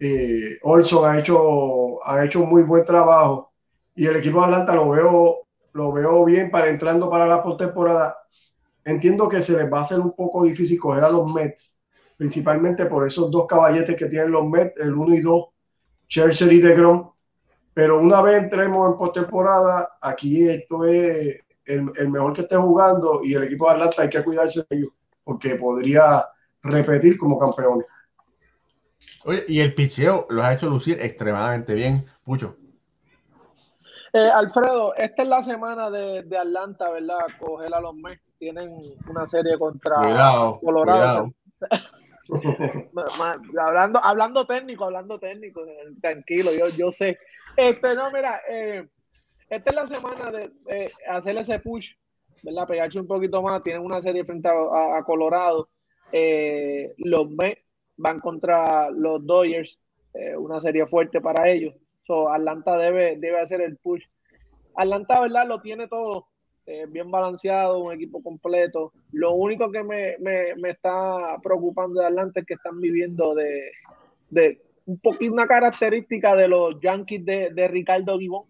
eh, 0.00 0.58
Olson 0.62 1.10
ha 1.10 1.18
hecho, 1.18 2.04
ha 2.06 2.24
hecho 2.24 2.40
un 2.40 2.50
muy 2.50 2.62
buen 2.62 2.84
trabajo 2.84 3.52
y 3.96 4.06
el 4.06 4.16
equipo 4.16 4.38
de 4.38 4.44
Atlanta 4.44 4.74
lo 4.74 4.90
veo, 4.90 5.47
lo 5.78 5.92
veo 5.92 6.24
bien 6.24 6.50
para 6.50 6.68
entrando 6.68 7.08
para 7.08 7.26
la 7.26 7.40
postemporada. 7.40 8.16
Entiendo 8.84 9.28
que 9.28 9.40
se 9.40 9.52
les 9.52 9.72
va 9.72 9.78
a 9.78 9.82
hacer 9.82 10.00
un 10.00 10.12
poco 10.12 10.42
difícil 10.42 10.78
coger 10.78 11.04
a 11.04 11.10
los 11.10 11.32
Mets, 11.32 11.78
principalmente 12.16 12.86
por 12.86 13.06
esos 13.06 13.30
dos 13.30 13.46
caballetes 13.46 13.96
que 13.96 14.08
tienen 14.08 14.32
los 14.32 14.44
Mets, 14.44 14.74
el 14.80 14.92
1 14.92 15.14
y 15.14 15.20
2, 15.20 15.44
Chelsea 16.08 16.52
y 16.52 16.58
DeGrom. 16.58 17.12
Pero 17.72 18.00
una 18.00 18.20
vez 18.22 18.42
entremos 18.42 18.90
en 18.90 18.98
postemporada, 18.98 19.88
aquí 20.02 20.48
esto 20.48 20.84
es 20.84 21.38
el, 21.64 21.92
el, 21.94 22.10
mejor 22.10 22.32
que 22.32 22.40
esté 22.40 22.56
jugando 22.56 23.20
y 23.22 23.34
el 23.34 23.44
equipo 23.44 23.68
de 23.68 23.74
Atlanta 23.74 24.02
hay 24.02 24.10
que 24.10 24.24
cuidarse 24.24 24.60
de 24.68 24.76
ellos 24.76 24.90
porque 25.22 25.54
podría 25.54 26.26
repetir 26.62 27.16
como 27.16 27.38
campeones. 27.38 27.86
Oye, 29.24 29.44
y 29.46 29.60
el 29.60 29.74
picheo 29.74 30.26
lo 30.28 30.42
ha 30.42 30.54
hecho 30.54 30.68
lucir 30.68 30.98
extremadamente 31.00 31.74
bien, 31.74 32.04
Pucho. 32.24 32.56
Eh, 34.12 34.30
Alfredo, 34.34 34.94
esta 34.96 35.22
es 35.22 35.28
la 35.28 35.42
semana 35.42 35.90
de, 35.90 36.22
de, 36.22 36.38
Atlanta, 36.38 36.90
¿verdad? 36.90 37.18
Coger 37.38 37.74
a 37.74 37.80
los 37.80 37.94
Mets. 37.94 38.22
Tienen 38.38 38.70
una 39.08 39.26
serie 39.26 39.58
contra 39.58 39.96
Colorado. 40.60 41.32
hablando, 43.58 44.00
hablando 44.02 44.46
técnico, 44.46 44.84
hablando 44.84 45.18
técnico, 45.18 45.62
tranquilo, 46.00 46.50
yo, 46.52 46.68
yo 46.76 46.90
sé. 46.90 47.18
Este, 47.56 47.94
no, 47.96 48.12
mira, 48.12 48.40
eh, 48.48 48.86
esta 49.50 49.70
es 49.70 49.76
la 49.76 49.86
semana 49.86 50.30
de 50.30 50.52
eh, 50.68 50.90
hacer 51.08 51.36
ese 51.38 51.58
push, 51.58 51.94
¿verdad? 52.42 52.68
Pegarse 52.68 53.00
un 53.00 53.06
poquito 53.06 53.42
más. 53.42 53.62
Tienen 53.62 53.82
una 53.82 54.00
serie 54.00 54.24
frente 54.24 54.48
a, 54.48 54.98
a 54.98 55.04
Colorado. 55.04 55.70
Eh, 56.12 56.94
los 56.98 57.30
Mets 57.30 57.62
van 57.96 58.20
contra 58.20 58.90
los 58.90 59.24
Dodgers, 59.26 59.78
eh, 60.14 60.36
una 60.36 60.60
serie 60.60 60.86
fuerte 60.86 61.20
para 61.20 61.48
ellos. 61.48 61.74
So, 62.08 62.32
Atlanta 62.32 62.74
debe, 62.78 63.16
debe 63.18 63.38
hacer 63.38 63.60
el 63.60 63.76
push. 63.76 64.06
Atlanta, 64.74 65.20
¿verdad? 65.20 65.46
Lo 65.46 65.60
tiene 65.60 65.88
todo, 65.88 66.28
eh, 66.64 66.86
bien 66.88 67.10
balanceado, 67.10 67.80
un 67.80 67.92
equipo 67.92 68.22
completo. 68.22 68.94
Lo 69.12 69.32
único 69.32 69.70
que 69.70 69.84
me, 69.84 70.16
me, 70.18 70.56
me, 70.56 70.70
está 70.70 71.36
preocupando 71.42 72.00
de 72.00 72.06
Atlanta 72.06 72.40
es 72.40 72.46
que 72.46 72.54
están 72.54 72.80
viviendo 72.80 73.34
de, 73.34 73.72
de 74.30 74.58
un 74.86 74.98
poquito 75.00 75.34
una 75.34 75.46
característica 75.46 76.34
de 76.34 76.48
los 76.48 76.80
Yankees 76.80 77.26
de, 77.26 77.50
de 77.50 77.68
Ricardo 77.68 78.18
Gibón. 78.18 78.46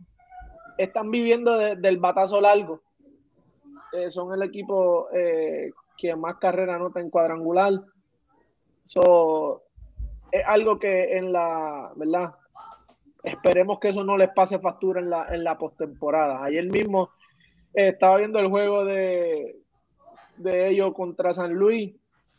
Están 0.76 1.10
viviendo 1.10 1.58
del 1.58 1.96
batazo 1.96 2.40
largo. 2.40 2.80
Eh, 3.92 4.08
son 4.08 4.32
el 4.32 4.42
equipo 4.42 5.08
que 5.96 6.14
más 6.14 6.36
carrera 6.36 6.76
anota 6.76 7.00
en 7.00 7.10
cuadrangular 7.10 7.72
So, 8.84 9.64
es 10.32 10.42
algo 10.46 10.78
que 10.78 11.18
en 11.18 11.30
la, 11.30 11.92
¿verdad? 11.96 12.34
Esperemos 13.22 13.78
que 13.80 13.88
eso 13.88 14.04
no 14.04 14.16
les 14.16 14.30
pase 14.30 14.58
factura 14.58 15.00
en 15.00 15.10
la, 15.10 15.26
en 15.30 15.44
la 15.44 15.58
postemporada. 15.58 16.44
Ayer 16.44 16.64
mismo 16.66 17.10
eh, 17.74 17.88
estaba 17.88 18.18
viendo 18.18 18.38
el 18.38 18.48
juego 18.48 18.84
de, 18.84 19.56
de 20.36 20.68
ellos 20.68 20.94
contra 20.94 21.32
San 21.32 21.52
Luis. 21.54 21.94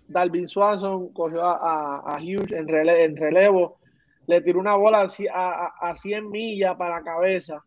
Dalvin 0.07 0.47
Swanson 0.47 1.13
cogió 1.13 1.43
a, 1.43 2.17
Hughes 2.19 2.51
en, 2.51 2.67
relevo, 2.67 3.77
le 4.25 4.41
tiró 4.41 4.59
una 4.59 4.75
bola 4.75 5.05
a, 5.31 5.73
a, 5.81 5.95
100 5.95 6.29
millas 6.31 6.75
para 6.77 6.95
la 6.95 7.03
cabeza 7.03 7.63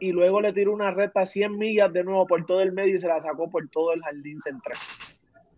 y 0.00 0.12
luego 0.12 0.40
le 0.40 0.54
tiró 0.54 0.72
una 0.72 0.90
recta 0.90 1.20
a 1.20 1.26
100 1.26 1.58
millas 1.58 1.92
de 1.92 2.04
nuevo 2.04 2.26
por 2.26 2.46
todo 2.46 2.62
el 2.62 2.72
medio 2.72 2.94
y 2.94 2.98
se 2.98 3.06
la 3.06 3.20
sacó 3.20 3.50
por 3.50 3.68
todo 3.68 3.92
el 3.92 4.00
jardín 4.00 4.40
central. 4.40 4.76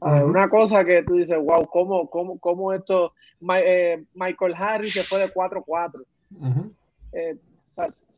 Una 0.01 0.51
cosa 0.51 0.85
que 0.85 1.03
tú 1.03 1.15
dices, 1.15 1.39
wow, 1.39 1.67
¿cómo, 1.67 2.11
cómo, 2.11 2.39
cómo 2.39 2.73
esto? 2.75 3.15
Eh, 3.57 4.05
Michael 4.13 4.55
Harris 4.55 4.93
se 4.93 5.03
fue 5.03 5.21
de 5.21 5.33
4-4. 5.33 6.05
Eh, 7.13 7.37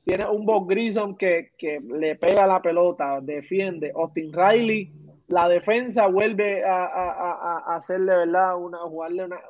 tiene 0.04 0.24
un 0.28 0.46
Bob 0.46 0.68
Grison 0.68 1.16
que, 1.16 1.50
que, 1.58 1.80
le 1.80 2.14
pega 2.16 2.46
la 2.46 2.62
pelota, 2.62 3.20
defiende. 3.20 3.92
Austin 3.94 4.32
Riley, 4.32 4.92
la 5.28 5.48
defensa 5.48 6.06
vuelve 6.06 6.64
a, 6.64 6.84
a, 6.84 7.10
a, 7.10 7.76
hacerle, 7.76 8.16
¿verdad? 8.16 8.56
Una, 8.56 8.78
jugarle 8.78 9.24
una, 9.24 9.40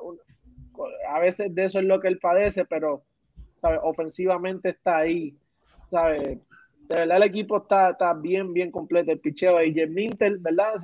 A 1.10 1.20
veces 1.20 1.54
de 1.54 1.64
eso 1.64 1.78
es 1.78 1.84
lo 1.84 2.00
que 2.00 2.08
él 2.08 2.18
padece, 2.18 2.64
pero 2.64 3.02
ofensivamente 3.82 4.70
está 4.70 4.98
ahí. 4.98 5.36
¿sabe? 5.90 6.40
de 6.88 6.96
verdad 6.96 7.16
el 7.16 7.22
equipo 7.24 7.56
está, 7.58 7.90
está 7.90 8.14
bien, 8.14 8.52
bien 8.52 8.70
completo. 8.70 9.10
El 9.10 9.20
picheo 9.20 9.62
y 9.62 9.74
Jim 9.74 9.92
Mintel, 9.92 10.38
¿verdad? 10.38 10.74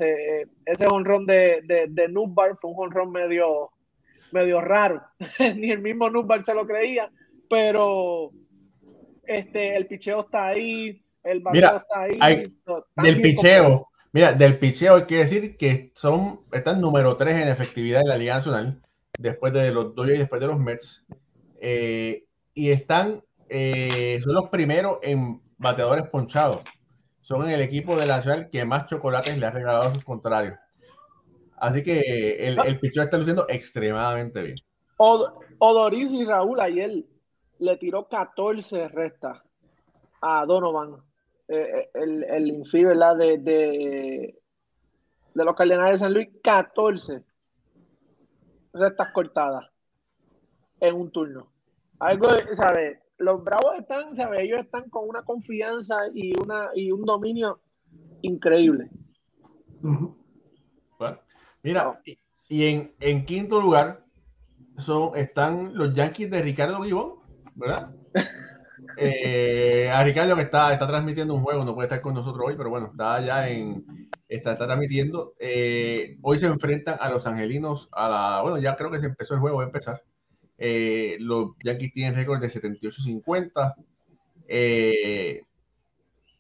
ese 0.67 0.87
honrón 0.91 1.27
de, 1.27 1.63
de, 1.65 1.87
de 1.89 2.09
fue 2.57 2.71
un 2.71 2.77
honrón 2.79 3.13
medio, 3.13 3.71
medio 4.33 4.61
raro. 4.61 5.03
Ni 5.57 5.71
el 5.71 5.81
mismo 5.81 6.11
Nubbar 6.11 6.45
se 6.45 6.55
lo 6.55 6.67
creía, 6.67 7.11
pero 7.53 8.31
este, 9.25 9.77
el 9.77 9.87
picheo 9.87 10.21
está 10.21 10.47
ahí, 10.47 11.05
el 11.23 11.41
bateo 11.41 11.77
está 11.77 12.01
ahí. 12.01 12.51
del 12.97 13.21
picheo, 13.21 13.89
mira, 14.11 14.33
del 14.33 14.59
picheo 14.59 14.97
hay 14.97 15.05
que 15.05 15.19
decir 15.19 15.59
que 15.59 15.93
son, 15.95 16.41
están 16.51 16.81
número 16.81 17.15
3 17.15 17.43
en 17.43 17.49
efectividad 17.49 18.01
en 18.01 18.09
la 18.09 18.17
Liga 18.17 18.37
Nacional, 18.37 18.81
después 19.19 19.53
de 19.53 19.71
los 19.71 19.95
Dodgers 19.95 20.17
y 20.17 20.21
después 20.21 20.41
de 20.41 20.47
los 20.47 20.59
Mets. 20.59 21.05
Eh, 21.61 22.25
y 22.55 22.71
están, 22.71 23.23
eh, 23.51 24.19
son 24.25 24.33
los 24.33 24.49
primeros 24.49 25.01
en 25.03 25.43
bateadores 25.59 26.09
ponchados. 26.09 26.63
Son 27.21 27.47
el 27.51 27.61
equipo 27.61 27.97
de 27.97 28.07
la 28.07 28.23
ciudad 28.23 28.49
que 28.49 28.65
más 28.65 28.87
chocolates 28.87 29.37
le 29.37 29.45
ha 29.45 29.51
regalado 29.51 29.91
a 29.91 29.95
sus 29.95 30.05
contrarios. 30.05 30.55
Así 31.59 31.83
que 31.83 32.47
el, 32.47 32.59
el 32.65 32.81
pichón 32.81 33.05
está 33.05 33.19
luciendo 33.19 33.45
extremadamente 33.51 34.41
bien. 34.41 34.57
Odoris 34.97 36.15
y 36.15 36.25
Raúl 36.25 36.59
ayer 36.59 37.05
le 37.63 37.77
tiró 37.77 38.09
14 38.09 38.89
restas 38.89 39.41
a 40.21 40.45
Donovan, 40.45 40.97
eh, 41.47 41.55
eh, 41.57 41.91
el, 41.95 42.25
el 42.25 42.49
infi, 42.49 42.85
¿verdad? 42.85 43.17
De, 43.17 43.39
de, 43.39 44.41
de, 45.35 45.45
los 45.45 45.55
Cardenales 45.55 45.93
de 45.93 46.05
San 46.05 46.13
Luis, 46.13 46.29
14 46.43 47.23
restas 48.73 49.13
cortadas 49.13 49.71
en 50.81 50.97
un 50.97 51.11
turno. 51.13 51.53
Algo, 52.01 52.29
¿sabes? 52.53 52.99
los 53.19 53.45
Bravos 53.45 53.79
están, 53.79 54.13
¿sabes? 54.15 54.41
Ellos 54.41 54.61
están 54.61 54.91
con 54.91 55.09
una 55.09 55.23
confianza 55.23 55.97
y, 56.13 56.37
una, 56.41 56.71
y 56.75 56.91
un 56.91 57.03
dominio 57.03 57.61
increíble. 58.23 58.91
mira, 61.63 62.01
y, 62.49 62.65
en, 62.65 62.93
en, 62.99 63.25
quinto 63.25 63.61
lugar 63.61 64.05
son, 64.77 65.17
están 65.17 65.77
los 65.77 65.95
Yankees 65.95 66.31
de 66.31 66.43
Ricardo 66.43 66.83
Gibón, 66.83 67.22
¿verdad? 67.55 67.91
Eh, 68.97 69.91
a 69.91 70.03
Ricardo 70.05 70.37
que 70.37 70.43
está, 70.43 70.73
está 70.73 70.87
transmitiendo 70.87 71.35
un 71.35 71.43
juego, 71.43 71.65
no 71.65 71.75
puede 71.75 71.87
estar 71.87 72.01
con 72.01 72.15
nosotros 72.15 72.45
hoy, 72.47 72.57
pero 72.57 72.71
bueno, 72.71 72.89
está 72.93 73.25
ya 73.25 73.49
en, 73.49 73.85
está, 74.29 74.53
está 74.53 74.67
transmitiendo. 74.67 75.35
Eh, 75.39 76.19
hoy 76.23 76.39
se 76.39 76.47
enfrentan 76.47 76.97
a 77.01 77.11
los 77.11 77.27
angelinos 77.27 77.89
a 77.93 78.09
la, 78.09 78.43
bueno, 78.43 78.59
ya 78.59 78.77
creo 78.77 78.91
que 78.91 79.01
se 79.01 79.07
empezó 79.07 79.35
el 79.35 79.41
juego, 79.41 79.59
va 79.59 79.65
a 79.65 79.67
empezar. 79.67 80.03
Eh, 80.59 81.17
los 81.21 81.53
Yankees 81.65 81.93
tienen 81.93 82.15
récord 82.15 82.41
de 82.41 82.49
78-50. 82.49 83.75
Eh, 84.49 85.43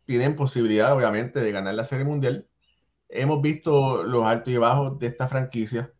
tienen 0.04 0.36
posibilidad, 0.36 0.92
obviamente, 0.94 1.40
de 1.40 1.52
ganar 1.52 1.74
la 1.74 1.84
Serie 1.84 2.04
Mundial. 2.04 2.46
Hemos 3.08 3.42
visto 3.42 4.02
los 4.04 4.24
altos 4.24 4.52
y 4.52 4.56
bajos 4.56 4.98
de 4.98 5.06
esta 5.06 5.28
franquicia. 5.28 5.92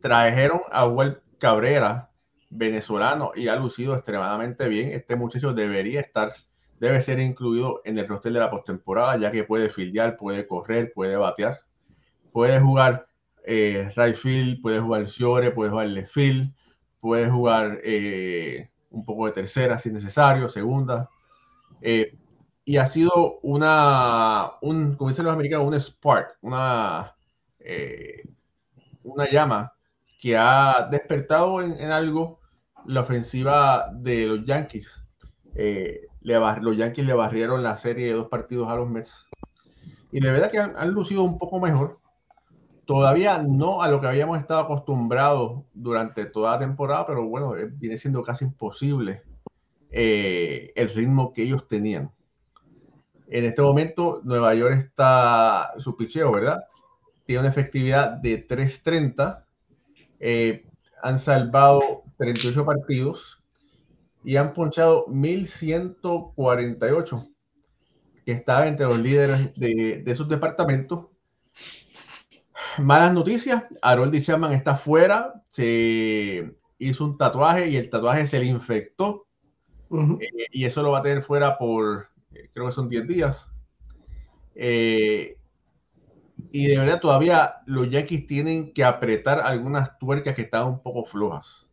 Trajeron 0.00 0.60
a 0.70 0.86
Huel 0.86 1.20
Cabrera, 1.38 2.10
venezolano, 2.54 3.32
y 3.34 3.48
ha 3.48 3.56
lucido 3.56 3.94
extremadamente 3.94 4.68
bien. 4.68 4.92
Este 4.92 5.16
muchacho 5.16 5.52
debería 5.52 6.00
estar, 6.00 6.32
debe 6.78 7.00
ser 7.00 7.18
incluido 7.20 7.82
en 7.84 7.98
el 7.98 8.08
roster 8.08 8.32
de 8.32 8.40
la 8.40 8.50
postemporada, 8.50 9.16
ya 9.18 9.30
que 9.30 9.44
puede 9.44 9.70
filiar, 9.70 10.16
puede 10.16 10.46
correr, 10.46 10.92
puede 10.94 11.16
batear, 11.16 11.60
puede 12.32 12.60
jugar 12.60 13.06
eh, 13.44 13.90
right 13.96 14.16
field, 14.16 14.62
puede 14.62 14.80
jugar 14.80 15.06
shore, 15.06 15.50
puede 15.50 15.70
jugar 15.70 15.88
left 15.88 16.12
field, 16.12 16.54
puede 17.00 17.28
jugar 17.28 17.80
eh, 17.84 18.70
un 18.90 19.04
poco 19.04 19.26
de 19.26 19.32
tercera 19.32 19.78
si 19.78 19.88
es 19.88 19.94
necesario, 19.94 20.48
segunda. 20.48 21.10
Eh, 21.80 22.16
y 22.64 22.78
ha 22.78 22.86
sido 22.86 23.40
una, 23.42 24.52
un, 24.62 24.94
como 24.96 25.10
dicen 25.10 25.26
los 25.26 25.34
americanos, 25.34 25.66
un 25.66 25.74
spark, 25.78 26.38
una, 26.40 27.14
eh, 27.58 28.22
una 29.02 29.28
llama 29.28 29.74
que 30.18 30.36
ha 30.36 30.88
despertado 30.90 31.60
en, 31.60 31.90
algo 31.90 32.40
la 32.86 33.02
ofensiva 33.02 33.90
de 33.92 34.26
los 34.26 34.44
Yankees. 34.44 35.02
Le 35.54 36.08
los 36.22 36.76
Yankees 36.76 37.06
le 37.06 37.14
barrieron 37.14 37.62
la 37.62 37.76
serie 37.76 38.06
de 38.06 38.14
dos 38.14 38.28
partidos 38.28 38.68
a 38.68 38.76
los 38.76 38.88
Mets. 38.88 39.26
Y 40.10 40.20
de 40.20 40.30
verdad 40.30 40.50
que 40.50 40.58
han 40.58 40.90
lucido 40.90 41.22
un 41.22 41.38
poco 41.38 41.60
mejor 41.60 41.98
todavía 42.86 43.38
no 43.38 43.82
a 43.82 43.88
lo 43.88 44.00
que 44.00 44.06
habíamos 44.06 44.38
estado 44.38 44.60
acostumbrados 44.60 45.62
durante 45.72 46.26
toda 46.26 46.52
la 46.52 46.58
temporada, 46.58 47.06
pero 47.06 47.24
bueno, 47.24 47.56
eh, 47.56 47.68
viene 47.70 47.96
siendo 47.96 48.22
casi 48.22 48.44
imposible 48.44 49.22
eh, 49.90 50.72
el 50.74 50.90
ritmo 50.90 51.32
que 51.32 51.42
ellos 51.42 51.66
tenían. 51.68 52.10
En 53.28 53.44
este 53.44 53.62
momento, 53.62 54.20
Nueva 54.24 54.54
York 54.54 54.74
está 54.74 55.72
su 55.78 55.96
picheo, 55.96 56.30
¿verdad? 56.32 56.64
Tiene 57.24 57.40
una 57.40 57.48
efectividad 57.48 58.10
de 58.10 58.46
3.30. 58.46 59.44
Eh, 60.20 60.66
han 61.02 61.18
salvado 61.18 62.03
38 62.16 62.64
partidos 62.64 63.42
y 64.24 64.36
han 64.36 64.52
ponchado 64.52 65.06
1.148, 65.06 67.30
que 68.24 68.32
está 68.32 68.66
entre 68.66 68.86
los 68.86 68.98
líderes 68.98 69.54
de, 69.54 70.02
de 70.04 70.14
sus 70.14 70.28
departamentos 70.28 71.06
malas 72.78 73.12
noticias. 73.12 73.64
Harold 73.82 74.20
Chapman 74.20 74.52
está 74.52 74.76
fuera. 74.76 75.42
Se 75.48 76.54
hizo 76.78 77.04
un 77.04 77.18
tatuaje 77.18 77.68
y 77.68 77.76
el 77.76 77.90
tatuaje 77.90 78.26
se 78.26 78.38
le 78.38 78.46
infectó. 78.46 79.26
Eh, 79.90 80.46
y 80.50 80.64
eso 80.64 80.82
lo 80.82 80.92
va 80.92 80.98
a 80.98 81.02
tener 81.02 81.22
fuera 81.22 81.56
por, 81.56 82.08
eh, 82.32 82.50
creo 82.52 82.66
que 82.66 82.72
son 82.72 82.88
10 82.88 83.06
días. 83.06 83.50
Eh, 84.54 85.38
y 86.50 86.66
de 86.66 86.78
verdad 86.78 87.00
todavía 87.00 87.56
los 87.66 87.90
Yankees 87.90 88.26
tienen 88.26 88.72
que 88.72 88.84
apretar 88.84 89.40
algunas 89.40 89.98
tuercas 89.98 90.34
que 90.34 90.42
están 90.42 90.66
un 90.66 90.82
poco 90.82 91.04
flojas. 91.04 91.63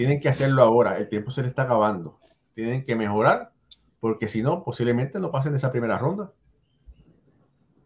Tienen 0.00 0.18
que 0.18 0.30
hacerlo 0.30 0.62
ahora. 0.62 0.96
El 0.96 1.10
tiempo 1.10 1.30
se 1.30 1.42
le 1.42 1.48
está 1.48 1.64
acabando. 1.64 2.18
Tienen 2.54 2.86
que 2.86 2.96
mejorar 2.96 3.52
porque 4.00 4.28
si 4.28 4.40
no, 4.40 4.64
posiblemente 4.64 5.20
no 5.20 5.30
pasen 5.30 5.52
de 5.52 5.58
esa 5.58 5.70
primera 5.70 5.98
ronda. 5.98 6.32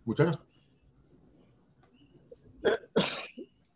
Muchachos. 0.04 0.40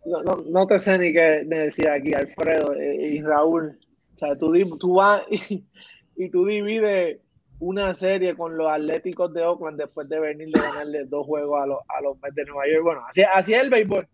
no, 0.06 0.36
no, 0.36 0.66
te 0.68 0.78
sé 0.78 0.96
ni 0.98 1.12
qué 1.12 1.42
decir 1.46 1.88
aquí, 1.88 2.14
Alfredo 2.14 2.80
y 2.80 3.20
Raúl. 3.22 3.76
O 4.14 4.16
sea, 4.16 4.38
tú, 4.38 4.52
tú 4.78 4.94
vas 4.94 5.22
y, 5.28 6.30
tú 6.30 6.44
divides 6.44 7.20
una 7.58 7.92
serie 7.92 8.36
con 8.36 8.56
los 8.56 8.70
Atléticos 8.70 9.34
de 9.34 9.42
Oakland 9.42 9.80
después 9.80 10.08
de 10.08 10.20
venir 10.20 10.52
de 10.52 10.60
ganarle 10.60 11.06
dos 11.06 11.26
juegos 11.26 11.60
a 11.60 11.66
los, 11.66 11.80
a 11.88 12.00
los 12.02 12.16
Mets 12.22 12.36
de 12.36 12.44
Nueva 12.44 12.68
York. 12.72 12.84
Bueno, 12.84 13.02
así, 13.08 13.22
así 13.22 13.54
es 13.54 13.64
el 13.64 13.70
béisbol. 13.70 14.06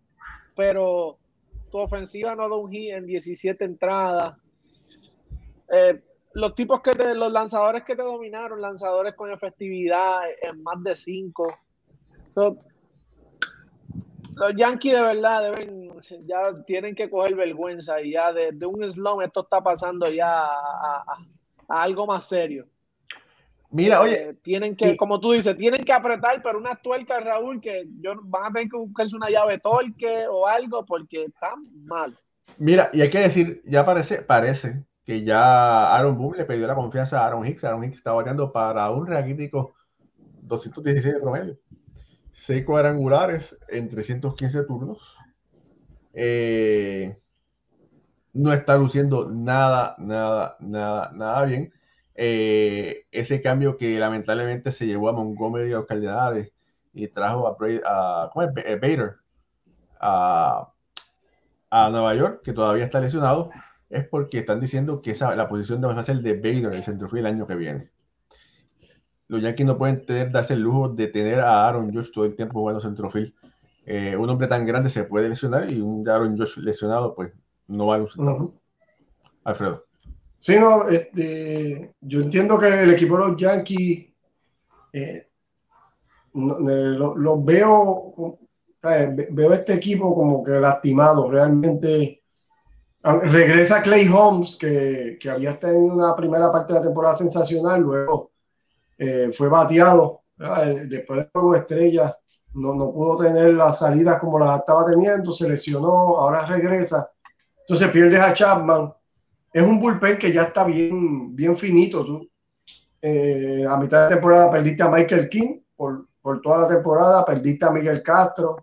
Pero 0.55 1.19
tu 1.75 1.81
ofensiva 1.81 2.33
no 2.35 2.47
da 2.47 2.55
un 2.55 2.71
hit 2.71 2.93
en 2.93 3.05
17 3.05 3.65
entradas. 3.65 4.37
Eh, 5.69 6.01
los 6.33 6.55
tipos 6.55 6.79
que 6.79 6.91
te, 6.91 7.13
los 7.13 7.29
lanzadores 7.29 7.83
que 7.83 7.97
te 7.97 8.01
dominaron, 8.01 8.61
lanzadores 8.61 9.13
con 9.13 9.29
efectividad 9.29 10.21
en 10.41 10.63
más 10.63 10.81
de 10.83 10.95
5 10.95 11.59
los 14.35 14.53
Yankees 14.57 14.93
de 14.93 15.01
verdad 15.01 15.43
deben, 15.43 15.89
ya 16.25 16.63
tienen 16.65 16.93
que 16.93 17.09
coger 17.09 17.35
vergüenza 17.35 18.01
y 18.01 18.11
ya 18.11 18.33
de, 18.33 18.65
un 18.65 18.89
slum 18.89 19.21
esto 19.21 19.43
está 19.43 19.61
pasando 19.61 20.09
ya 20.09 20.45
a, 20.45 21.03
algo 21.69 22.05
más 22.05 22.27
serio. 22.27 22.67
Mira, 23.71 24.01
oye. 24.01 24.29
Eh, 24.29 24.33
tienen 24.41 24.75
que, 24.75 24.95
como 24.95 25.19
tú 25.19 25.31
dices, 25.33 25.57
tienen 25.57 25.83
que 25.83 25.93
apretar, 25.93 26.41
pero 26.41 26.57
una 26.57 26.75
tuerca, 26.75 27.19
Raúl, 27.19 27.59
que 27.59 27.85
yo, 27.99 28.13
van 28.23 28.45
a 28.45 28.53
tener 28.53 28.69
que 28.69 28.77
buscarse 28.77 29.15
una 29.15 29.29
llave 29.29 29.59
torque 29.59 30.25
o 30.29 30.47
algo 30.47 30.85
porque 30.85 31.25
están 31.25 31.65
mal. 31.85 32.17
Mira, 32.57 32.89
y 32.93 33.01
hay 33.01 33.09
que 33.09 33.19
decir, 33.19 33.61
ya 33.65 33.85
parece, 33.85 34.21
parece 34.21 34.83
que 35.03 35.23
ya 35.23 35.95
Aaron 35.95 36.17
Boone 36.17 36.37
le 36.39 36.45
perdió 36.45 36.67
la 36.67 36.75
confianza 36.75 37.21
a 37.21 37.27
Aaron 37.27 37.45
Hicks. 37.45 37.63
Aaron 37.63 37.83
Hicks 37.83 37.97
está 37.97 38.13
bateando 38.13 38.51
para 38.51 38.89
un 38.89 39.05
raquítico 39.07 39.75
216 40.41 41.15
de 41.15 41.21
promedio. 41.21 41.59
6 42.33 42.65
cuadrangulares 42.65 43.57
en 43.69 43.89
315 43.89 44.63
turnos. 44.63 45.17
Eh, 46.13 47.17
no 48.33 48.51
está 48.51 48.77
luciendo 48.77 49.29
nada, 49.29 49.95
nada, 49.99 50.57
nada, 50.59 51.11
nada 51.13 51.45
bien. 51.45 51.73
Eh, 52.15 53.05
ese 53.11 53.41
cambio 53.41 53.75
que 53.77 53.99
lamentablemente 53.99 54.71
se 54.71 54.87
llevó 54.87 55.09
a 55.09 55.13
Montgomery 55.13 55.73
a 55.73 55.77
los 55.77 55.85
Cardenales 55.85 56.53
y 56.93 57.07
trajo 57.09 57.47
a, 57.47 57.57
a, 57.85 58.31
eh, 58.65 58.79
Bader 58.81 59.17
a, 59.99 60.71
a, 61.69 61.89
Nueva 61.89 62.15
York, 62.15 62.41
que 62.43 62.53
todavía 62.53 62.85
está 62.85 63.01
lesionado, 63.01 63.51
es 63.89 64.07
porque 64.07 64.39
están 64.39 64.61
diciendo 64.61 65.01
que 65.01 65.11
esa, 65.11 65.35
la 65.35 65.49
posición 65.49 65.81
de 65.81 65.87
va 65.87 65.99
a 65.99 66.03
ser 66.03 66.21
de 66.21 66.35
Bader 66.35 66.73
el 66.73 66.83
centrofield 66.83 67.25
el 67.27 67.33
año 67.33 67.47
que 67.47 67.55
viene. 67.55 67.91
Los 69.27 69.41
Yankees 69.41 69.65
no 69.65 69.77
pueden 69.77 70.05
tener, 70.05 70.31
darse 70.31 70.53
el 70.53 70.61
lujo 70.61 70.89
de 70.89 71.07
tener 71.07 71.39
a 71.41 71.67
Aaron 71.67 71.93
Josh 71.93 72.11
todo 72.11 72.25
el 72.25 72.35
tiempo 72.35 72.59
jugando 72.59 72.79
centrofield. 72.79 73.33
Eh, 73.85 74.15
un 74.15 74.29
hombre 74.29 74.47
tan 74.47 74.65
grande 74.65 74.89
se 74.89 75.03
puede 75.03 75.29
lesionar 75.29 75.69
y 75.69 75.81
un 75.81 76.07
Aaron 76.07 76.37
Josh 76.37 76.57
lesionado, 76.57 77.13
pues 77.13 77.33
no 77.67 77.87
va 77.87 77.95
a 77.95 77.97
lucir. 77.99 78.23
Alfredo. 79.43 79.84
Sí, 80.45 80.59
no, 80.59 80.87
este, 80.87 81.95
yo 82.01 82.21
entiendo 82.21 82.59
que 82.59 82.67
el 82.67 82.91
equipo 82.91 83.17
de 83.17 83.27
los 83.29 83.41
Yankees 83.41 84.13
eh, 84.93 85.27
lo, 86.35 87.43
veo, 87.43 88.37
veo 89.31 89.53
este 89.53 89.73
equipo 89.73 90.13
como 90.13 90.43
que 90.43 90.51
lastimado, 90.51 91.31
realmente. 91.31 92.21
Ah, 93.01 93.21
regresa 93.23 93.81
Clay 93.81 94.07
Holmes, 94.07 94.55
que, 94.55 95.17
que 95.19 95.31
había 95.31 95.51
estado 95.51 95.73
en 95.73 95.91
una 95.93 96.15
primera 96.15 96.51
parte 96.51 96.73
de 96.73 96.79
la 96.79 96.85
temporada 96.85 97.17
sensacional, 97.17 97.81
luego 97.81 98.31
eh, 98.99 99.31
fue 99.35 99.49
bateado 99.49 100.25
eh, 100.37 100.85
después 100.87 101.21
del 101.21 101.29
juego 101.33 101.55
estrella, 101.55 102.15
no, 102.53 102.75
no 102.75 102.91
pudo 102.91 103.17
tener 103.17 103.55
las 103.55 103.79
salidas 103.79 104.19
como 104.19 104.37
las 104.37 104.59
estaba 104.59 104.85
teniendo, 104.85 105.33
se 105.33 105.49
lesionó, 105.49 106.17
ahora 106.19 106.45
regresa, 106.45 107.09
entonces 107.61 107.89
pierdes 107.89 108.19
a 108.19 108.35
Chapman. 108.35 108.93
Es 109.55 109.63
un 109.63 109.79
bullpen 109.79 110.17
que 110.17 110.33
ya 110.33 110.43
está 110.43 110.65
bien, 110.65 111.33
bien 111.33 111.55
finito. 111.55 112.05
Tú, 112.05 112.29
eh, 113.01 113.63
a 113.65 113.77
mitad 113.77 114.09
de 114.09 114.15
temporada 114.15 114.51
perdiste 114.51 114.83
a 114.83 114.89
Michael 114.89 115.29
King 115.29 115.61
por, 115.77 116.09
por 116.21 116.41
toda 116.41 116.57
la 116.57 116.67
temporada, 116.67 117.25
perdiste 117.25 117.63
a 117.63 117.71
Miguel 117.71 118.03
Castro, 118.03 118.57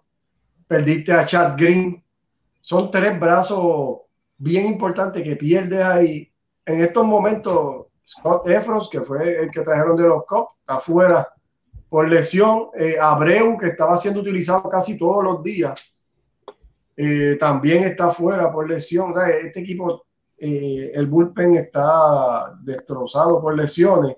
perdiste 0.68 1.10
a 1.14 1.24
Chad 1.24 1.56
Green. 1.56 2.04
Son 2.60 2.90
tres 2.90 3.18
brazos 3.18 4.00
bien 4.36 4.66
importantes 4.66 5.24
que 5.24 5.36
pierdes 5.36 5.82
ahí. 5.82 6.30
En 6.66 6.82
estos 6.82 7.06
momentos, 7.06 7.86
Scott 8.06 8.46
Efros, 8.50 8.90
que 8.90 9.00
fue 9.00 9.44
el 9.44 9.50
que 9.50 9.62
trajeron 9.62 9.96
de 9.96 10.06
los 10.06 10.26
Cubs, 10.26 10.50
afuera 10.66 11.26
por 11.88 12.06
lesión. 12.06 12.66
Eh, 12.76 12.98
Abreu, 13.00 13.56
que 13.56 13.68
estaba 13.68 13.96
siendo 13.96 14.20
utilizado 14.20 14.68
casi 14.68 14.98
todos 14.98 15.24
los 15.24 15.42
días, 15.42 15.96
eh, 16.98 17.38
también 17.40 17.84
está 17.84 18.10
fuera 18.10 18.52
por 18.52 18.68
lesión. 18.68 19.14
Este 19.42 19.60
equipo, 19.60 20.04
eh, 20.44 20.90
el 20.96 21.06
bullpen 21.06 21.54
está 21.54 22.58
destrozado 22.62 23.40
por 23.40 23.56
lesiones. 23.56 24.16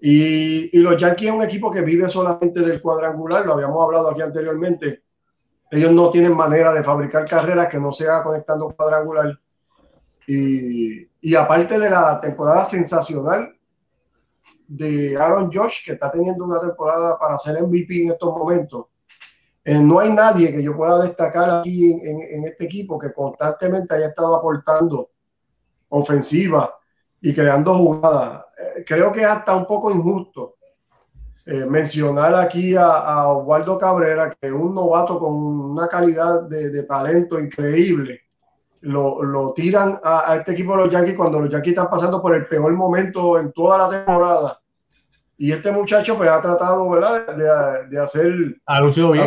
Y, 0.00 0.76
y, 0.76 0.80
los 0.80 1.00
Yankees 1.00 1.28
es 1.28 1.34
un 1.34 1.44
equipo 1.44 1.70
que 1.70 1.82
vive 1.82 2.08
solamente 2.08 2.58
del 2.58 2.80
cuadrangular, 2.80 3.46
lo 3.46 3.52
habíamos 3.52 3.84
hablado 3.84 4.10
aquí 4.10 4.20
anteriormente. 4.20 5.04
Ellos 5.70 5.92
no 5.92 6.10
tienen 6.10 6.34
manera 6.34 6.72
de 6.72 6.82
fabricar 6.82 7.28
carreras 7.28 7.68
que 7.68 7.78
no 7.78 7.92
sea 7.92 8.24
conectando 8.24 8.74
cuadrangular. 8.76 9.38
Y, 10.26 11.36
aparte 11.36 11.78
de 11.78 11.88
la 11.88 12.20
temporada 12.20 12.64
sensacional 12.64 13.56
de 14.66 15.16
Aaron 15.16 15.52
Josh, 15.52 15.84
que 15.84 15.92
está 15.92 16.10
teniendo 16.10 16.46
una 16.46 16.60
temporada 16.60 17.16
para 17.16 17.38
ser 17.38 17.62
MVP 17.62 18.02
en 18.02 18.10
estos 18.10 18.36
momentos, 18.36 18.86
eh, 19.64 19.78
no 19.78 20.00
hay 20.00 20.12
nadie 20.12 20.52
que 20.52 20.64
yo 20.64 20.76
pueda 20.76 21.00
destacar 21.04 21.60
aquí 21.60 21.92
en, 21.92 22.44
este 22.44 22.64
equipo 22.64 22.98
que 22.98 23.12
constantemente 23.12 23.94
haya 23.94 24.08
estado 24.08 24.34
aportando 24.34 25.10
ofensiva 25.88 26.74
y 27.20 27.34
creando 27.34 27.76
jugadas. 27.76 28.44
Eh, 28.58 28.84
creo 28.86 29.12
que 29.12 29.20
es 29.20 29.26
hasta 29.26 29.56
un 29.56 29.66
poco 29.66 29.90
injusto 29.90 30.56
eh, 31.46 31.64
mencionar 31.64 32.34
aquí 32.34 32.76
a, 32.76 33.28
Osvaldo 33.28 33.78
Cabrera, 33.78 34.30
que 34.30 34.48
es 34.48 34.52
un 34.52 34.74
novato 34.74 35.18
con 35.18 35.34
una 35.34 35.88
calidad 35.88 36.42
de 36.42 36.82
talento 36.84 37.38
increíble 37.38 38.22
lo, 38.80 39.52
tiran 39.54 39.98
a, 40.02 40.36
este 40.36 40.52
equipo 40.52 40.76
de 40.76 40.84
los 40.84 40.92
Yankees 40.92 41.16
cuando 41.16 41.40
los 41.40 41.50
Yankees 41.50 41.72
están 41.72 41.90
pasando 41.90 42.20
por 42.20 42.34
el 42.34 42.46
peor 42.46 42.72
momento 42.72 43.38
en 43.38 43.52
toda 43.52 43.78
la 43.78 43.90
temporada. 43.90 44.60
Y 45.36 45.52
este 45.52 45.70
muchacho 45.70 46.16
pues 46.16 46.28
ha 46.28 46.40
tratado, 46.40 46.88
¿verdad? 46.90 47.86
De, 47.88 48.00
hacer... 48.00 48.56
Ha 48.66 48.80
lucido 48.80 49.12
bien. 49.12 49.24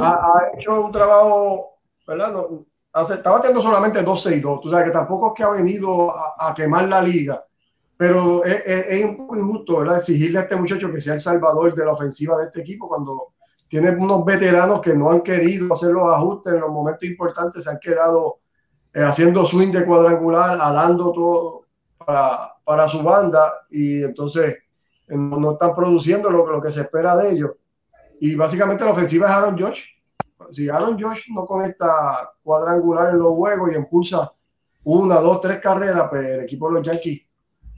ha, 0.00 0.42
hecho 0.56 0.84
un 0.84 0.92
trabajo, 0.92 1.78
¿verdad? 2.06 2.32
No, 2.32 2.66
estaba 2.94 3.40
teniendo 3.40 3.62
solamente 3.62 4.04
12-2. 4.04 4.60
Tú 4.62 4.70
sabes 4.70 4.86
que 4.86 4.92
tampoco 4.92 5.28
es 5.28 5.34
que 5.34 5.42
ha 5.42 5.50
venido 5.50 6.10
a, 6.10 6.52
quemar 6.54 6.88
la 6.88 7.02
liga. 7.02 7.44
Pero 7.96 8.44
es, 8.44 8.62
es, 8.66 9.04
un 9.04 9.16
poco 9.16 9.36
injusto, 9.36 9.78
¿verdad? 9.78 9.98
Exigirle 9.98 10.38
a 10.38 10.42
este 10.42 10.56
muchacho 10.56 10.90
que 10.90 11.00
sea 11.00 11.14
el 11.14 11.20
salvador 11.20 11.74
de 11.74 11.84
la 11.84 11.92
ofensiva 11.92 12.38
de 12.38 12.46
este 12.46 12.62
equipo 12.62 12.88
cuando 12.88 13.34
tiene 13.70 13.90
unos 13.90 14.24
veteranos 14.24 14.80
que 14.80 14.94
no 14.94 15.10
han 15.10 15.20
querido 15.20 15.72
hacer 15.72 15.90
los 15.90 16.10
ajustes 16.10 16.54
en 16.54 16.60
los 16.60 16.70
momentos 16.70 17.04
importantes, 17.04 17.62
se 17.62 17.70
han 17.70 17.78
quedado 17.78 18.40
eh, 18.92 19.02
haciendo 19.02 19.44
swing 19.44 19.70
de 19.70 19.84
cuadrangular, 19.84 20.58
alando 20.60 21.12
todo 21.12 21.66
para, 21.96 22.54
para 22.64 22.88
su 22.88 23.00
banda 23.02 23.52
y 23.70 24.02
entonces 24.02 24.58
eh, 25.08 25.16
no, 25.16 25.52
están 25.52 25.76
produciendo 25.76 26.30
lo, 26.30 26.50
lo, 26.50 26.60
que 26.60 26.72
se 26.72 26.80
espera 26.80 27.16
de 27.16 27.30
ellos. 27.30 27.52
Y 28.20 28.34
básicamente 28.34 28.84
la 28.84 28.90
ofensiva 28.90 29.28
es 29.28 29.32
Aaron 29.32 29.56
Josh. 29.56 29.82
Si 30.52 30.68
Aaron 30.68 31.00
Josh 31.00 31.22
no 31.34 31.46
conecta 31.46 32.32
cuadrangular 32.42 33.10
en 33.10 33.18
los 33.18 33.34
juegos 33.34 33.72
y 33.72 33.76
impulsa 33.76 34.32
una, 34.84 35.16
dos, 35.16 35.40
tres 35.40 35.58
carreras, 35.58 36.08
pues 36.08 36.26
el 36.26 36.40
equipo 36.40 36.68
de 36.68 36.74
los 36.74 36.86
Yankees 36.86 37.26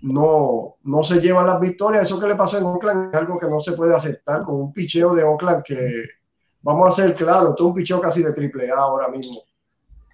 no, 0.02 0.76
no 0.82 1.04
se 1.04 1.20
llevan 1.20 1.46
las 1.46 1.60
victorias. 1.60 2.04
Eso 2.04 2.18
que 2.18 2.26
le 2.26 2.36
pasó 2.36 2.58
en 2.58 2.64
Oakland 2.64 3.14
es 3.14 3.20
algo 3.20 3.38
que 3.38 3.48
no 3.48 3.60
se 3.60 3.72
puede 3.72 3.94
aceptar 3.94 4.42
con 4.42 4.56
un 4.56 4.72
picheo 4.72 5.14
de 5.14 5.24
Oakland 5.24 5.62
que, 5.62 6.04
vamos 6.62 6.88
a 6.88 7.02
ser 7.02 7.14
claros, 7.14 7.50
esto 7.50 7.64
es 7.64 7.68
un 7.68 7.74
picheo 7.74 8.00
casi 8.00 8.22
de 8.22 8.32
triple 8.32 8.70
A 8.70 8.76
ahora 8.76 9.08
mismo. 9.08 9.42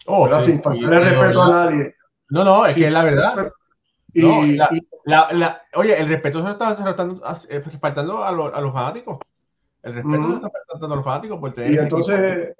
Oh, 0.06 0.28
sin 0.40 0.62
faltarle 0.62 1.00
respeto 1.00 1.42
a 1.42 1.48
nadie. 1.48 1.94
No, 2.30 2.44
no, 2.44 2.66
es 2.66 2.74
que 2.74 2.86
es 2.86 2.92
la 2.92 3.04
verdad. 3.04 3.52
Y, 4.12 4.56
la, 5.04 5.62
oye, 5.74 5.98
el 5.98 6.08
respeto 6.08 6.44
se 6.44 6.50
está 6.50 6.76
eh, 7.48 7.62
faltando 7.80 8.24
a 8.24 8.32
los 8.32 8.72
fanáticos. 8.72 9.18
El 9.88 9.94
respeto 9.94 10.28
se 10.28 10.34
está 10.36 10.50
faltando 10.50 10.86
a 10.86 10.96
los 10.96 11.04
fanáticos 11.04 11.40
por 11.40 11.54
tener 11.54 11.72
y 11.74 11.78
entonces, 11.78 12.56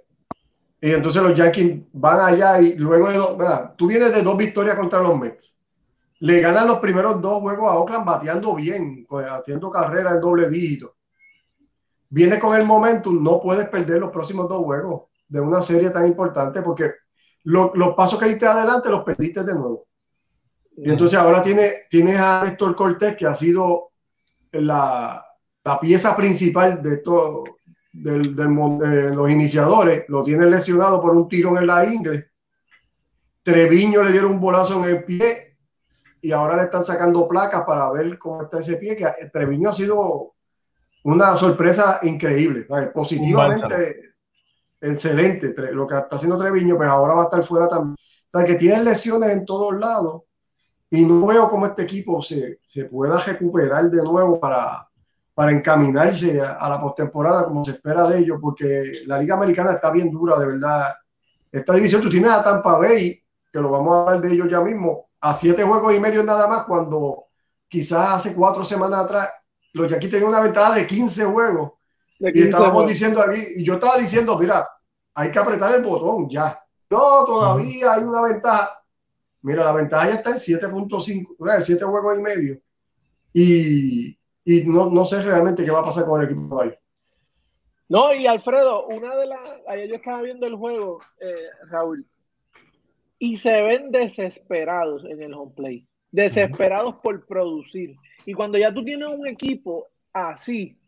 y 0.81 0.91
entonces 0.93 1.23
los 1.23 1.35
Yankees 1.35 1.83
van 1.93 2.21
allá 2.21 2.61
y 2.61 2.77
luego 2.77 3.09
de 3.09 3.17
dos, 3.17 3.37
tú 3.77 3.87
vienes 3.87 4.15
de 4.15 4.23
dos 4.23 4.37
victorias 4.37 4.77
contra 4.77 5.01
los 5.01 5.19
Mets 5.19 5.59
le 6.21 6.41
ganan 6.41 6.67
los 6.67 6.81
primeros 6.81 7.21
dos 7.21 7.41
juegos 7.41 7.71
a 7.71 7.79
Oakland 7.79 8.05
bateando 8.05 8.55
bien, 8.55 9.07
pues, 9.09 9.27
haciendo 9.27 9.71
carrera 9.71 10.13
en 10.13 10.21
doble 10.21 10.49
dígito. 10.49 10.97
Viene 12.11 12.39
con 12.39 12.57
el 12.57 12.67
momentum, 12.67 13.23
no 13.23 13.41
puedes 13.41 13.69
perder 13.69 14.01
los 14.01 14.11
próximos 14.11 14.49
dos 14.49 14.65
juegos 14.65 15.03
de 15.29 15.41
una 15.41 15.63
serie 15.63 15.91
tan 15.91 16.07
importante 16.07 16.63
porque 16.63 16.91
los 17.45 17.95
pasos 17.95 18.19
que 18.19 18.29
diste 18.29 18.47
adelante 18.47 18.89
los 18.89 19.05
perdiste 19.05 19.45
de 19.45 19.55
nuevo. 19.55 19.87
Y 20.77 20.91
entonces 20.91 21.19
ahora 21.19 21.43
tiene, 21.43 21.71
tienes 21.91 22.19
a 22.19 22.47
Héctor 22.47 22.75
Cortés 22.75 23.17
que 23.17 23.27
ha 23.27 23.35
sido 23.35 23.91
la, 24.53 25.25
la 25.69 25.79
pieza 25.79 26.17
principal 26.17 26.83
de 26.83 27.03
todo, 27.03 27.45
del, 27.93 28.35
de 28.35 29.15
los 29.15 29.31
iniciadores. 29.31 30.07
Lo 30.09 30.23
tiene 30.23 30.47
lesionado 30.47 30.99
por 30.99 31.15
un 31.15 31.29
tiro 31.29 31.59
en 31.59 31.67
la 31.67 31.85
ingle. 31.85 32.31
Treviño 33.43 34.03
le 34.03 34.13
dieron 34.13 34.33
un 34.33 34.41
bolazo 34.41 34.83
en 34.83 34.97
el 34.97 35.05
pie 35.05 35.59
y 36.23 36.33
ahora 36.33 36.57
le 36.57 36.63
están 36.65 36.87
sacando 36.87 37.29
placas 37.29 37.65
para 37.67 37.93
ver 37.93 38.17
cómo 38.17 38.45
está 38.45 38.61
ese 38.61 38.79
pie, 38.79 38.97
que 38.97 39.07
Treviño 39.31 39.69
ha 39.69 39.75
sido 39.75 40.35
una 41.05 41.37
sorpresa 41.37 42.01
increíble, 42.03 42.67
positivamente 42.95 44.15
excelente 44.81 45.55
lo 45.73 45.87
que 45.87 45.99
está 45.99 46.17
haciendo 46.17 46.39
Treviño, 46.39 46.79
pero 46.79 46.93
ahora 46.93 47.15
va 47.15 47.23
a 47.23 47.25
estar 47.25 47.45
fuera 47.45 47.69
también. 47.69 47.95
O 47.95 48.39
sea, 48.39 48.47
que 48.47 48.55
tiene 48.55 48.85
lesiones 48.85 49.31
en 49.31 49.45
todos 49.45 49.79
lados 49.79 50.23
y 50.91 51.05
no 51.05 51.27
veo 51.27 51.51
cómo 51.51 51.67
este 51.67 51.83
equipo 51.83 52.23
se, 52.23 52.61
se 52.65 52.87
pueda 52.87 53.21
recuperar 53.21 53.91
de 53.91 54.03
nuevo 54.03 54.41
para, 54.41 54.88
para 55.39 55.53
encaminarse 55.53 56.41
a, 56.41 56.69
la 56.69 56.81
postemporada 56.81 57.45
como 57.45 57.65
se 57.65 57.71
espera 57.71 58.09
de 58.09 58.19
ellos, 58.19 58.41
porque 58.43 59.05
la 59.07 59.21
Liga 59.21 59.37
Americana 59.37 59.75
está 59.75 59.93
bien 59.93 60.11
dura, 60.11 60.37
de 60.37 60.47
verdad. 60.47 60.93
Esta 61.53 61.75
división, 61.75 62.03
tú 62.03 62.11
tienes 62.11 62.33
a 62.33 62.43
Tampa 62.43 62.77
Bay, 62.77 63.17
que 63.53 63.61
lo 63.61 63.71
vamos 63.71 63.95
a 63.95 64.01
hablar 64.01 64.21
de 64.21 64.35
ellos 64.35 64.51
ya 64.51 64.61
mismo, 64.61 65.11
a 65.21 65.33
siete 65.35 65.63
juegos 65.63 65.95
y 65.95 66.01
medio 66.01 66.25
nada 66.25 66.49
más, 66.49 66.65
cuando 66.65 67.27
quizás 67.69 68.17
hace 68.17 68.35
cuatro 68.35 68.65
semanas 68.65 69.05
atrás 69.05 69.29
los 69.75 69.89
Yankees 69.89 70.11
tenían 70.11 70.31
una 70.31 70.41
ventaja 70.41 70.75
de 70.75 70.89
15 70.89 71.27
juegos. 71.27 71.71
y 72.19 72.43
estábamos 72.43 72.89
diciendo 72.89 73.23
aquí, 73.23 73.41
y 73.59 73.65
yo 73.65 73.75
estaba 73.75 73.97
diciendo, 73.97 74.37
mira, 74.41 74.69
hay 75.15 75.31
que 75.31 75.39
apretar 75.39 75.73
el 75.73 75.85
botón 75.85 76.29
ya. 76.29 76.59
No, 76.91 77.25
todavía 77.25 77.93
hay 77.93 78.03
una 78.03 78.23
ventaja. 78.23 78.83
Mira, 79.43 79.63
la 79.63 79.73
ventaja 79.73 80.09
ya 80.09 80.15
está 80.17 80.31
en 80.31 80.39
7.5, 80.39 81.63
7 81.63 81.85
juegos 81.85 82.19
y 82.19 82.23
medio. 82.23 82.59
Y, 83.33 84.18
y 84.49 84.65
no, 84.65 84.89
no, 84.89 85.05
sé 85.05 85.21
realmente 85.21 85.63
qué 85.63 85.71
va 85.71 85.81
a 85.81 85.85
pasar 85.85 86.07
con 86.07 86.23
el 86.23 86.31
equipo 86.31 86.59
de 86.59 86.71
ahí. 86.71 86.75
No, 87.91 88.15
y 88.15 88.27
Alfredo, 88.27 88.87
una 88.87 89.15
de 89.15 89.27
las. 89.27 89.61
Ayer 89.69 89.89
yo 89.91 89.97
estaba 89.97 90.23
viendo 90.23 90.47
el 90.47 90.57
juego, 90.57 91.01
eh, 91.21 91.49
Raúl, 91.71 92.07
y 93.19 93.37
se 93.37 93.61
ven 93.61 93.91
desesperados 93.91 95.05
en 95.05 95.23
el 95.23 95.35
home 95.35 95.53
play. 95.55 95.87
Desesperados 96.11 96.95
por 97.03 97.27
producir. 97.27 97.97
Y 98.25 98.33
cuando 98.33 98.57
ya 98.57 98.73
tú 98.73 98.83
tienes 98.83 99.09
un 99.09 99.27
equipo 99.27 99.87
así, 100.15 100.79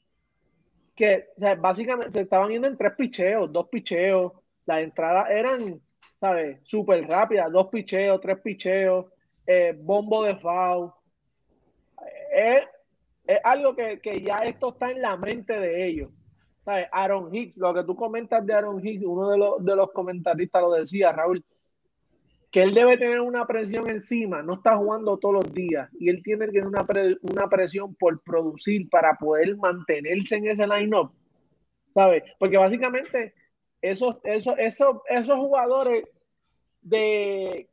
que 0.95 1.29
básicamente 1.59 2.13
se 2.13 2.21
estaban 2.23 2.51
yendo 2.51 2.67
en 2.67 2.79
tres 2.79 2.95
picheos, 2.97 3.53
dos 3.53 3.69
picheos, 3.69 4.33
las 4.65 4.79
entradas 4.79 5.29
eran, 5.29 5.83
¿sabes? 6.19 6.61
Súper 6.63 7.07
rápidas, 7.07 7.53
dos 7.53 7.67
picheos, 7.67 8.23
tres 8.23 8.39
picheos, 8.41 9.05
eh, 9.47 9.77
bombo 9.79 10.25
de 10.25 10.37
foul. 10.37 10.93
Es, 13.31 13.39
algo 13.45 13.77
que, 13.77 14.01
ya 14.27 14.39
esto 14.39 14.71
está 14.71 14.91
en 14.91 15.03
la 15.03 15.17
mente 15.17 15.59
de 15.59 15.87
ellos. 15.87 16.11
¿Sabes? 16.65 16.89
Aaron 16.91 17.33
Hicks, 17.35 17.57
lo 17.59 17.73
que 17.73 17.85
tú 17.85 17.95
comentas 17.95 18.45
de 18.45 18.53
Aaron 18.53 18.85
Hicks, 18.85 19.05
uno 19.07 19.31
de 19.31 19.39
los, 19.39 19.65
de 19.65 19.77
los 19.77 19.93
comentaristas 19.93 20.61
lo 20.61 20.73
decía, 20.73 21.13
Raúl, 21.13 21.45
que 22.51 22.63
él 22.63 22.75
debe 22.75 22.99
tener 22.99 23.21
una 23.21 23.47
presión 23.47 23.89
encima, 23.89 24.43
no 24.43 24.55
está 24.55 24.77
jugando 24.77 25.17
todos 25.17 25.37
los 25.37 25.55
días 25.55 25.89
y 25.99 26.09
él 26.09 26.23
tiene 26.25 26.47
que 26.47 26.61
tener 26.61 26.67
una, 26.67 26.85
una 27.23 27.49
presión 27.49 27.95
por 27.95 28.21
producir 28.23 28.91
para 28.91 29.15
poder 29.15 29.57
mantenerse 29.57 30.37
en 30.37 30.49
ese 30.49 30.67
line-up, 30.67 31.13
¿sabes? 31.95 32.25
Porque 32.39 32.57
básicamente 32.57 33.35
esos, 33.81 34.17
esos, 34.25 34.59
esos, 34.59 34.97
esos 35.09 35.39
jugadores 35.39 36.05
de, 36.83 37.69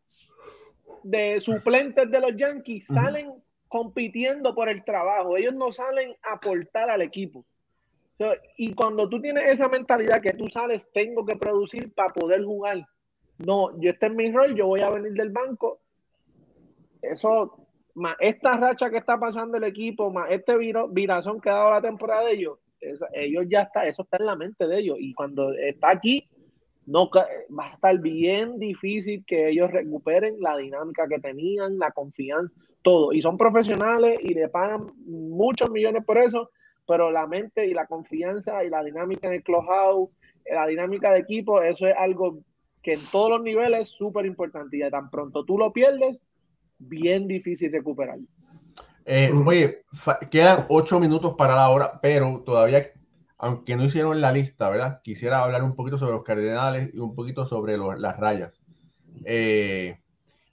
de 1.03 1.39
suplentes 1.39 2.11
de 2.11 2.21
los 2.21 2.35
Yankees 2.37 2.85
salen 2.85 3.33
compitiendo 3.67 4.55
por 4.55 4.69
el 4.69 4.83
trabajo, 4.83 5.37
ellos 5.37 5.53
no 5.53 5.71
salen 5.71 6.15
a 6.23 6.33
aportar 6.33 6.89
al 6.89 7.01
equipo. 7.01 7.45
Y 8.57 8.73
cuando 8.73 9.07
tú 9.07 9.21
tienes 9.21 9.51
esa 9.53 9.67
mentalidad 9.67 10.21
que 10.21 10.33
tú 10.33 10.47
sales, 10.47 10.89
tengo 10.91 11.25
que 11.25 11.35
producir 11.35 11.93
para 11.93 12.11
poder 12.13 12.43
jugar 12.43 12.87
no, 13.37 13.79
yo 13.79 13.91
este 13.91 14.07
es 14.07 14.13
mi 14.13 14.31
rol, 14.31 14.55
yo 14.55 14.67
voy 14.67 14.81
a 14.81 14.89
venir 14.89 15.13
del 15.13 15.29
banco. 15.29 15.79
Eso, 17.01 17.67
más 17.93 18.15
esta 18.19 18.57
racha 18.57 18.89
que 18.89 18.97
está 18.97 19.19
pasando 19.19 19.57
el 19.57 19.63
equipo, 19.63 20.11
más 20.11 20.31
este 20.31 20.57
virazón 20.89 21.39
que 21.39 21.49
ha 21.49 21.55
dado 21.55 21.71
la 21.71 21.81
temporada 21.81 22.25
de 22.25 22.33
ellos, 22.33 22.57
ellos 23.13 23.45
ya 23.49 23.61
está, 23.61 23.85
eso 23.85 24.03
está 24.03 24.17
en 24.17 24.25
la 24.25 24.35
mente 24.35 24.67
de 24.67 24.79
ellos. 24.79 24.97
Y 24.99 25.13
cuando 25.13 25.53
está 25.53 25.91
aquí, 25.91 26.27
no 26.85 27.09
va 27.11 27.65
a 27.65 27.73
estar 27.73 27.99
bien 27.99 28.57
difícil 28.59 29.23
que 29.25 29.49
ellos 29.49 29.69
recuperen 29.69 30.37
la 30.39 30.57
dinámica 30.57 31.07
que 31.07 31.19
tenían, 31.19 31.77
la 31.77 31.91
confianza, 31.91 32.53
todo. 32.87 33.11
Y 33.11 33.21
son 33.21 33.37
profesionales 33.37 34.17
y 34.21 34.33
le 34.33 34.47
pagan 34.47 34.87
muchos 35.05 35.69
millones 35.69 36.05
por 36.05 36.17
eso, 36.17 36.51
pero 36.87 37.11
la 37.11 37.27
mente 37.27 37.67
y 37.67 37.73
la 37.73 37.85
confianza 37.85 38.63
y 38.63 38.69
la 38.69 38.81
dinámica 38.81 39.27
en 39.27 39.33
el 39.33 39.43
clubhouse, 39.43 40.09
la 40.49 40.65
dinámica 40.65 41.11
de 41.11 41.19
equipo, 41.19 41.61
eso 41.61 41.85
es 41.85 41.93
algo 41.99 42.39
que 42.81 42.93
en 42.93 43.01
todos 43.11 43.29
los 43.29 43.41
niveles 43.41 43.81
es 43.81 43.89
súper 43.89 44.25
importante 44.25 44.77
y 44.77 44.89
tan 44.89 45.09
pronto 45.09 45.43
tú 45.43 45.57
lo 45.57 45.73
pierdes, 45.73 46.17
bien 46.79 47.27
difícil 47.27 47.73
recuperarlo. 47.73 48.25
Eh, 49.05 49.33
oye, 49.45 49.83
quedan 50.31 50.65
ocho 50.69 50.97
minutos 50.97 51.35
para 51.37 51.57
la 51.57 51.69
hora, 51.69 51.99
pero 52.01 52.41
todavía, 52.45 52.89
aunque 53.37 53.75
no 53.75 53.83
hicieron 53.83 54.21
la 54.21 54.31
lista, 54.31 54.69
¿verdad? 54.69 55.01
Quisiera 55.03 55.43
hablar 55.43 55.61
un 55.61 55.75
poquito 55.75 55.97
sobre 55.97 56.13
los 56.13 56.23
cardenales 56.23 56.93
y 56.93 56.99
un 56.99 57.13
poquito 57.13 57.45
sobre 57.45 57.77
las 57.77 58.17
rayas. 58.17 58.63
Eh, 59.25 59.99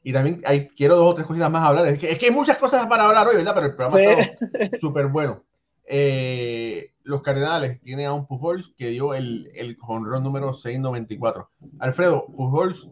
y 0.06 0.12
también 0.12 0.42
hay, 0.44 0.68
quiero 0.68 0.96
dos 0.96 1.10
o 1.10 1.14
tres 1.14 1.26
cositas 1.26 1.50
más 1.50 1.66
hablar. 1.66 1.88
Es 1.88 1.98
que, 1.98 2.12
es 2.12 2.18
que 2.18 2.26
hay 2.26 2.32
muchas 2.32 2.58
cosas 2.58 2.86
para 2.86 3.06
hablar 3.06 3.26
hoy, 3.26 3.36
¿verdad? 3.36 3.54
Pero 3.54 3.66
el 3.66 3.74
programa 3.74 4.00
está 4.00 4.78
súper 4.78 5.06
bueno. 5.06 5.42
Eh, 5.86 6.92
los 7.04 7.22
Cardenales 7.22 7.80
tienen 7.80 8.06
a 8.06 8.12
un 8.12 8.26
Pujols 8.26 8.74
que 8.76 8.88
dio 8.88 9.14
el, 9.14 9.50
el 9.54 9.76
jonrón 9.78 10.22
número 10.22 10.52
694. 10.52 11.50
Alfredo, 11.78 12.26
Pujols 12.26 12.90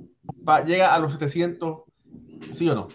llega 0.66 0.94
a 0.94 0.98
los 0.98 1.12
700, 1.12 1.82
¿sí 2.50 2.70
o 2.70 2.74
no? 2.74 2.88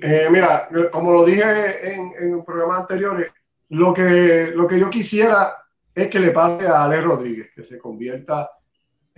Eh, 0.00 0.28
mira, 0.30 0.68
como 0.92 1.12
lo 1.12 1.24
dije 1.24 1.92
en, 1.92 2.12
en 2.20 2.44
programa 2.44 2.78
anteriores, 2.78 3.32
lo 3.70 3.92
que, 3.92 4.52
lo 4.54 4.68
que 4.68 4.78
yo 4.78 4.88
quisiera 4.90 5.54
es 5.92 6.06
que 6.06 6.20
le 6.20 6.30
pase 6.30 6.68
a 6.68 6.84
Alex 6.84 7.02
Rodríguez, 7.02 7.50
que 7.52 7.64
se 7.64 7.78
convierta 7.78 8.48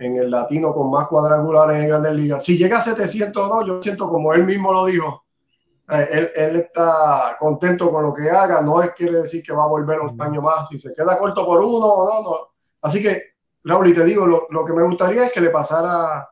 en 0.01 0.17
el 0.17 0.31
latino 0.31 0.73
con 0.73 0.89
más 0.89 1.07
cuadrangulares 1.07 1.81
en 1.81 1.87
Grandes 1.87 2.13
Ligas. 2.13 2.43
Si 2.43 2.57
llega 2.57 2.79
a 2.79 2.81
700 2.81 3.49
no, 3.49 3.65
yo 3.65 3.81
siento 3.81 4.09
como 4.09 4.33
él 4.33 4.45
mismo 4.45 4.73
lo 4.73 4.85
dijo, 4.85 5.23
eh, 5.89 6.31
él, 6.35 6.55
está 6.55 7.35
contento 7.39 7.91
con 7.91 8.03
lo 8.03 8.13
que 8.13 8.29
haga, 8.29 8.61
no 8.61 8.81
es, 8.81 8.93
quiere 8.95 9.21
decir 9.21 9.43
que 9.43 9.53
va 9.53 9.63
a 9.63 9.67
volver 9.67 9.99
un 9.99 10.19
año 10.19 10.41
más, 10.41 10.67
si 10.69 10.79
se 10.79 10.93
queda 10.93 11.19
corto 11.19 11.45
por 11.45 11.59
uno, 11.59 11.79
no, 11.79 12.23
no. 12.23 12.37
Así 12.81 13.01
que, 13.01 13.21
Raúl, 13.63 13.89
y 13.89 13.93
te 13.93 14.03
digo, 14.03 14.25
lo, 14.25 14.65
que 14.65 14.73
me 14.73 14.83
gustaría 14.83 15.25
es 15.25 15.31
que 15.31 15.41
le 15.41 15.49
pasara 15.49 16.29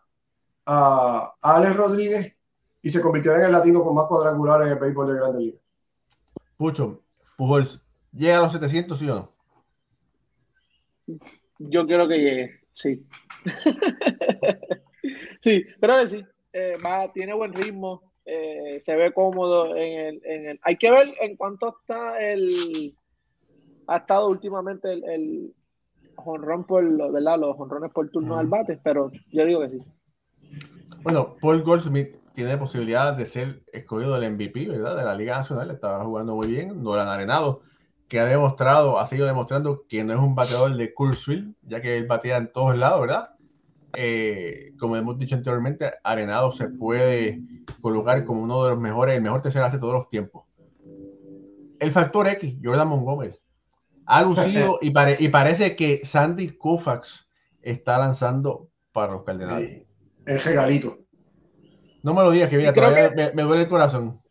a, 0.65 1.33
Alex 1.41 1.75
Rodríguez 1.75 2.37
y 2.81 2.89
se 2.89 3.01
convirtiera 3.01 3.39
en 3.39 3.45
el 3.45 3.51
latino 3.51 3.83
con 3.83 3.93
más 3.93 4.07
cuadrangulares 4.07 4.67
en 4.67 4.73
el 4.73 4.79
béisbol 4.79 5.07
de 5.07 5.19
Grande 5.19 5.39
Liga. 5.39 5.57
Pucho, 6.57 7.01
Pujols, 7.37 7.79
¿llega 8.13 8.37
a 8.37 8.41
los 8.41 8.53
700 8.53 8.97
sí 8.97 9.09
o 9.09 9.15
no? 9.15 9.31
Yo 11.59 11.85
quiero 11.85 12.07
que 12.07 12.17
llegue, 12.17 12.58
sí. 12.79 13.05
sí, 15.41 15.65
pero 15.79 15.99
que 15.99 16.07
sí, 16.07 16.25
eh, 16.53 16.77
va, 16.83 17.11
tiene 17.11 17.33
buen 17.33 17.53
ritmo, 17.53 18.13
eh, 18.25 18.79
se 18.79 18.95
ve 18.95 19.13
cómodo 19.13 19.75
en 19.75 19.99
el, 19.99 20.21
en 20.23 20.47
el, 20.49 20.59
Hay 20.63 20.77
que 20.77 20.91
ver 20.91 21.13
en 21.21 21.35
cuánto 21.35 21.77
está 21.79 22.19
el. 22.21 22.47
Ha 23.87 23.97
estado 23.97 24.29
últimamente 24.29 24.93
el, 24.93 25.03
el 25.09 25.55
honrón 26.15 26.65
por, 26.65 27.11
¿verdad? 27.11 27.39
Los 27.39 27.59
honrones 27.59 27.91
por 27.91 28.09
turno 28.09 28.37
al 28.37 28.47
bate, 28.47 28.79
pero 28.83 29.11
yo 29.31 29.45
digo 29.45 29.61
que 29.61 29.69
sí. 29.69 29.83
Bueno, 31.01 31.35
Paul 31.41 31.63
Goldsmith 31.63 32.17
tiene 32.33 32.57
posibilidad 32.57 33.13
de 33.13 33.25
ser 33.25 33.63
escogido 33.71 34.19
del 34.19 34.33
MVP, 34.33 34.67
¿verdad? 34.67 34.95
De 34.95 35.03
la 35.03 35.15
Liga 35.15 35.37
Nacional, 35.37 35.71
estaba 35.71 36.03
jugando 36.03 36.35
muy 36.35 36.47
bien. 36.47 36.83
Nolan 36.83 37.07
Arenado, 37.07 37.61
que 38.09 38.19
ha 38.19 38.25
demostrado, 38.25 38.99
ha 38.99 39.05
seguido 39.05 39.27
demostrando 39.27 39.85
que 39.87 40.03
no 40.03 40.13
es 40.13 40.19
un 40.19 40.35
bateador 40.35 40.75
de 40.75 40.93
Kurzweil, 40.93 41.55
ya 41.61 41.79
que 41.79 41.95
él 41.95 42.07
batea 42.07 42.37
en 42.37 42.51
todos 42.51 42.77
lados, 42.77 43.01
¿verdad? 43.01 43.29
Eh, 43.93 44.73
como 44.79 44.97
hemos 44.97 45.17
dicho 45.17 45.35
anteriormente, 45.35 45.93
Arenado 46.03 46.51
se 46.51 46.69
puede 46.69 47.39
colocar 47.81 48.25
como 48.25 48.41
uno 48.41 48.63
de 48.63 48.71
los 48.71 48.79
mejores, 48.79 49.15
el 49.15 49.21
mejor 49.21 49.41
tercero 49.41 49.65
hace 49.65 49.77
todos 49.77 49.93
los 49.93 50.09
tiempos. 50.09 50.45
El 51.79 51.91
factor 51.91 52.27
X, 52.27 52.57
Jordan 52.61 52.87
Montgomery, 52.87 53.35
ha 54.05 54.23
lucido 54.23 54.79
y, 54.81 54.91
y 55.19 55.29
parece 55.29 55.75
que 55.75 56.01
Sandy 56.03 56.57
Koufax 56.57 57.29
está 57.61 57.99
lanzando 57.99 58.69
para 58.91 59.13
los 59.13 59.23
Cardenales. 59.23 59.83
El 60.25 60.41
regalito. 60.41 60.99
No 62.01 62.13
me 62.13 62.23
lo 62.23 62.31
digas, 62.31 62.49
que 62.49 62.57
mira, 62.57 62.73
todavía 62.73 63.13
me, 63.33 63.43
duele 63.43 63.63
el 63.63 63.69
corazón. 63.69 64.21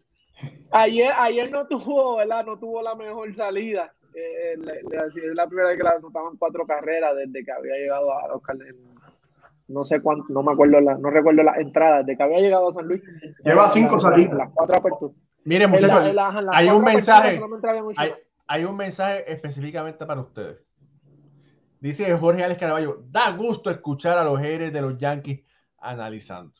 Ayer, 0.70 1.11
ayer 1.16 1.51
no 1.51 1.66
tuvo, 1.66 2.16
¿verdad? 2.16 2.45
No 2.45 2.59
tuvo 2.59 2.82
la 2.82 2.95
mejor 2.95 3.34
salida. 3.34 3.93
Eh, 4.14 4.55
es 4.55 5.34
la 5.34 5.47
primera 5.47 5.68
vez 5.68 5.76
que 5.76 5.84
la 5.84 5.91
anotaban 5.91 6.36
cuatro 6.36 6.66
carreras 6.66 7.14
desde 7.16 7.45
que 7.45 7.53
había 7.53 7.74
llegado 7.74 8.12
a 8.12 8.28
los 8.28 8.43
no 9.68 9.84
sé 9.84 10.01
cuánto, 10.01 10.24
no 10.30 10.43
me 10.43 10.53
acuerdo, 10.53 10.80
la, 10.80 10.97
no 10.97 11.11
recuerdo 11.11 11.43
las 11.43 11.59
entradas 11.59 12.05
de 12.07 12.16
que 12.16 12.22
había 12.22 12.41
llegado 12.41 12.70
a 12.70 12.72
San 12.72 12.86
Luis. 12.89 13.03
Lleva 13.45 13.68
cinco 13.68 14.01
salidas. 14.01 14.34
Las 14.34 14.51
cuatro 14.53 14.78
aperturas. 14.78 15.16
Miren, 15.45 15.72
hay 16.53 16.68
un 16.68 16.82
mensaje, 16.82 17.41
hay, 18.47 18.64
un 18.64 18.76
mensaje 18.76 19.30
específicamente 19.30 20.05
para 20.05 20.20
ustedes. 20.20 20.59
Dice 21.80 22.12
Jorge 22.16 22.43
Alex 22.43 22.59
Caraballo, 22.59 23.03
da 23.09 23.30
gusto 23.32 23.70
escuchar 23.70 24.18
a 24.18 24.24
los 24.24 24.39
haters 24.41 24.72
de 24.72 24.80
los 24.80 24.99
Yankees 24.99 25.43
analizando. 25.78 26.53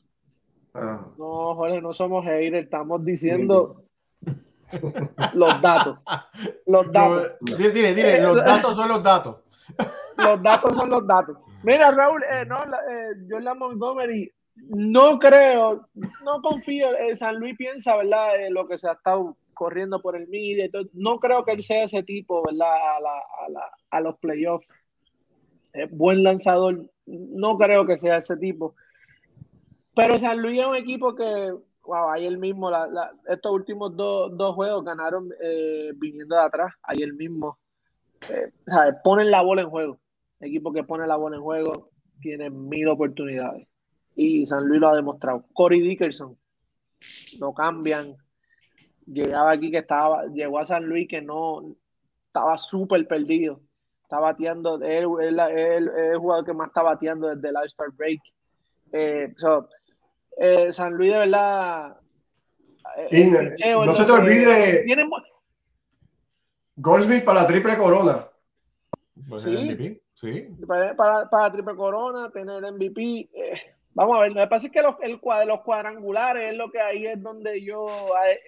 Ah. 0.81 1.07
No, 1.19 1.55
Jorge, 1.55 1.81
no 1.81 1.93
somos 1.93 2.25
haters, 2.25 2.65
estamos 2.65 3.05
diciendo 3.05 3.85
los 5.35 5.61
datos. 5.61 5.99
Los 6.67 6.93
datos. 6.93 7.37
dile, 7.41 7.71
dile, 7.71 7.95
dile, 7.95 8.21
los 8.21 8.37
datos 8.37 8.77
son 8.77 8.89
los 8.89 9.03
datos. 9.03 9.37
Los 10.17 10.43
datos 10.43 10.77
son 10.77 10.91
los 10.91 11.07
datos. 11.07 11.39
Mira, 11.63 11.91
Raúl, 11.91 12.23
eh, 12.25 12.45
no, 12.47 12.59
eh, 12.63 13.41
la 13.41 13.55
Montgomery 13.55 14.33
no 14.69 15.19
creo, 15.19 15.89
no 15.95 16.43
confío. 16.43 16.97
en 16.99 17.17
San 17.17 17.37
Luis 17.37 17.57
piensa, 17.57 17.97
¿verdad? 17.97 18.33
lo 18.51 18.67
que 18.67 18.79
se 18.79 18.89
ha 18.89 18.93
estado 18.93 19.37
corriendo 19.55 20.01
por 20.01 20.17
el 20.17 20.29
media. 20.29 20.69
No 20.93 21.19
creo 21.19 21.45
que 21.45 21.53
él 21.53 21.63
sea 21.63 21.85
ese 21.85 22.03
tipo, 22.03 22.43
¿verdad? 22.45 22.75
A, 22.75 23.01
la, 23.01 23.11
a, 23.11 23.51
la, 23.51 23.61
a 23.91 24.01
los 24.01 24.19
playoffs. 24.19 24.67
buen 25.91 26.23
lanzador. 26.23 26.91
No 27.07 27.57
creo 27.57 27.87
que 27.87 27.97
sea 27.97 28.19
ese 28.19 28.37
tipo. 28.37 28.75
Pero 29.99 30.17
San 30.17 30.41
Luis 30.41 30.61
es 30.61 30.67
un 30.67 30.77
equipo 30.77 31.13
que, 31.13 31.53
wow, 31.83 32.11
ayer 32.11 32.39
mismo, 32.39 32.71
estos 33.27 33.51
últimos 33.53 33.97
dos, 33.97 34.31
dos 34.39 34.55
juegos 34.55 34.85
ganaron 34.85 35.29
eh, 35.43 35.91
viniendo 35.97 36.37
de 36.37 36.43
atrás. 36.43 36.73
Ayer 36.85 37.13
mismo, 37.15 37.59
eh, 38.31 38.53
¿sabes? 38.65 38.95
Ponen 39.03 39.29
la 39.29 39.43
bola 39.43 39.63
en 39.63 39.71
juego 39.71 39.99
equipo 40.41 40.73
que 40.73 40.85
pone 40.85 41.05
la 41.05 41.17
bola 41.17 41.37
en 41.37 41.43
juego 41.43 41.91
tiene 42.21 42.49
mil 42.49 42.87
oportunidades. 42.89 43.67
y 44.15 44.47
San 44.47 44.67
Luis 44.67 44.81
lo 44.81 44.89
ha 44.89 44.95
demostrado. 44.95 45.45
Corey 45.53 45.81
Dickerson, 45.81 46.37
lo 47.41 47.53
cambian. 47.53 48.15
Llegaba 49.05 49.51
aquí 49.51 49.71
que 49.71 49.79
estaba, 49.79 50.27
llegó 50.27 50.61
a 50.61 50.65
San 50.65 50.85
Luis 50.85 51.09
que 51.09 51.23
no 51.23 51.75
estaba 52.27 52.57
súper 52.57 53.05
perdido. 53.09 53.61
Está 54.05 54.21
bateando, 54.21 54.81
es 54.81 55.05
el 55.05 56.19
jugador 56.19 56.45
que 56.45 56.53
más 56.53 56.69
está 56.69 56.83
bateando 56.83 57.35
desde 57.35 57.49
el 57.49 57.57
All-Star 57.57 57.91
Break. 57.93 58.21
Eh, 58.93 59.35
eh, 60.39 60.73
San 60.73 60.95
Luis 60.95 61.13
de 61.13 61.19
verdad. 61.19 61.97
Eh, 63.11 63.31
no 63.85 63.93
se 63.93 64.05
te 64.05 64.13
olvide. 64.13 64.83
Tiene... 64.85 65.09
Goldsmith 66.77 67.25
para 67.25 67.43
la 67.43 67.47
triple 67.47 67.77
corona. 67.77 68.29
Pues 69.29 69.43
sí, 69.43 69.51
MVP, 69.51 70.01
sí. 70.15 70.49
Para, 70.67 70.95
para, 70.95 71.29
para, 71.29 71.53
triple 71.53 71.75
corona, 71.75 72.31
tener 72.31 72.63
MVP. 72.73 73.29
Eh, 73.33 73.61
vamos 73.95 74.17
a 74.17 74.23
ver, 74.23 74.35
me 74.35 74.47
parece 74.47 74.71
que 74.71 74.81
los, 74.81 74.95
el, 75.03 75.21
los 75.47 75.61
cuadrangulares 75.63 76.53
es 76.53 76.57
lo 76.57 76.71
que 76.71 76.81
ahí 76.81 77.07
es 77.07 77.21
donde 77.21 77.63
yo. 77.63 77.87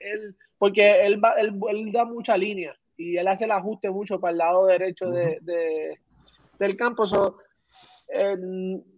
Él, 0.05 0.37
porque 0.59 1.05
él, 1.07 1.23
va, 1.23 1.33
él, 1.33 1.59
él 1.71 1.93
da 1.93 2.05
mucha 2.05 2.37
línea 2.37 2.75
y 2.97 3.17
él 3.17 3.27
hace 3.27 3.47
el 3.47 3.51
ajuste 3.51 3.91
mucho 3.91 4.21
para 4.21 4.33
el 4.33 4.39
lado 4.39 4.67
derecho 4.67 5.11
de, 5.11 5.39
de, 5.41 5.99
del 6.59 6.77
campo. 6.77 7.07
So, 7.07 7.39
eh, 8.09 8.37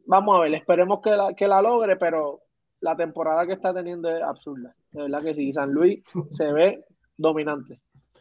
vamos 0.07 0.37
a 0.37 0.41
ver, 0.43 0.55
esperemos 0.55 1.01
que 1.01 1.11
la, 1.11 1.35
que 1.35 1.47
la 1.49 1.63
logre, 1.63 1.97
pero 1.97 2.42
la 2.83 2.97
temporada 2.97 3.47
que 3.47 3.55
está 3.55 3.73
teniendo 3.73 4.11
es 4.11 4.23
absurda. 4.23 4.75
De 4.91 5.03
verdad 5.03 5.23
que 5.23 5.35
sí, 5.35 5.53
San 5.53 5.73
Luis 5.73 6.03
se 6.29 6.53
ve 6.53 6.85
dominante. 7.17 7.81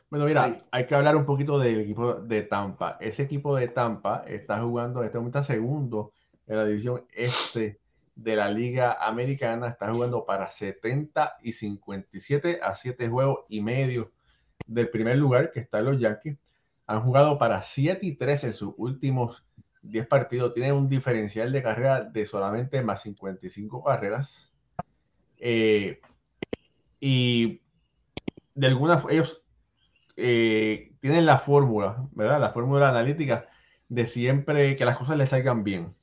Bueno, 0.10 0.26
mira, 0.26 0.58
hay 0.72 0.86
que 0.86 0.96
hablar 0.96 1.16
un 1.16 1.26
poquito 1.26 1.58
del 1.58 1.82
equipo 1.82 2.16
de 2.16 2.44
Tampa. 2.44 2.98
Ese 3.00 3.24
equipo 3.24 3.56
de 3.56 3.70
Tampa 3.70 4.24
está 4.28 4.62
jugando 4.62 5.00
en 5.02 5.08
este 5.08 5.18
momento 5.18 5.44
segundo 5.44 6.14
en 6.48 6.58
la 6.58 6.66
división 6.66 7.06
este 7.14 7.80
de 8.14 8.36
la 8.36 8.52
Liga 8.52 8.98
Americana. 9.00 9.70
Está 9.70 9.92
jugando 9.92 10.26
para 10.26 10.50
70 10.52 11.38
y 11.42 11.54
57 11.54 12.60
a 12.62 12.76
7 12.76 13.10
juegos 13.10 13.46
y 13.50 13.62
medio 13.62 14.12
del 14.68 14.90
primer 14.90 15.18
lugar, 15.18 15.52
que 15.52 15.62
están 15.62 15.86
los 15.86 16.00
Yankees. 16.00 16.38
Han 16.88 17.02
jugado 17.02 17.40
para 17.40 17.62
7 17.64 18.06
y 18.06 18.16
13 18.16 18.48
en 18.48 18.54
sus 18.54 18.74
últimos 18.78 19.44
10 19.82 20.08
partidos. 20.08 20.54
Tienen 20.54 20.74
un 20.74 20.90
diferencial 20.90 21.52
de 21.52 21.64
carrera 21.64 22.02
de 22.02 22.26
solamente 22.26 22.82
más 22.84 23.02
55 23.02 23.84
carreras. 23.84 24.51
Eh, 25.42 26.00
y 27.00 27.62
de 28.54 28.68
alguna 28.68 29.00
forma, 29.00 29.14
ellos 29.14 29.42
eh, 30.16 30.94
tienen 31.02 31.26
la 31.26 31.40
fórmula, 31.40 32.08
¿verdad? 32.12 32.40
La 32.40 32.52
fórmula 32.52 32.90
analítica 32.90 33.48
de 33.90 34.06
siempre 34.08 34.76
que 34.76 34.86
las 34.86 34.98
cosas 34.98 35.18
les 35.18 35.30
salgan 35.30 35.64
bien. 35.64 35.96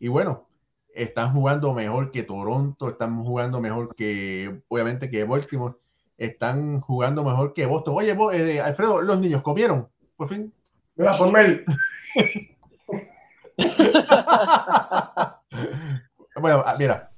Y 0.00 0.08
bueno, 0.08 0.48
están 0.94 1.34
jugando 1.34 1.74
mejor 1.74 2.10
que 2.10 2.22
Toronto, 2.22 2.88
están 2.88 3.22
jugando 3.22 3.60
mejor 3.60 3.94
que, 3.94 4.62
obviamente, 4.68 5.10
que 5.10 5.24
Baltimore, 5.24 5.74
están 6.16 6.80
jugando 6.80 7.22
mejor 7.22 7.52
que 7.52 7.66
Boston. 7.66 7.96
Oye, 7.96 8.16
eh, 8.32 8.60
Alfredo, 8.60 9.02
los 9.02 9.20
niños 9.20 9.42
comieron, 9.42 9.88
por 10.16 10.28
fin. 10.28 10.52
Mira, 10.96 11.12
por 11.12 11.30
bueno, 16.40 16.64
ah, 16.66 16.76
mira, 16.78 17.13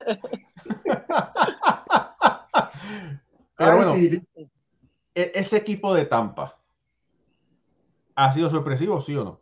Pero 3.56 3.76
bueno, 3.76 3.94
e-, 3.94 4.22
ese 5.14 5.58
equipo 5.58 5.94
de 5.94 6.06
Tampa 6.06 6.56
ha 8.14 8.32
sido 8.32 8.50
sorpresivo, 8.50 9.00
¿sí 9.00 9.16
o 9.16 9.24
no? 9.24 9.40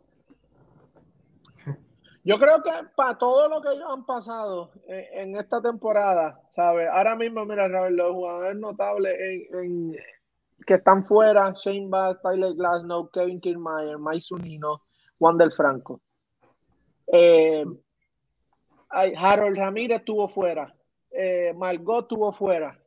Yo 2.23 2.37
creo 2.37 2.61
que 2.61 2.71
para 2.95 3.17
todo 3.17 3.47
lo 3.47 3.61
que 3.61 3.69
ellos 3.69 3.87
han 3.89 4.05
pasado 4.05 4.71
en, 4.87 5.37
esta 5.37 5.61
temporada, 5.61 6.41
¿sabes? 6.51 6.89
Ahora 6.91 7.15
mismo, 7.15 7.45
mira, 7.45 7.67
los 7.89 8.11
jugadores 8.11 8.57
notables 8.57 9.15
en, 9.51 9.95
que 10.65 10.73
están 10.75 11.05
fuera, 11.05 11.53
Shane 11.57 11.87
Bass, 11.87 12.21
Tyler 12.21 12.53
Glasnow, 12.53 13.09
Kevin 13.09 13.39
Kiermaier, 13.39 13.97
Mike 13.97 14.21
Zunino, 14.21 14.81
Juan 15.17 15.37
del 15.37 15.51
Franco. 15.51 16.01
Eh, 17.07 17.65
Harold 18.89 19.57
Ramírez 19.57 19.99
estuvo 19.99 20.27
fuera, 20.27 20.73
eh, 21.11 21.53
Margot 21.55 22.03
estuvo 22.03 22.31
fuera 22.31 22.79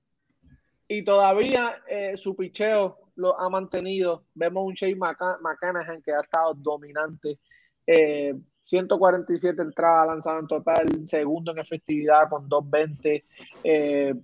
y 0.88 1.04
todavía 1.04 1.82
eh, 1.88 2.16
su 2.16 2.36
picheo 2.36 2.98
lo 3.16 3.38
ha 3.38 3.48
mantenido. 3.48 4.24
Vemos 4.34 4.64
un 4.66 4.74
Shane 4.74 4.96
McCannahan 4.96 6.02
que 6.02 6.12
ha 6.12 6.20
estado 6.20 6.54
dominante. 6.54 7.38
147 7.84 9.60
eh, 9.60 9.64
entradas 9.64 10.06
lanzadas 10.06 10.42
en 10.42 10.46
total, 10.46 11.06
segundo 11.06 11.52
en 11.52 11.58
efectividad 11.58 12.28
con 12.28 12.48
220, 12.48 13.24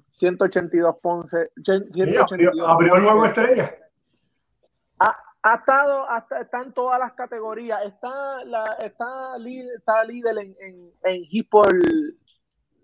182 0.08 0.96
Ponce. 1.02 1.50
182 1.56 2.68
abrió 2.68 2.94
el 2.94 3.02
nuevo 3.02 3.24
estrella 3.24 3.74
ha 5.42 5.54
estado, 5.56 6.08
hasta, 6.08 6.40
está 6.40 6.62
en 6.62 6.72
todas 6.72 6.98
las 6.98 7.12
categorías, 7.12 7.80
está, 7.84 8.44
la, 8.44 8.76
está, 8.80 9.38
líder, 9.38 9.76
está 9.78 10.04
líder 10.04 10.38
en, 10.38 10.56
en, 10.60 10.92
en 11.04 11.24
hit 11.24 11.48
por, 11.48 11.68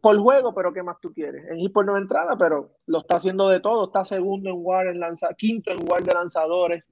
por, 0.00 0.18
juego, 0.18 0.54
pero 0.54 0.72
¿qué 0.72 0.82
más 0.82 1.00
tú 1.00 1.12
quieres? 1.12 1.44
En 1.50 1.58
hit 1.58 1.72
por 1.72 1.84
no 1.84 1.96
entrada, 1.96 2.36
pero 2.36 2.76
lo 2.86 2.98
está 2.98 3.16
haciendo 3.16 3.48
de 3.48 3.60
todo, 3.60 3.86
está 3.86 4.04
segundo 4.04 4.50
en 4.50 4.56
WAR, 4.58 4.86
en 4.86 5.00
lanza, 5.00 5.28
quinto 5.36 5.72
en 5.72 5.88
WAR 5.88 6.02
de 6.02 6.14
lanzadores. 6.14 6.84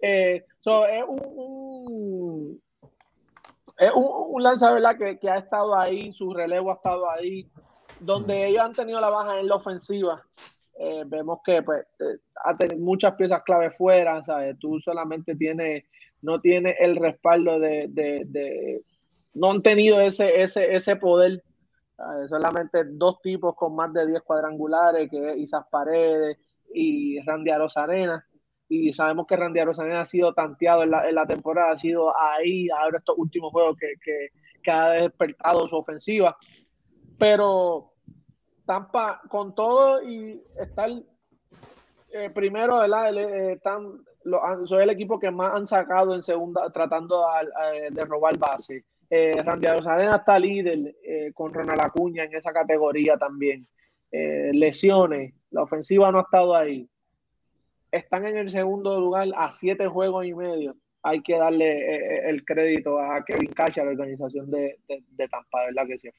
Eh, 0.00 0.44
es 0.64 1.04
un, 1.08 2.62
es 3.76 3.90
un, 3.94 4.34
un 4.34 4.42
lanzador 4.42 4.96
que, 4.96 5.18
que, 5.18 5.30
ha 5.30 5.38
estado 5.38 5.74
ahí, 5.74 6.12
su 6.12 6.32
relevo 6.32 6.70
ha 6.70 6.74
estado 6.74 7.10
ahí, 7.10 7.50
donde 7.98 8.46
ellos 8.46 8.62
han 8.62 8.72
tenido 8.72 9.00
la 9.00 9.08
baja 9.08 9.40
en 9.40 9.48
la 9.48 9.56
ofensiva. 9.56 10.22
Eh, 10.80 11.02
vemos 11.06 11.40
que 11.44 11.60
pues, 11.62 11.84
eh, 11.98 12.18
ha 12.44 12.56
tenido 12.56 12.80
muchas 12.80 13.14
piezas 13.14 13.42
clave 13.42 13.72
fuera, 13.72 14.22
¿sabes? 14.22 14.56
Tú 14.60 14.78
solamente 14.78 15.34
tienes, 15.34 15.84
no 16.22 16.40
tienes 16.40 16.76
el 16.78 16.94
respaldo 16.96 17.58
de, 17.58 17.86
de, 17.88 18.22
de, 18.26 18.84
no 19.34 19.50
han 19.50 19.62
tenido 19.62 20.00
ese, 20.00 20.40
ese, 20.40 20.72
ese 20.72 20.94
poder, 20.94 21.42
solamente 22.28 22.84
dos 22.84 23.20
tipos 23.20 23.56
con 23.56 23.74
más 23.74 23.92
de 23.92 24.06
10 24.06 24.22
cuadrangulares, 24.22 25.10
que 25.10 25.32
es 25.32 25.38
Isaac 25.38 25.66
Paredes 25.68 26.38
y 26.72 27.18
Randy 27.22 27.50
Arozarena, 27.50 28.24
y 28.68 28.92
sabemos 28.92 29.26
que 29.26 29.36
Randy 29.36 29.58
Arozarena 29.58 30.02
ha 30.02 30.06
sido 30.06 30.32
tanteado 30.32 30.84
en 30.84 30.92
la, 30.92 31.08
en 31.08 31.14
la, 31.16 31.26
temporada, 31.26 31.72
ha 31.72 31.76
sido 31.76 32.12
ahí, 32.16 32.68
ahora 32.70 32.98
estos 32.98 33.18
últimos 33.18 33.50
juegos 33.50 33.76
que, 33.76 33.94
que, 34.00 34.28
que 34.62 34.70
ha 34.70 34.90
despertado 34.90 35.66
su 35.66 35.76
ofensiva, 35.76 36.36
pero 37.18 37.94
Tampa, 38.68 39.22
con 39.30 39.54
todo 39.54 40.02
y 40.02 40.44
estar 40.60 40.90
eh, 42.12 42.28
primero, 42.28 42.80
¿verdad? 42.80 43.16
Eh, 43.16 43.52
están, 43.52 44.04
soy 44.66 44.82
el 44.82 44.90
equipo 44.90 45.18
que 45.18 45.30
más 45.30 45.56
han 45.56 45.64
sacado 45.64 46.14
en 46.14 46.20
segunda, 46.20 46.70
tratando 46.70 47.24
de 47.90 48.04
robar 48.04 48.36
base. 48.36 48.84
Eh, 49.08 49.42
Randy 49.42 49.68
Arena 49.68 50.16
está 50.16 50.38
líder 50.38 50.94
eh, 51.02 51.32
con 51.32 51.54
Ronald 51.54 51.80
Acuña 51.80 52.24
en 52.24 52.34
esa 52.34 52.52
categoría 52.52 53.16
también. 53.16 53.66
lesiones, 54.10 55.32
la 55.50 55.62
ofensiva 55.62 56.12
no 56.12 56.18
ha 56.18 56.22
estado 56.22 56.54
ahí. 56.54 56.86
Están 57.90 58.26
en 58.26 58.36
el 58.36 58.50
segundo 58.50 59.00
lugar 59.00 59.28
a 59.34 59.50
siete 59.50 59.86
juegos 59.86 60.26
y 60.26 60.34
medio. 60.34 60.76
Hay 61.02 61.22
que 61.22 61.38
darle 61.38 62.28
el 62.28 62.44
crédito 62.44 62.98
a 62.98 63.24
Kevin 63.24 63.50
Cash, 63.50 63.78
la 63.78 63.84
organización 63.84 64.50
de, 64.50 64.78
de, 64.88 65.28
Tampa, 65.28 65.64
¿verdad? 65.64 65.86
Que 65.86 65.96
se 65.96 66.12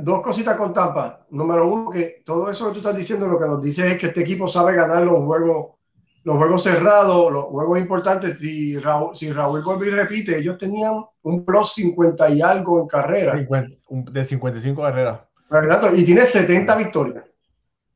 dos 0.00 0.20
cositas 0.22 0.56
con 0.56 0.72
Tampa. 0.74 1.26
Número 1.30 1.66
uno, 1.66 1.90
que 1.90 2.22
todo 2.24 2.50
eso 2.50 2.66
que 2.66 2.72
tú 2.72 2.78
estás 2.78 2.96
diciendo 2.96 3.26
lo 3.26 3.38
que 3.38 3.46
nos 3.46 3.62
dice 3.62 3.92
es 3.92 3.98
que 3.98 4.06
este 4.08 4.20
equipo 4.20 4.48
sabe 4.48 4.74
ganar 4.74 5.02
los 5.02 5.24
juegos, 5.24 5.76
los 6.24 6.36
juegos 6.36 6.62
cerrados, 6.62 7.32
los 7.32 7.44
juegos 7.44 7.78
importantes. 7.78 8.38
Si 8.38 8.78
Raúl, 8.78 9.16
si 9.16 9.32
Raúl 9.32 9.62
Golby 9.62 9.90
repite, 9.90 10.38
ellos 10.38 10.58
tenían 10.58 11.04
un 11.22 11.44
plus 11.44 11.74
50 11.74 12.28
y 12.30 12.42
algo 12.42 12.80
en 12.80 12.88
carrera. 12.88 13.34
de 13.88 14.24
55 14.24 14.82
carreras. 14.82 15.20
Y 15.96 16.04
tiene 16.04 16.22
70 16.22 16.76
victorias. 16.76 17.24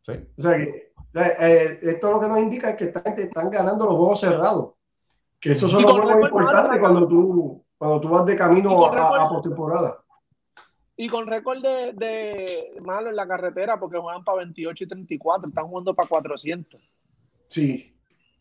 Sí. 0.02 0.12
O 0.38 0.42
sea 0.42 0.56
que 0.56 0.88
eh, 1.14 1.78
esto 1.82 2.12
lo 2.12 2.20
que 2.20 2.28
nos 2.28 2.38
indica 2.38 2.70
es 2.70 2.76
que 2.76 2.84
están, 2.84 3.18
están 3.18 3.50
ganando 3.50 3.86
los 3.86 3.96
juegos 3.96 4.20
cerrados. 4.20 4.74
Que 5.40 5.52
esos 5.52 5.70
son 5.70 5.82
los 5.82 5.92
juegos 5.92 6.26
importantes 6.26 6.78
cuando 6.80 7.06
tú, 7.06 7.64
cuando 7.76 8.00
tú 8.00 8.08
vas 8.08 8.26
de 8.26 8.36
camino 8.36 8.86
a, 8.86 9.24
a 9.24 9.28
postemporada. 9.28 9.98
Y 11.00 11.08
con 11.08 11.28
récord 11.28 11.62
de, 11.62 11.92
de, 11.94 12.72
malo 12.80 13.08
en 13.08 13.14
la 13.14 13.28
carretera, 13.28 13.78
porque 13.78 13.98
juegan 13.98 14.24
para 14.24 14.38
28 14.38 14.82
y 14.82 14.88
34, 14.88 15.48
están 15.48 15.68
jugando 15.68 15.94
para 15.94 16.08
400. 16.08 16.80
Sí. 17.46 17.94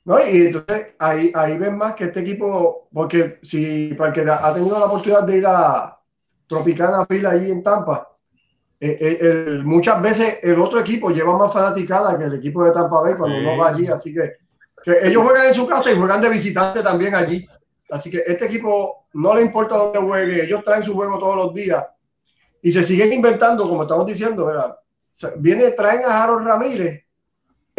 No, 0.03 0.17
y 0.19 0.47
entonces 0.47 0.95
ahí, 0.97 1.31
ahí 1.35 1.55
ven 1.59 1.77
más 1.77 1.93
que 1.93 2.05
este 2.05 2.21
equipo, 2.21 2.87
porque 2.91 3.37
si 3.43 3.93
para 3.93 4.09
el 4.09 4.15
que 4.15 4.31
ha 4.31 4.53
tenido 4.55 4.79
la 4.79 4.87
oportunidad 4.87 5.27
de 5.27 5.37
ir 5.37 5.45
a 5.45 5.99
Tropicana 6.47 7.05
Fila 7.05 7.29
ahí 7.29 7.51
en 7.51 7.61
Tampa, 7.61 8.09
eh, 8.79 9.19
eh, 9.21 9.61
muchas 9.63 10.01
veces 10.01 10.39
el 10.41 10.59
otro 10.59 10.79
equipo 10.79 11.11
lleva 11.11 11.37
más 11.37 11.53
fanaticada 11.53 12.17
que 12.17 12.23
el 12.23 12.33
equipo 12.33 12.63
de 12.63 12.71
Tampa 12.71 13.01
Bay 13.01 13.13
cuando 13.15 13.39
no 13.39 13.55
va 13.55 13.69
allí, 13.69 13.85
así 13.85 14.11
que, 14.11 14.37
que 14.83 14.97
ellos 15.03 15.21
juegan 15.21 15.45
en 15.45 15.53
su 15.53 15.67
casa 15.67 15.91
y 15.91 15.95
juegan 15.95 16.21
de 16.21 16.29
visitante 16.29 16.81
también 16.81 17.13
allí. 17.13 17.47
Así 17.91 18.09
que 18.09 18.23
este 18.25 18.45
equipo 18.45 19.05
no 19.13 19.35
le 19.35 19.43
importa 19.43 19.77
dónde 19.77 19.99
juegue, 19.99 20.43
ellos 20.43 20.63
traen 20.63 20.83
su 20.83 20.95
juego 20.95 21.19
todos 21.19 21.35
los 21.35 21.53
días 21.53 21.85
y 22.61 22.71
se 22.71 22.83
siguen 22.83 23.13
inventando, 23.13 23.67
como 23.67 23.83
estamos 23.83 24.05
diciendo, 24.05 24.45
¿verdad? 24.45 24.77
Viene, 25.37 25.71
traen 25.71 26.05
a 26.05 26.23
Harold 26.23 26.45
Ramírez 26.45 27.05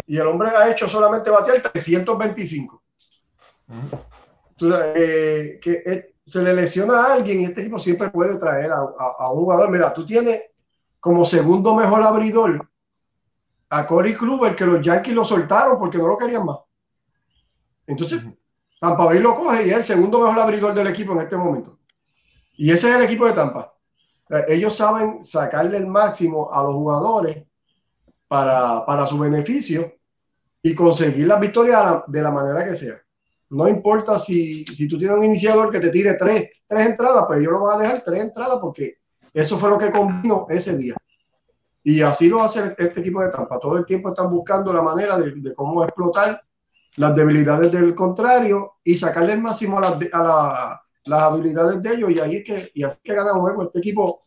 y 0.07 0.17
el 0.17 0.27
hombre 0.27 0.49
ha 0.49 0.69
hecho 0.69 0.87
solamente 0.87 1.29
batear 1.29 1.61
325. 1.61 2.81
Eh, 4.61 5.59
que 5.61 6.13
se 6.25 6.41
le 6.41 6.53
lesiona 6.53 7.01
a 7.01 7.13
alguien 7.13 7.41
y 7.41 7.45
este 7.45 7.61
equipo 7.61 7.79
siempre 7.79 8.09
puede 8.09 8.37
traer 8.37 8.71
a, 8.71 9.31
un 9.31 9.39
jugador. 9.39 9.69
Mira, 9.69 9.93
tú 9.93 10.05
tienes 10.05 10.41
como 10.99 11.23
segundo 11.23 11.75
mejor 11.75 12.03
abridor 12.03 12.67
a 13.69 13.85
Corey 13.85 14.15
Kluber, 14.15 14.55
que 14.55 14.65
los 14.65 14.83
Yankees 14.83 15.15
lo 15.15 15.23
soltaron 15.23 15.77
porque 15.79 15.97
no 15.97 16.07
lo 16.07 16.17
querían 16.17 16.45
más. 16.45 16.57
Entonces, 17.87 18.25
Tampa 18.79 19.05
Bay 19.05 19.19
lo 19.19 19.35
coge 19.35 19.67
y 19.67 19.69
es 19.69 19.77
el 19.77 19.83
segundo 19.83 20.19
mejor 20.19 20.39
abridor 20.39 20.73
del 20.73 20.87
equipo 20.87 21.13
en 21.13 21.19
este 21.19 21.37
momento. 21.37 21.77
Y 22.57 22.71
ese 22.71 22.89
es 22.89 22.95
el 22.95 23.03
equipo 23.03 23.25
de 23.25 23.33
Tampa. 23.33 23.73
Ellos 24.47 24.75
saben 24.75 25.23
sacarle 25.23 25.77
el 25.77 25.87
máximo 25.87 26.53
a 26.53 26.61
los 26.63 26.73
jugadores 26.73 27.45
para, 28.27 28.85
para 28.85 29.07
su 29.07 29.17
beneficio 29.17 29.91
y 30.61 30.75
conseguir 30.75 31.25
la 31.25 31.39
victoria 31.39 32.03
de 32.05 32.21
la 32.21 32.31
manera 32.31 32.63
que 32.63 32.75
sea. 32.75 33.01
No 33.49 33.67
importa 33.67 34.19
si, 34.19 34.63
si 34.65 34.87
tú 34.87 34.99
tienes 34.99 35.17
un 35.17 35.23
iniciador 35.23 35.71
que 35.71 35.79
te 35.79 35.89
tire 35.89 36.13
tres, 36.13 36.49
tres 36.67 36.85
entradas, 36.85 37.25
pues 37.27 37.41
yo 37.41 37.49
lo 37.49 37.59
voy 37.59 37.73
a 37.73 37.79
dejar 37.79 38.03
tres 38.03 38.23
entradas 38.23 38.59
porque 38.61 38.97
eso 39.33 39.57
fue 39.57 39.69
lo 39.69 39.79
que 39.79 39.91
combinó 39.91 40.45
ese 40.49 40.77
día. 40.77 40.95
Y 41.83 42.01
así 42.01 42.29
lo 42.29 42.43
hace 42.43 42.75
este 42.77 42.99
equipo 42.99 43.21
de 43.21 43.29
Tampa. 43.29 43.59
Todo 43.59 43.77
el 43.77 43.85
tiempo 43.85 44.09
están 44.09 44.29
buscando 44.29 44.71
la 44.71 44.83
manera 44.83 45.17
de, 45.17 45.55
cómo 45.55 45.83
explotar 45.83 46.39
las 46.97 47.15
debilidades 47.15 47.71
del 47.71 47.95
contrario 47.95 48.73
y 48.83 48.95
sacarle 48.95 49.33
el 49.33 49.41
máximo 49.41 49.79
a, 49.79 49.97
a 50.13 50.81
las 51.09 51.23
habilidades 51.23 51.81
de 51.81 51.93
ellos. 51.93 52.11
Y 52.11 52.19
ahí 52.19 52.35
es 52.37 52.43
que, 52.43 52.71
y 52.73 52.83
así 52.83 52.97
que 53.03 53.13
gana 53.13 53.31
juego 53.31 53.63
este 53.63 53.79
equipo. 53.79 54.21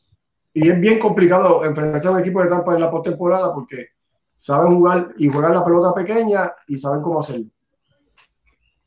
Y 0.53 0.68
es 0.68 0.80
bien 0.80 0.99
complicado 0.99 1.64
enfrentarse 1.64 2.09
a 2.09 2.11
un 2.11 2.20
equipo 2.20 2.43
de 2.43 2.49
Tampa 2.49 2.74
en 2.74 2.80
la 2.80 2.91
postemporada 2.91 3.55
porque 3.55 3.89
saben 4.37 4.74
jugar 4.74 5.12
y 5.16 5.28
juegan 5.28 5.55
la 5.55 5.64
pelota 5.64 5.95
pequeña 5.95 6.53
y 6.66 6.76
saben 6.76 7.01
cómo 7.01 7.20
hacerlo. 7.20 7.47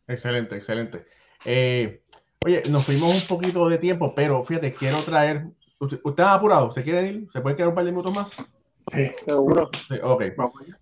Excelente, 0.08 0.56
excelente. 0.56 1.06
Eh, 1.46 2.04
oye, 2.46 2.64
nos 2.70 2.86
fuimos 2.86 3.16
un 3.16 3.28
poquito 3.28 3.68
de 3.68 3.78
tiempo, 3.78 4.14
pero 4.14 4.44
fíjate, 4.44 4.74
quiero 4.74 5.00
traer. 5.00 5.48
¿Usted, 5.80 6.00
está 6.06 6.34
apurado? 6.34 6.72
¿Se 6.74 6.84
quiere 6.84 7.08
ir? 7.08 7.28
¿Se 7.34 7.42
puede 7.42 7.56
quedar 7.56 7.70
un 7.70 7.76
par 7.76 7.86
de 7.86 7.92
minutos 7.92 8.14
más? 8.14 8.30
Sí, 8.94 9.12
seguro. 9.26 9.70
ok. 10.04 10.24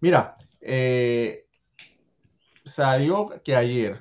Mira, 0.02 0.36
eh, 0.60 1.46
salió 2.66 3.30
que 3.44 3.56
ayer 3.56 4.00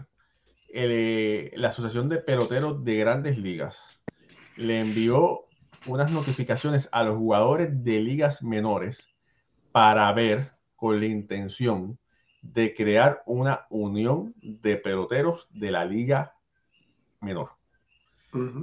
eh, 0.73 1.53
la 1.55 1.69
Asociación 1.69 2.09
de 2.09 2.19
Peloteros 2.19 2.83
de 2.85 2.97
Grandes 2.97 3.39
Ligas 3.39 4.01
le 4.57 4.81
envió 4.81 5.47
unas 5.87 6.13
notificaciones 6.13 6.89
a 6.93 7.03
los 7.03 7.17
jugadores 7.17 7.85
de 7.85 8.01
ligas 8.01 8.43
menores 8.43 9.09
para 9.73 10.13
ver 10.13 10.53
con 10.77 10.99
la 11.01 11.07
intención 11.07 11.99
de 12.41 12.75
crear 12.75 13.23
una 13.27 13.67
unión 13.71 14.35
de 14.41 14.77
peloteros 14.77 15.49
de 15.51 15.71
la 15.71 15.85
liga 15.85 16.35
menor. 17.21 17.51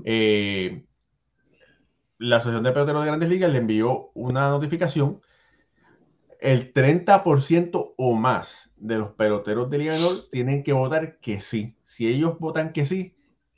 Eh, 0.03 0.86
la 2.18 2.38
Asociación 2.38 2.64
de 2.64 2.72
Peloteros 2.72 3.01
de 3.01 3.07
Grandes 3.07 3.30
Ligas 3.30 3.51
le 3.51 3.60
envió 3.60 4.12
una 4.14 4.49
notificación. 4.49 5.22
El 6.39 6.74
30% 6.74 7.93
o 7.97 8.14
más 8.14 8.72
de 8.78 8.97
los 8.97 9.12
peloteros 9.12 9.70
de 9.70 9.78
Liga 9.78 9.93
Menor 9.93 10.30
tienen 10.32 10.64
que 10.64 10.74
votar 10.74 11.20
que 11.20 11.39
sí. 11.39 11.78
Si 11.90 12.08
ellos 12.08 12.38
votan 12.38 12.72
que 12.72 12.86
sí, 12.86 13.16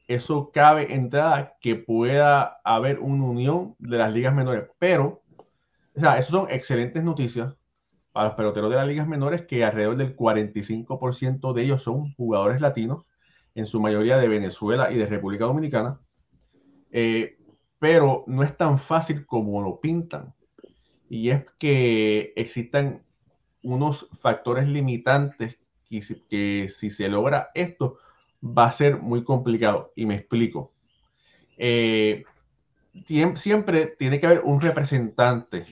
eso 0.08 0.52
cabe 0.54 0.96
entrada 0.96 1.58
que 1.60 1.76
pueda 1.76 2.62
haber 2.64 3.00
una 3.00 3.26
unión 3.26 3.76
de 3.78 3.98
las 3.98 4.14
ligas 4.14 4.34
menores. 4.34 4.70
Pero, 4.80 5.22
o 5.94 6.00
sea, 6.00 6.18
eso 6.18 6.32
son 6.32 6.48
excelentes 6.50 7.04
noticias 7.04 7.54
a 8.14 8.24
los 8.24 8.36
peloteros 8.36 8.70
de 8.70 8.78
las 8.78 8.88
ligas 8.88 9.06
menores, 9.06 9.42
que 9.42 9.66
alrededor 9.66 9.98
del 9.98 10.16
45% 10.16 11.52
de 11.52 11.62
ellos 11.62 11.84
son 11.84 12.14
jugadores 12.14 12.62
latinos, 12.62 13.04
en 13.54 13.66
su 13.66 13.82
mayoría 13.82 14.18
de 14.18 14.30
Venezuela 14.30 14.94
y 14.94 14.98
de 14.98 15.08
República 15.08 15.44
Dominicana. 15.44 16.00
Eh, 16.90 17.38
pero 17.80 18.24
no 18.28 18.44
es 18.44 18.56
tan 18.56 18.80
fácil 18.80 19.26
como 19.26 19.62
lo 19.62 19.82
pintan. 19.82 20.34
Y 21.10 21.32
es 21.32 21.44
que 21.60 22.32
existan 22.38 23.04
unos 23.62 24.08
factores 24.14 24.70
limitantes 24.70 25.58
que 25.90 26.70
si 26.70 26.90
se 26.90 27.10
logra 27.10 27.50
esto 27.54 27.98
va 28.42 28.66
a 28.66 28.72
ser 28.72 28.98
muy 28.98 29.24
complicado. 29.24 29.92
Y 29.96 30.06
me 30.06 30.16
explico. 30.16 30.74
Eh, 31.58 32.24
siempre 33.36 33.88
tiene 33.98 34.20
que 34.20 34.26
haber 34.26 34.42
un 34.44 34.60
representante 34.60 35.66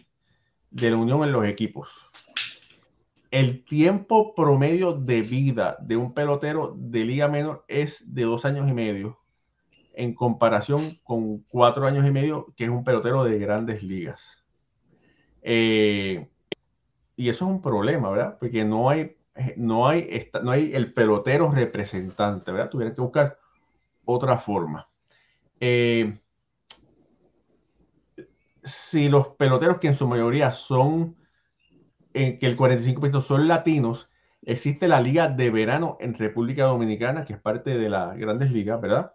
de 0.72 0.91
la 0.91 0.97
unión 0.97 1.24
en 1.24 1.32
los 1.32 1.45
equipos 1.45 2.09
el 3.32 3.63
tiempo 3.63 4.34
promedio 4.34 4.93
de 4.93 5.22
vida 5.22 5.78
de 5.82 5.97
un 5.97 6.13
pelotero 6.13 6.76
de 6.76 7.05
liga 7.05 7.28
menor 7.28 7.63
es 7.67 8.03
de 8.13 8.24
dos 8.24 8.45
años 8.45 8.67
y 8.67 8.74
medio, 8.74 9.20
en 9.93 10.13
comparación 10.15 10.99
con 11.03 11.39
cuatro 11.51 11.86
años 11.86 12.07
y 12.07 12.11
medio, 12.11 12.53
que 12.55 12.63
es 12.63 12.70
un 12.70 12.84
pelotero 12.84 13.24
de 13.24 13.38
grandes 13.38 13.84
ligas. 13.84 14.43
Eh, 15.41 16.28
y 17.15 17.30
eso 17.30 17.45
es 17.45 17.51
un 17.51 17.61
problema, 17.61 18.09
¿verdad? 18.09 18.38
Porque 18.39 18.65
no 18.65 18.89
hay, 18.89 19.15
no 19.58 19.88
hay, 19.88 20.30
no 20.44 20.52
hay 20.52 20.74
el 20.74 20.94
pelotero 20.94 21.52
representante, 21.52 22.52
¿verdad? 22.52 22.70
Tuvieran 22.70 22.96
que 22.96 23.02
buscar 23.02 23.38
otra 24.06 24.38
forma. 24.38 24.90
Eh, 25.60 26.20
si 28.64 29.10
los 29.10 29.30
peloteros 29.30 29.78
que 29.78 29.88
en 29.88 29.96
su 29.96 30.08
mayoría 30.08 30.52
son 30.52 31.16
en 32.14 32.40
que 32.40 32.48
el 32.48 32.58
45% 32.58 33.22
son 33.22 33.48
latinos, 33.48 34.10
existe 34.42 34.88
la 34.88 35.02
Liga 35.02 35.30
de 35.30 35.50
Verano 35.52 35.98
en 36.00 36.14
República 36.14 36.66
Dominicana, 36.66 37.26
que 37.26 37.34
es 37.34 37.40
parte 37.40 37.78
de 37.78 37.90
las 37.90 38.18
grandes 38.18 38.52
ligas, 38.52 38.82
¿verdad? 38.82 39.14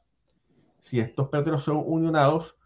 Si 0.81 1.01
estos 1.01 1.29
peloteros 1.29 1.64
son 1.64 1.83
unionados, 1.85 2.57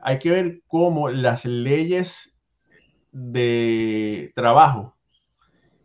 hay 0.00 0.18
que 0.18 0.30
ver 0.30 0.62
cómo 0.66 1.08
las 1.08 1.44
leyes 1.44 2.36
de 3.12 4.32
trabajo, 4.34 4.96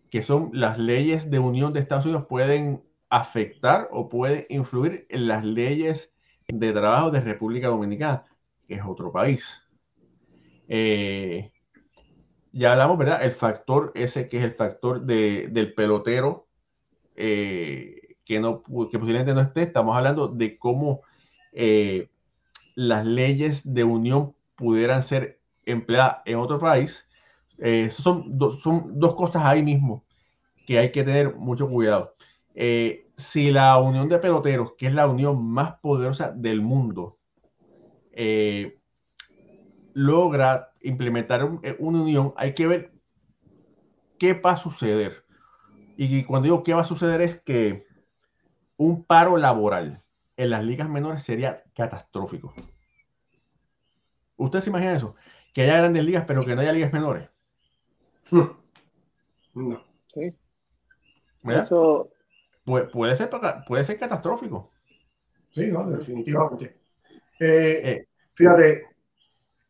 que 0.09 0.23
son 0.23 0.49
las 0.53 0.77
leyes 0.77 1.29
de 1.29 1.39
unión 1.39 1.73
de 1.73 1.79
Estados 1.79 2.05
Unidos, 2.05 2.25
pueden 2.27 2.83
afectar 3.09 3.87
o 3.91 4.09
pueden 4.09 4.45
influir 4.49 5.05
en 5.09 5.27
las 5.27 5.43
leyes 5.43 6.13
de 6.47 6.73
trabajo 6.73 7.11
de 7.11 7.21
República 7.21 7.67
Dominicana, 7.67 8.23
que 8.67 8.75
es 8.75 8.81
otro 8.85 9.11
país. 9.11 9.63
Eh, 10.67 11.51
ya 12.51 12.71
hablamos, 12.71 12.97
¿verdad? 12.97 13.23
El 13.23 13.31
factor 13.31 13.91
ese 13.95 14.29
que 14.29 14.37
es 14.37 14.43
el 14.43 14.53
factor 14.53 15.01
del 15.01 15.73
pelotero 15.73 16.47
eh, 17.15 18.15
que, 18.25 18.39
no, 18.39 18.63
que 18.63 18.99
posiblemente 18.99 19.33
no 19.33 19.41
esté. 19.41 19.63
Estamos 19.63 19.95
hablando 19.95 20.27
de 20.27 20.57
cómo 20.57 21.01
eh, 21.53 22.09
las 22.75 23.05
leyes 23.05 23.73
de 23.73 23.83
unión 23.83 24.35
pudieran 24.55 25.03
ser 25.03 25.39
empleadas 25.65 26.17
en 26.25 26.37
otro 26.37 26.59
país. 26.59 27.06
Eh, 27.59 27.89
son, 27.89 28.37
son 28.61 28.99
dos 28.99 29.15
cosas 29.15 29.43
ahí 29.45 29.63
mismo 29.63 30.03
que 30.65 30.77
hay 30.79 30.91
que 30.91 31.03
tener 31.03 31.35
mucho 31.35 31.69
cuidado. 31.69 32.13
si 33.15 33.51
la 33.51 33.77
unión 33.79 34.09
de 34.09 34.19
peloteros, 34.19 34.73
que 34.77 34.87
es 34.87 34.93
la 34.93 35.07
unión 35.07 35.43
más 35.43 35.75
poderosa 35.79 36.31
del 36.31 36.61
mundo, 36.61 37.17
logra 39.97 40.73
implementar 40.81 41.59
eh, 41.63 41.75
una 41.79 42.01
unión, 42.01 42.31
hay 42.37 42.53
que 42.53 42.67
ver 42.67 42.91
qué 44.19 44.33
va 44.33 44.51
a 44.51 44.57
suceder. 44.57 45.25
Y 45.97 46.23
cuando 46.25 46.43
digo 46.43 46.63
qué 46.63 46.75
va 46.75 46.81
a 46.81 46.85
suceder 46.85 47.21
es 47.21 47.41
que 47.41 47.87
un 48.77 49.03
paro 49.03 49.37
laboral 49.37 50.03
en 50.35 50.51
las 50.51 50.63
ligas 50.63 50.87
menores 50.87 51.23
sería 51.23 51.63
catastrófico. 51.73 52.53
¿Usted 54.35 54.59
se 54.59 54.69
imagina 54.69 54.93
eso? 54.93 55.15
Que 55.51 55.63
haya 55.63 55.77
grandes 55.77 56.05
ligas, 56.05 56.25
pero 56.27 56.45
que 56.45 56.55
no 56.55 56.61
haya 56.61 56.73
ligas 56.73 56.93
menores. 56.93 57.27
No. 58.31 59.83
Sí. 60.07 60.33
Eso 61.43 62.09
puede, 62.65 63.15
ser, 63.15 63.29
puede 63.65 63.83
ser 63.83 63.97
catastrófico. 63.99 64.71
Sí, 65.51 65.67
no, 65.71 65.89
definitivamente. 65.89 66.77
Eh, 67.39 67.81
eh, 67.83 68.07
fíjate, 68.33 68.87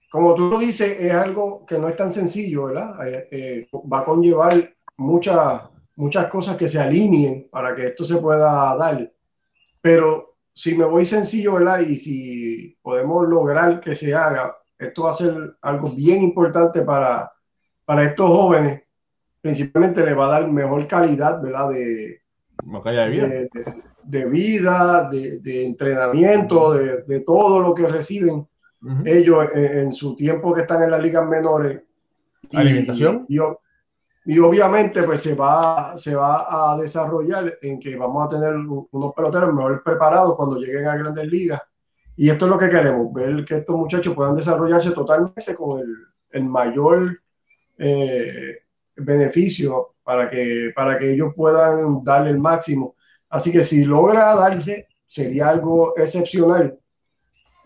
como 0.09 0.35
tú 0.35 0.49
lo 0.49 0.57
dices, 0.57 0.99
es 0.99 1.11
algo 1.11 1.65
que 1.65 1.77
no 1.77 1.87
es 1.87 1.95
tan 1.95 2.13
sencillo, 2.13 2.65
¿verdad? 2.65 3.07
Eh, 3.07 3.27
eh, 3.31 3.69
va 3.71 3.99
a 3.99 4.05
conllevar 4.05 4.73
muchas, 4.97 5.63
muchas 5.95 6.27
cosas 6.27 6.57
que 6.57 6.69
se 6.69 6.79
alineen 6.79 7.49
para 7.51 7.75
que 7.75 7.87
esto 7.87 8.05
se 8.05 8.17
pueda 8.17 8.75
dar. 8.75 9.11
Pero 9.81 10.37
si 10.53 10.75
me 10.75 10.85
voy 10.85 11.05
sencillo, 11.05 11.53
¿verdad? 11.53 11.81
Y 11.81 11.97
si 11.97 12.77
podemos 12.81 13.27
lograr 13.27 13.79
que 13.79 13.95
se 13.95 14.15
haga, 14.15 14.57
esto 14.77 15.03
va 15.03 15.11
a 15.11 15.15
ser 15.15 15.57
algo 15.61 15.89
bien 15.91 16.23
importante 16.23 16.81
para, 16.81 17.31
para 17.87 18.03
estos 18.03 18.29
jóvenes. 18.29 18.83
Principalmente 19.41 20.05
le 20.05 20.13
va 20.13 20.25
a 20.25 20.41
dar 20.41 20.51
mejor 20.51 20.85
calidad, 20.87 21.41
¿verdad? 21.41 21.69
De, 21.69 22.19
de 22.61 23.09
vida. 23.09 23.29
de 24.03 24.25
vida, 24.25 25.09
de, 25.09 25.65
entrenamiento, 25.65 26.73
de, 26.73 27.19
todo 27.21 27.61
lo 27.61 27.73
que 27.73 27.87
reciben 27.87 28.45
ellos 29.05 29.47
en, 29.53 29.93
su 29.93 30.17
tiempo 30.17 30.53
que 30.53 30.61
están 30.61 30.83
en 30.83 30.91
las 30.91 31.01
ligas 31.01 31.25
menores. 31.25 31.81
Alimentación. 32.53 33.25
Y, 33.29 33.37
y, 34.25 34.39
obviamente 34.39 35.03
pues 35.03 35.21
se 35.21 35.33
va, 35.33 35.97
se 35.97 36.13
va 36.13 36.73
a 36.73 36.77
desarrollar 36.77 37.57
en 37.61 37.79
que 37.79 37.95
vamos 37.95 38.25
a 38.25 38.29
tener 38.35 38.53
unos 38.53 39.13
peloteros 39.15 39.53
mejor 39.53 39.81
preparados 39.81 40.35
cuando 40.35 40.59
lleguen 40.59 40.87
a 40.87 40.97
grandes 40.97 41.25
ligas. 41.25 41.61
Y 42.17 42.29
esto 42.29 42.45
es 42.45 42.51
lo 42.51 42.57
que 42.57 42.69
queremos, 42.69 43.13
ver 43.13 43.45
que 43.45 43.55
estos 43.55 43.77
muchachos 43.77 44.13
puedan 44.13 44.35
desarrollarse 44.35 44.91
totalmente 44.91 45.55
con 45.55 45.79
el, 45.79 45.95
el 46.31 46.43
mayor 46.43 47.17
eh, 47.77 48.59
beneficio 48.95 49.95
para 50.03 50.29
que, 50.29 50.71
para 50.75 50.97
que 50.97 51.11
ellos 51.11 51.33
puedan 51.35 52.03
darle 52.03 52.31
el 52.31 52.39
máximo. 52.39 52.95
Así 53.29 53.51
que 53.51 53.63
si 53.63 53.83
logra 53.83 54.35
darse, 54.35 54.87
sería 55.07 55.49
algo 55.49 55.97
excepcional 55.97 56.77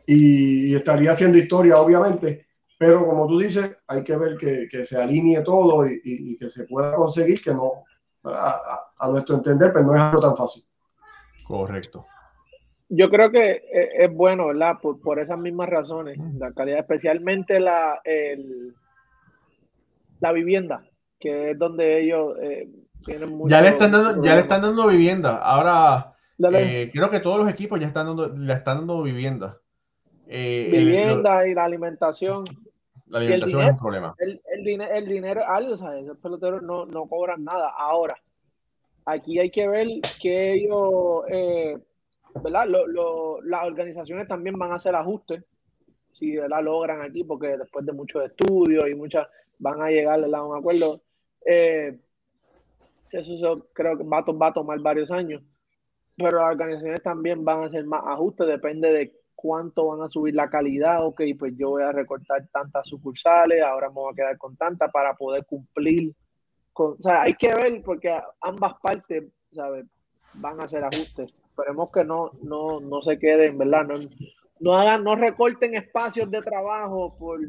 y, 0.06 0.76
estaría 0.76 1.12
haciendo 1.12 1.38
historia, 1.38 1.78
obviamente. 1.78 2.48
Pero 2.78 3.06
como 3.06 3.28
tú 3.28 3.40
dices, 3.40 3.78
hay 3.88 4.04
que 4.04 4.18
ver 4.18 4.38
que, 4.38 4.68
que 4.70 4.86
se 4.86 5.00
alinee 5.00 5.44
todo 5.44 5.86
y, 5.86 6.02
y, 6.04 6.38
que 6.38 6.50
se 6.50 6.66
pueda 6.66 6.96
conseguir, 6.96 7.42
que 7.42 7.54
no, 7.54 7.84
a, 8.24 8.60
a, 8.98 9.10
nuestro 9.10 9.36
entender, 9.36 9.72
pero 9.72 9.86
pues 9.86 9.86
no 9.86 9.96
es 9.96 10.02
algo 10.02 10.20
tan 10.20 10.36
fácil. 10.36 10.64
Correcto. 11.46 12.06
Yo 12.90 13.10
creo 13.10 13.32
que 13.32 13.62
es 13.72 14.12
bueno, 14.12 14.48
¿verdad? 14.48 14.78
Por, 14.82 15.00
por 15.00 15.20
esas 15.20 15.38
mismas 15.38 15.70
razones, 15.70 16.18
la 16.38 16.52
calidad, 16.52 16.80
especialmente 16.80 17.60
la, 17.60 18.02
el, 18.04 18.74
la 20.22 20.32
vivienda, 20.32 20.86
que 21.20 21.52
es 21.52 21.60
donde 21.60 22.02
ellos 22.02 22.38
eh, 22.42 22.70
tienen 23.04 23.30
mucho. 23.30 23.50
Ya 23.50 23.62
le 23.62 23.70
están 23.70 23.92
dando, 23.92 24.24
ya 24.24 24.36
le 24.36 24.42
están 24.42 24.62
dando 24.62 24.88
vivienda. 24.88 25.38
Ahora 25.38 26.14
eh, 26.54 26.90
creo 26.94 27.10
que 27.10 27.20
todos 27.20 27.40
los 27.40 27.50
equipos 27.50 27.80
ya 27.80 27.88
están 27.88 28.06
dando, 28.06 28.30
le 28.30 28.54
están 28.54 28.78
dando 28.78 29.02
vivienda. 29.02 29.58
Eh, 30.28 30.70
vivienda 30.72 31.46
y 31.48 31.54
la 31.54 31.66
alimentación. 31.66 32.46
La 33.08 33.18
alimentación 33.18 33.62
es 33.62 33.72
un 33.72 33.78
problema. 33.78 34.16
El, 34.20 34.42
el, 34.54 34.64
dinero, 34.64 34.94
el 34.94 35.06
dinero, 35.06 35.42
algo, 35.46 35.76
¿sabes? 35.76 36.06
Los 36.06 36.18
peloteros 36.20 36.62
no, 36.62 36.86
no 36.86 37.08
cobran 37.08 37.44
nada. 37.44 37.70
Ahora, 37.76 38.16
aquí 39.06 39.40
hay 39.40 39.50
que 39.50 39.68
ver 39.68 39.88
que 40.22 40.54
ellos, 40.54 41.24
¿verdad? 42.42 42.68
Lo, 42.68 42.88
lo, 42.88 43.42
las 43.42 43.66
organizaciones 43.66 44.28
también 44.28 44.58
van 44.58 44.72
a 44.72 44.76
hacer 44.76 44.96
ajustes 44.96 45.44
si 46.12 46.36
la 46.36 46.62
logran 46.62 47.02
aquí, 47.02 47.24
porque 47.24 47.58
después 47.58 47.86
de 47.86 47.92
muchos 47.92 48.24
estudios 48.24 48.86
y 48.90 48.96
muchas 48.96 49.28
van 49.62 49.82
a 49.82 49.90
llegar 49.90 50.20
a 50.22 50.44
un 50.44 50.58
acuerdo. 50.58 51.02
Eh, 51.46 51.98
eso 53.14 53.68
creo 53.74 53.98
que 53.98 54.04
va, 54.04 54.22
va, 54.22 54.48
a 54.48 54.54
tomar 54.54 54.80
varios 54.80 55.12
años, 55.12 55.44
pero 56.16 56.40
las 56.40 56.52
organizaciones 56.52 57.02
también 57.02 57.44
van 57.44 57.64
a 57.64 57.66
hacer 57.66 57.86
más 57.86 58.04
ajustes, 58.06 58.48
depende 58.48 58.92
de 58.92 59.14
cuánto 59.36 59.88
van 59.88 60.02
a 60.02 60.10
subir 60.10 60.36
la 60.36 60.50
calidad, 60.50 61.06
ok, 61.06 61.22
pues 61.38 61.54
yo 61.58 61.72
voy 61.72 61.84
a 61.84 61.92
recortar 61.92 62.48
tantas 62.52 62.88
sucursales, 62.88 63.62
ahora 63.64 63.90
me 63.90 63.96
voy 63.96 64.14
a 64.14 64.16
quedar 64.16 64.38
con 64.38 64.56
tantas 64.56 64.92
para 64.92 65.14
poder 65.16 65.46
cumplir 65.46 66.14
con, 66.74 66.92
o 66.94 67.02
sea, 67.02 67.24
hay 67.24 67.34
que 67.34 67.54
ver 67.54 67.82
porque 67.84 68.18
ambas 68.40 68.76
partes, 68.82 69.26
¿sabes? 69.52 69.86
Van 70.36 70.62
a 70.62 70.64
hacer 70.64 70.84
ajustes. 70.84 71.34
Esperemos 71.50 71.92
que 71.92 72.06
no, 72.06 72.32
no, 72.44 72.80
no 72.80 73.02
se 73.02 73.20
queden, 73.20 73.58
¿verdad? 73.58 73.88
No, 73.88 73.96
no 74.62 74.74
hagan, 74.74 75.04
no 75.04 75.16
recorten 75.16 75.76
espacios 75.76 76.32
de 76.32 76.42
trabajo 76.42 77.18
por 77.18 77.42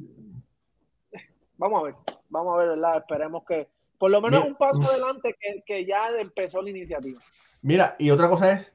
vamos 1.62 1.80
a 1.80 1.84
ver, 1.84 1.94
vamos 2.28 2.54
a 2.54 2.58
ver, 2.58 2.68
¿verdad? 2.70 2.96
Esperemos 2.98 3.44
que 3.46 3.68
por 3.96 4.10
lo 4.10 4.20
menos 4.20 4.44
un 4.44 4.56
paso 4.56 4.82
adelante 4.82 5.36
que, 5.64 5.86
ya 5.86 6.00
empezó 6.18 6.60
la 6.60 6.70
iniciativa. 6.70 7.20
Mira, 7.62 7.94
y 8.00 8.10
otra 8.10 8.28
cosa 8.28 8.52
es, 8.52 8.74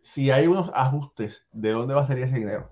si 0.00 0.30
hay 0.30 0.46
unos 0.46 0.70
ajustes, 0.72 1.44
¿de 1.52 1.72
dónde 1.72 1.94
va 1.94 2.02
a 2.02 2.06
salir 2.06 2.24
ese 2.24 2.38
dinero? 2.38 2.70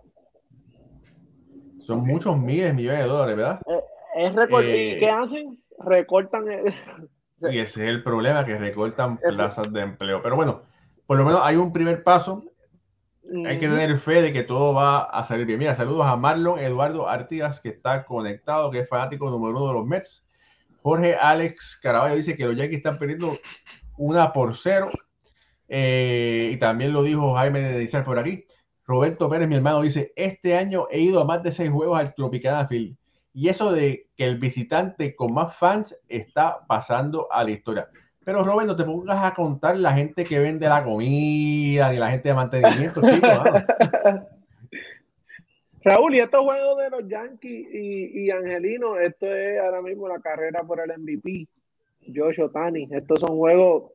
Son 1.80 2.06
muchos 2.06 2.38
miles, 2.38 2.72
millones 2.72 3.02
de 3.02 3.08
dólares, 3.08 3.36
¿verdad? 3.36 3.60
Eh, 3.66 3.84
es 4.16 4.34
eh, 4.62 4.96
¿Qué 5.00 5.10
hacen? 5.10 5.60
Recortan. 5.80 6.44
y 7.50 7.58
ese 7.58 7.82
es 7.82 7.88
el 7.88 8.04
problema, 8.04 8.44
que 8.44 8.56
recortan 8.56 9.18
plazas 9.18 9.72
de 9.72 9.80
empleo. 9.80 10.22
Pero 10.22 10.36
bueno, 10.36 10.62
por 11.06 11.18
lo 11.18 11.24
menos 11.24 11.40
hay 11.42 11.56
un 11.56 11.72
primer 11.72 12.04
paso 12.04 12.44
hay 13.46 13.58
que 13.58 13.68
tener 13.68 13.98
fe 13.98 14.22
de 14.22 14.32
que 14.32 14.42
todo 14.42 14.74
va 14.74 15.02
a 15.02 15.24
salir 15.24 15.46
bien. 15.46 15.58
Mira, 15.58 15.74
saludos 15.74 16.06
a 16.06 16.16
Marlon 16.16 16.58
Eduardo 16.58 17.08
Artigas, 17.08 17.60
que 17.60 17.68
está 17.70 18.04
conectado, 18.04 18.70
que 18.70 18.80
es 18.80 18.88
fanático 18.88 19.30
número 19.30 19.56
uno 19.56 19.68
de 19.68 19.74
los 19.74 19.86
Mets. 19.86 20.26
Jorge 20.78 21.14
Alex 21.14 21.78
Caraballo 21.82 22.16
dice 22.16 22.36
que 22.36 22.46
los 22.46 22.56
Yankees 22.56 22.78
están 22.78 22.98
perdiendo 22.98 23.38
una 23.96 24.32
por 24.32 24.56
cero. 24.56 24.90
Eh, 25.68 26.50
y 26.52 26.56
también 26.56 26.92
lo 26.92 27.02
dijo 27.02 27.34
Jaime 27.34 27.60
de 27.60 27.78
Dizar 27.78 28.04
por 28.04 28.18
aquí. 28.18 28.46
Roberto 28.86 29.28
Pérez, 29.28 29.48
mi 29.48 29.56
hermano, 29.56 29.82
dice: 29.82 30.12
Este 30.16 30.56
año 30.56 30.86
he 30.90 31.00
ido 31.00 31.20
a 31.20 31.24
más 31.24 31.42
de 31.42 31.52
seis 31.52 31.70
juegos 31.70 31.98
al 31.98 32.14
Tropicana 32.14 32.66
Field. 32.66 32.96
Y 33.34 33.48
eso 33.48 33.70
de 33.70 34.08
que 34.16 34.24
el 34.24 34.38
visitante 34.38 35.14
con 35.14 35.34
más 35.34 35.54
fans 35.54 35.94
está 36.08 36.66
pasando 36.66 37.30
a 37.30 37.44
la 37.44 37.50
historia. 37.50 37.88
Pero 38.28 38.44
Robert, 38.44 38.68
no 38.68 38.76
te 38.76 38.84
pongas 38.84 39.24
a 39.24 39.32
contar 39.32 39.78
la 39.78 39.92
gente 39.92 40.22
que 40.22 40.38
vende 40.38 40.68
la 40.68 40.84
comida, 40.84 41.90
ni 41.90 41.96
la 41.96 42.10
gente 42.10 42.28
de 42.28 42.34
mantenimiento, 42.34 43.00
Raúl, 45.82 46.14
y 46.14 46.20
estos 46.20 46.42
juegos 46.42 46.76
de 46.76 46.90
los 46.90 47.08
Yankees 47.08 47.68
y, 47.72 48.26
y 48.26 48.30
Angelino, 48.30 48.98
esto 48.98 49.34
es 49.34 49.58
ahora 49.58 49.80
mismo 49.80 50.08
la 50.08 50.20
carrera 50.20 50.62
por 50.62 50.78
el 50.78 50.92
MVP. 51.00 51.48
Josh 52.14 52.42
Otani, 52.42 52.86
estos 52.90 53.18
son 53.18 53.34
juegos 53.34 53.92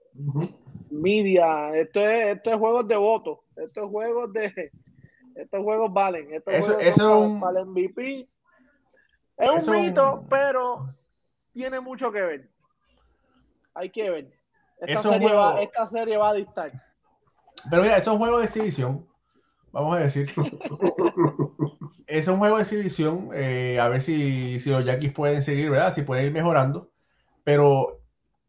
media, 0.90 1.78
esto 1.78 2.00
es, 2.00 2.38
esto 2.38 2.50
es 2.50 2.58
juegos 2.58 2.88
de 2.88 2.96
voto, 2.96 3.44
estos 3.56 3.88
juegos 3.92 4.34
de 4.34 4.72
estos 5.36 5.62
juegos 5.62 5.94
valen, 5.94 6.34
estos 6.34 6.56
eso, 6.56 6.74
juegos 6.74 6.96
son 6.96 7.40
para, 7.40 7.60
el 7.60 7.68
MVP. 7.68 8.28
Es 9.38 9.68
un 9.68 9.80
mito, 9.80 10.26
pero 10.28 10.88
tiene 11.52 11.80
mucho 11.80 12.12
que 12.12 12.22
ver. 12.22 12.53
Hay 13.74 13.90
que 13.90 14.10
ver. 14.10 14.32
Esta, 14.80 15.02
serie, 15.02 15.32
va, 15.32 15.62
esta 15.62 15.88
serie 15.88 16.18
va 16.18 16.30
a 16.30 16.34
dictar. 16.34 16.72
Pero 17.70 17.84
mira, 17.84 17.98
es 17.98 18.08
un 18.08 18.18
juego 18.18 18.40
de 18.40 18.46
exhibición. 18.46 19.08
Vamos 19.72 19.96
a 19.96 20.00
decir. 20.00 20.30
es 22.08 22.28
un 22.28 22.38
juego 22.38 22.58
de 22.58 22.64
exhibición. 22.64 23.30
Eh, 23.34 23.80
a 23.80 23.88
ver 23.88 24.02
si, 24.02 24.60
si 24.60 24.70
los 24.70 24.86
Yankees 24.86 25.14
pueden 25.14 25.42
seguir, 25.42 25.70
¿verdad? 25.70 25.94
Si 25.94 26.02
pueden 26.02 26.26
ir 26.26 26.32
mejorando. 26.32 26.92
Pero 27.44 28.02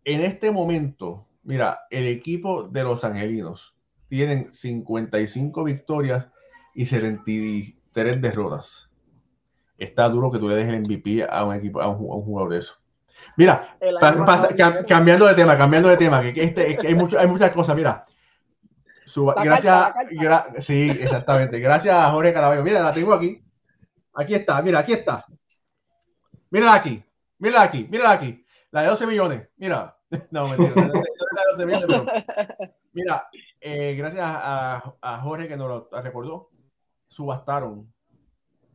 en 0.04 0.20
este 0.20 0.50
momento, 0.50 1.26
mira, 1.42 1.80
el 1.90 2.06
equipo 2.06 2.64
de 2.64 2.84
los 2.84 3.04
Angelinos 3.04 3.74
tienen 4.08 4.52
55 4.52 5.64
victorias 5.64 6.26
y 6.74 6.86
73 6.86 8.20
derrotas. 8.20 8.90
Está 9.78 10.08
duro 10.08 10.30
que 10.30 10.38
tú 10.38 10.48
le 10.48 10.56
dejes 10.56 10.74
el 10.74 10.80
MVP 10.80 11.26
a 11.28 11.44
un 11.44 11.54
equipo, 11.54 11.80
a 11.80 11.88
un 11.88 11.96
jugador 11.96 12.52
de 12.52 12.58
eso. 12.58 12.74
Mira, 13.36 13.76
cambiando 14.86 15.26
de 15.26 15.34
tema, 15.34 15.56
cambiando 15.56 15.88
de 15.88 15.96
tema, 15.96 16.22
que, 16.22 16.42
este, 16.42 16.78
hay, 16.86 16.94
mucho, 16.94 17.18
hay 17.18 17.26
muchas 17.26 17.50
cosas, 17.50 17.74
mira. 17.76 18.04
gracias, 19.42 19.94
sí, 20.60 20.90
exactamente. 20.90 21.58
Gracias 21.58 21.94
a 21.94 22.10
Jorge 22.10 22.32
Caraballo. 22.32 22.62
Mira, 22.62 22.80
la 22.80 22.92
tengo 22.92 23.12
aquí. 23.12 23.42
Aquí 24.14 24.34
está, 24.34 24.62
mira, 24.62 24.78
aquí 24.80 24.92
está. 24.92 25.26
Mira 26.50 26.72
aquí, 26.72 27.02
mira 27.38 27.62
aquí, 27.62 27.88
mira 27.90 28.10
aquí. 28.10 28.44
La 28.70 28.82
de 28.82 28.88
12 28.88 29.06
millones, 29.06 29.48
mira. 29.56 29.96
No, 30.30 30.46
mentira. 30.46 30.92
Mira, 32.92 33.28
eh, 33.60 33.96
gracias 33.96 34.22
a, 34.24 34.94
a, 35.00 35.18
Jorge 35.18 35.48
que 35.48 35.56
nos 35.56 35.90
lo 35.90 36.00
recordó, 36.00 36.50
subastaron. 37.08 37.92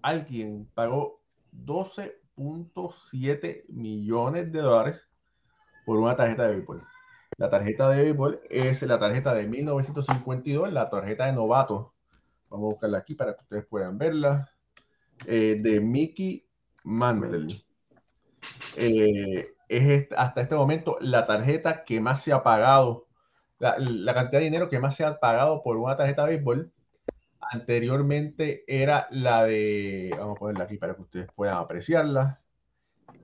Alguien 0.02 0.70
pagó 0.74 1.22
12 1.52 2.22
7 3.12 3.66
millones 3.70 4.52
de 4.52 4.62
dólares 4.62 5.08
por 5.86 5.98
una 5.98 6.16
tarjeta 6.16 6.44
de 6.48 6.56
béisbol. 6.56 6.84
La 7.38 7.50
tarjeta 7.50 7.90
de 7.90 8.04
béisbol 8.04 8.42
es 8.50 8.82
la 8.84 9.00
tarjeta 9.00 9.34
de 9.34 9.48
1952, 9.48 10.72
la 10.72 10.90
tarjeta 10.90 11.26
de 11.26 11.34
novato. 11.34 11.94
Vamos 12.50 12.66
a 12.66 12.74
buscarla 12.74 12.98
aquí 13.00 13.16
para 13.16 13.36
que 13.36 13.42
ustedes 13.42 13.66
puedan 13.66 13.98
verla. 13.98 14.50
Eh, 15.26 15.58
de 15.62 15.82
Mickey 15.82 16.46
Mantle. 16.84 17.64
Eh, 18.78 19.54
es 19.68 20.08
hasta 20.16 20.42
este 20.42 20.56
momento 20.56 20.98
la 21.02 21.28
tarjeta 21.28 21.84
que 21.84 22.00
más 22.00 22.24
se 22.24 22.32
ha 22.32 22.42
pagado, 22.42 23.08
la, 23.60 23.76
la, 23.78 24.14
cantidad 24.14 24.40
de 24.40 24.46
dinero 24.46 24.70
que 24.70 24.80
más 24.80 24.96
se 24.96 25.04
ha 25.04 25.20
pagado 25.20 25.62
por 25.62 25.78
una 25.78 25.98
tarjeta 25.98 26.26
de 26.26 26.36
béisbol 26.36 26.72
Anteriormente 27.42 28.64
era 28.68 29.08
la 29.12 29.46
de, 29.46 30.14
vamos 30.18 30.36
a 30.36 30.40
ponerla 30.40 30.64
aquí 30.66 30.78
para 30.78 30.96
que 30.96 31.02
ustedes 31.02 31.28
puedan 31.34 31.58
apreciarla. 31.58 32.42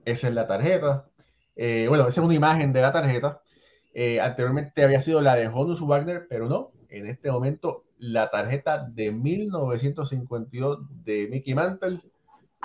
Esa 0.05 0.27
es 0.27 0.33
la 0.33 0.47
tarjeta. 0.47 1.09
Eh, 1.55 1.85
bueno, 1.89 2.07
esa 2.07 2.21
es 2.21 2.25
una 2.25 2.35
imagen 2.35 2.73
de 2.73 2.81
la 2.81 2.93
tarjeta. 2.93 3.41
Eh, 3.93 4.19
anteriormente 4.19 4.83
había 4.83 5.01
sido 5.01 5.21
la 5.21 5.35
de 5.35 5.47
Honus 5.47 5.81
Wagner, 5.81 6.27
pero 6.29 6.47
no. 6.47 6.71
En 6.89 7.07
este 7.07 7.31
momento, 7.31 7.85
la 7.97 8.29
tarjeta 8.29 8.87
de 8.87 9.11
1952 9.11 10.79
de 11.03 11.27
Mickey 11.29 11.53
Mantle, 11.53 12.01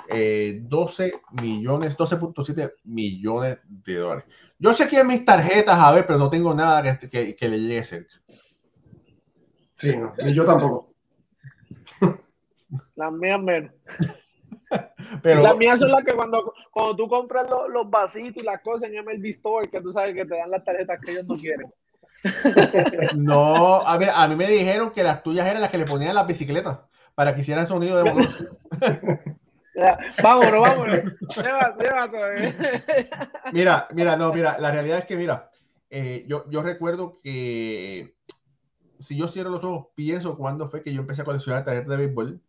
12 0.07 1.05
eh, 1.07 1.13
millones, 1.41 1.97
12.7 1.97 2.73
millones 2.83 3.59
de 3.65 3.95
dólares. 3.95 4.25
Yo 4.57 4.73
sé 4.73 4.87
que 4.87 5.03
mis 5.03 5.25
tarjetas, 5.25 5.77
a 5.79 5.91
ver, 5.91 6.05
pero 6.05 6.19
no 6.19 6.29
tengo 6.29 6.53
nada 6.53 6.97
que, 6.97 7.35
le 7.39 7.59
llegue 7.59 7.83
cerca. 7.83 8.13
Sí, 9.77 9.95
no, 9.97 10.13
yo 10.29 10.45
tampoco. 10.45 10.90
Las 12.95 13.11
mías 13.11 13.41
menos. 13.41 13.71
Pero 15.21 15.41
Las 15.41 15.57
mías 15.57 15.79
son 15.79 15.91
las 15.91 16.03
que 16.03 16.13
cuando, 16.13 16.53
cuando 16.71 16.95
tú 16.95 17.07
compras 17.07 17.49
los, 17.49 17.69
los 17.69 17.89
vasitos 17.89 18.41
y 18.41 18.45
las 18.45 18.61
cosas 18.61 18.89
en 18.89 19.03
MLB 19.03 19.25
Store, 19.27 19.69
que 19.69 19.81
tú 19.81 19.91
sabes 19.91 20.15
que 20.15 20.25
te 20.25 20.37
dan 20.37 20.49
las 20.49 20.63
tarjetas 20.63 20.99
que 21.03 21.11
ellos 21.11 21.25
no 21.25 21.35
quieren. 21.35 21.73
no, 23.15 23.81
a 23.81 23.97
ver, 23.97 24.09
a 24.13 24.27
mí 24.27 24.35
me 24.35 24.47
dijeron 24.47 24.91
que 24.91 25.03
las 25.03 25.23
tuyas 25.23 25.47
eran 25.47 25.61
las 25.61 25.71
que 25.71 25.77
le 25.77 25.85
ponían 25.85 26.15
las 26.15 26.27
bicicletas 26.27 26.79
para 27.15 27.33
que 27.33 27.41
hicieran 27.41 27.67
sonido 27.67 28.01
de 28.01 28.11
motor. 28.11 28.27
Vámonos, 30.21 30.61
vámonos. 30.61 30.99
Llévate, 31.35 31.83
llévate. 31.83 32.55
Mira, 33.53 33.87
mira, 33.91 34.17
no, 34.17 34.31
mira, 34.31 34.57
la 34.59 34.69
realidad 34.69 34.99
es 34.99 35.05
que, 35.05 35.15
mira, 35.15 35.49
eh, 35.89 36.25
yo, 36.27 36.45
yo 36.49 36.61
recuerdo 36.61 37.17
que 37.23 38.15
si 39.01 39.17
yo 39.17 39.27
cierro 39.27 39.49
los 39.51 39.63
ojos, 39.63 39.87
pienso 39.95 40.37
cuando 40.37 40.67
fue 40.67 40.83
que 40.83 40.93
yo 40.93 41.01
empecé 41.01 41.21
a 41.21 41.25
coleccionar 41.25 41.65
tarjetas 41.65 41.89
de 41.89 41.97
béisbol. 41.97 42.41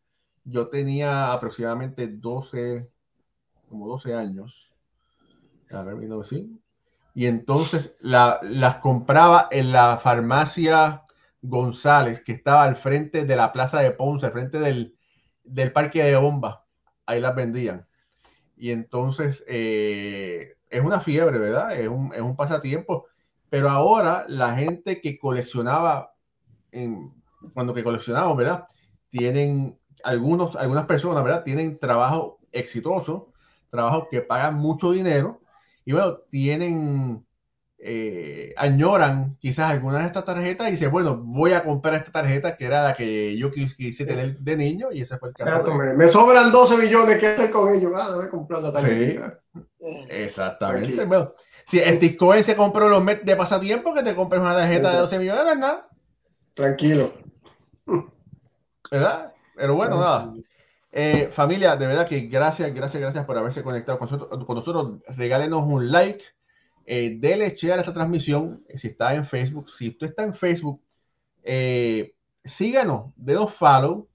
Yo 0.45 0.69
tenía 0.71 1.33
aproximadamente 1.33 2.09
12, 2.09 2.91
como 3.69 3.89
12 3.89 4.15
años. 4.15 4.73
A 5.71 5.83
ver, 5.83 5.97
no, 5.97 6.23
sí. 6.23 6.61
Y 7.15 7.27
entonces 7.27 7.97
la- 8.01 8.41
las 8.43 8.77
compraba 8.77 9.49
en 9.51 9.73
la 9.73 9.99
farmacia 9.99 11.05
González, 11.43 12.23
que 12.25 12.33
estaba 12.33 12.65
al 12.65 12.77
frente 12.77 13.25
de 13.25 13.37
la 13.37 13.53
plaza 13.53 13.81
de 13.81 13.93
Ponce, 13.93 14.27
al 14.27 14.33
frente 14.33 14.59
del, 14.61 14.97
del 15.45 15.73
parque 15.73 16.03
de 16.05 16.17
bomba. 16.17 16.67
Ahí 17.07 17.21
las 17.21 17.35
vendían. 17.35 17.87
Y 18.57 18.71
entonces 18.73 19.45
eh, 19.49 20.55
es 20.71 20.85
una 20.85 21.01
fiebre, 21.01 21.39
¿verdad? 21.39 21.77
Es 21.79 21.89
un, 21.89 22.13
es 22.15 22.21
un 22.23 22.37
pasatiempo. 22.37 23.07
Pero 23.51 23.71
ahora 23.71 24.25
la 24.29 24.57
gente 24.57 25.01
que 25.01 25.19
coleccionaba, 25.19 26.12
en, 26.73 27.13
cuando 27.55 27.75
que 27.75 27.85
coleccionamos, 27.85 28.37
¿verdad? 28.37 28.67
Tienen 29.11 29.79
algunos, 30.05 30.57
algunas 30.57 30.87
personas, 30.87 31.25
¿verdad? 31.25 31.45
Tienen 31.45 31.79
trabajo 31.79 32.41
exitoso, 32.53 33.33
trabajos 33.71 34.09
que 34.11 34.21
pagan 34.23 34.57
mucho 34.57 34.93
dinero 34.93 35.41
y 35.85 35.93
bueno, 35.93 36.19
tienen, 36.31 37.27
eh, 37.79 38.55
añoran 38.57 39.37
quizás 39.41 39.71
algunas 39.71 40.01
de 40.03 40.07
estas 40.09 40.25
tarjetas 40.25 40.69
y 40.69 40.73
dicen, 40.73 40.91
bueno, 40.91 41.17
voy 41.19 41.53
a 41.53 41.65
comprar 41.65 41.95
esta 41.95 42.13
tarjeta 42.13 42.57
que 42.57 42.67
era 42.67 42.85
la 42.85 42.95
que 42.95 43.37
yo 43.37 43.51
quis- 43.51 43.77
quise 43.77 44.07
tener 44.07 44.39
de 44.39 44.57
niño 44.57 44.93
y 44.93 45.01
ese 45.01 45.19
fue 45.19 45.31
el 45.31 45.35
caso. 45.37 45.51
Exacto, 45.51 45.71
de- 45.73 45.79
me, 45.79 45.93
me 45.95 46.09
sobran 46.09 46.53
12 46.53 46.77
millones, 46.77 47.19
¿qué 47.19 47.29
hacer 47.29 47.51
con 47.51 47.69
ellos? 47.75 47.93
Ah, 47.97 48.13
debe 48.17 48.31
comprar 48.31 48.63
la 48.63 48.73
tarjetita. 48.73 49.41
Exactamente. 50.09 50.87
Tranquilo. 50.89 51.07
Bueno, 51.07 51.33
si 51.67 51.79
Steve 51.79 52.17
Cohen 52.17 52.45
se 52.45 52.57
compró 52.57 52.89
los 52.89 53.03
Mets 53.03 53.25
de 53.25 53.37
pasatiempo, 53.37 53.95
que 53.95 54.03
te 54.03 54.15
compres 54.15 54.41
una 54.41 54.55
tarjeta 54.55 54.93
de 54.93 54.99
12 54.99 55.19
millones, 55.19 55.45
¿verdad? 55.45 55.87
Tranquilo. 56.55 57.13
¿Verdad? 58.91 59.33
Pero 59.57 59.75
bueno, 59.75 59.99
nada. 59.99 60.35
Eh, 60.91 61.29
familia, 61.33 61.77
de 61.77 61.87
verdad 61.87 62.07
que 62.07 62.21
gracias, 62.23 62.73
gracias, 62.75 63.01
gracias 63.01 63.25
por 63.25 63.39
haberse 63.39 63.63
conectado 63.63 63.99
con 63.99 64.11
nosotros. 64.11 64.45
Con 64.45 64.57
nosotros. 64.57 64.99
Regálenos 65.17 65.63
un 65.67 65.91
like, 65.91 66.23
eh, 66.85 67.17
dele 67.19 67.51
share 67.55 67.79
a 67.79 67.81
esta 67.81 67.95
transmisión 67.95 68.63
eh, 68.69 68.77
si 68.77 68.89
está 68.89 69.15
en 69.15 69.25
Facebook. 69.25 69.71
Si 69.71 69.93
tú 69.93 70.05
estás 70.05 70.27
en 70.27 70.35
Facebook, 70.35 70.81
eh, 71.43 72.15
síganos, 72.45 73.13
denos 73.17 73.55
follow 73.55 74.07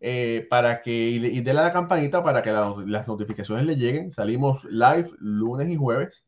eh, 0.00 0.46
para 0.48 0.82
que 0.82 0.90
y, 0.92 1.16
y 1.26 1.40
denle 1.40 1.60
a 1.62 1.64
la 1.64 1.72
campanita 1.72 2.22
para 2.22 2.42
que 2.42 2.52
la- 2.52 2.74
las 2.86 3.08
notificaciones 3.08 3.64
le 3.64 3.76
lleguen. 3.76 4.12
Salimos 4.12 4.64
live 4.64 5.10
lunes 5.18 5.68
y 5.68 5.76
jueves. 5.76 6.24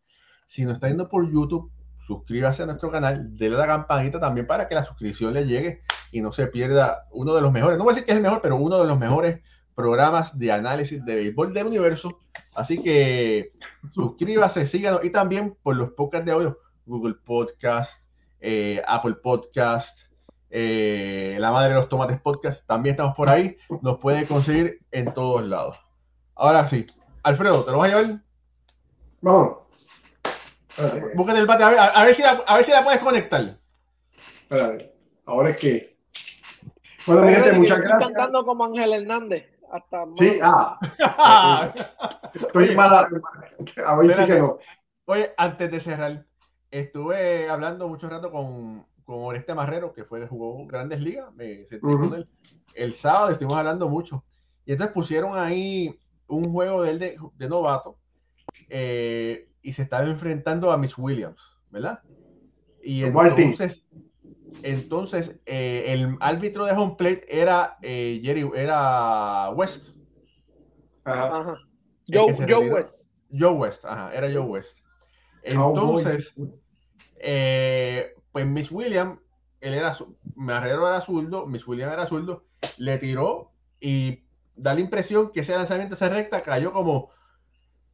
Si 0.47 0.65
nos 0.65 0.75
está 0.75 0.89
viendo 0.89 1.09
por 1.09 1.31
YouTube, 1.33 1.71
suscríbase 2.07 2.63
a 2.63 2.67
nuestro 2.67 2.91
canal, 2.91 3.37
denle 3.37 3.57
a 3.57 3.61
la 3.61 3.67
campanita 3.67 4.21
también 4.21 4.47
para 4.47 4.69
que 4.69 4.75
la 4.75 4.85
suscripción 4.85 5.35
le 5.35 5.47
llegue 5.47 5.83
y 6.13 6.21
no 6.21 6.33
se 6.33 6.47
pierda 6.47 7.07
uno 7.11 7.35
de 7.35 7.41
los 7.41 7.53
mejores, 7.53 7.79
no 7.79 7.85
voy 7.85 7.93
a 7.93 7.95
decir 7.95 8.05
que 8.05 8.13
es 8.13 8.17
el 8.17 8.23
mejor, 8.23 8.41
pero 8.43 8.57
uno 8.57 8.79
de 8.79 8.87
los 8.87 8.99
mejores 8.99 9.41
programas 9.75 10.39
de 10.39 10.53
análisis 10.53 11.05
de 11.05 11.17
béisbol 11.17 11.53
del 11.53 11.67
universo. 11.67 12.19
Así 12.55 12.81
que 12.81 13.51
suscríbase, 13.91 14.67
síganos 14.67 15.05
y 15.05 15.11
también 15.11 15.57
por 15.63 15.77
los 15.77 15.93
podcasts 15.93 16.27
de 16.27 16.33
audio, 16.33 16.59
Google 16.87 17.15
Podcast, 17.15 18.05
eh, 18.41 18.83
Apple 18.87 19.17
Podcast, 19.23 20.13
eh, 20.51 21.37
La 21.41 21.51
Madre 21.51 21.71
de 21.71 21.81
los 21.81 21.89
Tomates 21.89 22.21
Podcast, 22.21 22.67
también 22.67 22.93
estamos 22.95 23.17
por 23.17 23.29
ahí, 23.29 23.57
nos 23.83 23.99
puede 23.99 24.27
conseguir 24.27 24.81
en 24.93 25.13
todos 25.13 25.43
lados. 25.43 25.81
Ahora 26.37 26.69
sí, 26.69 26.87
Alfredo, 27.23 27.65
¿te 27.65 27.73
lo 27.73 27.79
vas 27.79 27.93
a 27.93 27.97
llevar? 27.97 28.23
Vamos. 29.21 29.64
Espérate, 30.77 31.15
Búscate 31.15 31.39
el 31.41 31.47
bate, 31.47 31.65
a 31.65 31.69
ver, 31.71 31.79
a- 31.79 32.05
ver 32.05 32.15
si 32.15 32.23
la, 32.23 32.31
a 32.47 32.57
ver 32.57 32.65
si 32.65 32.71
la 32.73 32.85
puedes 32.85 33.01
conectar. 33.01 33.59
espérate. 34.17 34.93
Ahora 35.27 35.51
es 35.51 35.57
que. 35.57 35.97
Bueno, 37.07 37.23
mi 37.23 37.33
gente, 37.33 37.53
muchas 37.53 37.79
estoy 37.79 37.89
gracias. 37.91 38.09
cantando 38.13 38.45
como 38.45 38.65
Ángel 38.65 38.93
Hernández. 38.93 39.45
Hasta 39.71 40.07
más. 40.07 40.19
Sí, 40.19 40.39
ah, 40.43 40.79
estoy 42.35 42.77
mala. 42.77 43.09
A 43.87 43.97
ver 43.99 44.13
sí 44.13 44.27
que 44.27 44.39
no. 44.39 44.59
Oye, 45.07 45.33
antes 45.37 45.71
de 45.71 45.81
cerrar, 45.81 46.25
estuve 46.71 47.49
hablando 47.49 47.89
mucho 47.89 48.09
rato 48.09 48.31
con, 48.31 48.87
con 49.05 49.17
Oreste 49.25 49.55
Marrero, 49.55 49.93
que 49.93 50.05
fue 50.05 50.27
jugó 50.27 50.65
Grandes 50.67 51.01
Ligas, 51.01 51.33
me 51.35 51.67
senté 51.67 51.87
Ujú. 51.87 52.09
con 52.09 52.15
él 52.19 52.29
el 52.75 52.93
sábado, 52.95 53.31
estuvimos 53.31 53.59
hablando 53.59 53.89
mucho. 53.89 54.25
Y 54.65 54.73
entonces 54.73 54.95
pusieron 54.95 55.37
ahí 55.39 55.99
un 56.27 56.53
juego 56.53 56.83
de 56.83 56.91
él 56.91 56.99
de, 56.99 57.19
de 57.35 57.49
novato 57.49 57.99
eh, 58.69 59.49
y 59.65 59.73
se 59.73 59.83
estaba 59.83 60.09
enfrentando 60.09 60.71
a 60.71 60.77
Miss 60.77 60.97
Williams, 60.97 61.59
¿verdad? 61.71 62.01
Y 62.83 63.03
entonces, 63.03 63.89
entonces 64.63 65.41
eh, 65.47 65.87
el 65.89 66.17
árbitro 66.21 66.67
de 66.67 66.73
home 66.73 66.97
plate 66.97 67.25
era 67.29 67.79
eh, 67.83 68.21
Jerry, 68.23 68.49
era 68.55 69.51
West. 69.51 69.97
Ajá. 71.05 71.41
Ajá. 71.41 71.59
Joe, 72.07 72.35
Joe. 72.47 72.71
West. 72.71 73.17
Joe 73.37 73.55
West, 73.55 73.85
ajá, 73.87 74.15
era 74.15 74.31
Joe 74.31 74.47
West. 74.47 74.85
Entonces, 75.43 76.35
eh, 77.17 78.15
pues 78.33 78.47
Miss 78.47 78.71
Williams, 78.71 79.19
él 79.61 79.75
era, 79.75 79.97
Marrero 80.35 80.87
era 80.87 81.01
zurdo, 81.01 81.47
Miss 81.47 81.67
Williams 81.67 81.95
era 81.95 82.07
zurdo, 82.07 82.45
le 82.77 82.99
tiró 82.99 83.53
y 83.81 84.25
da 84.57 84.75
la 84.75 84.81
impresión 84.81 85.33
que 85.33 85.41
ese 85.41 85.57
lanzamiento, 85.57 85.95
esa 85.95 86.11
recta, 86.11 86.43
cayó 86.43 86.73
como 86.73 87.11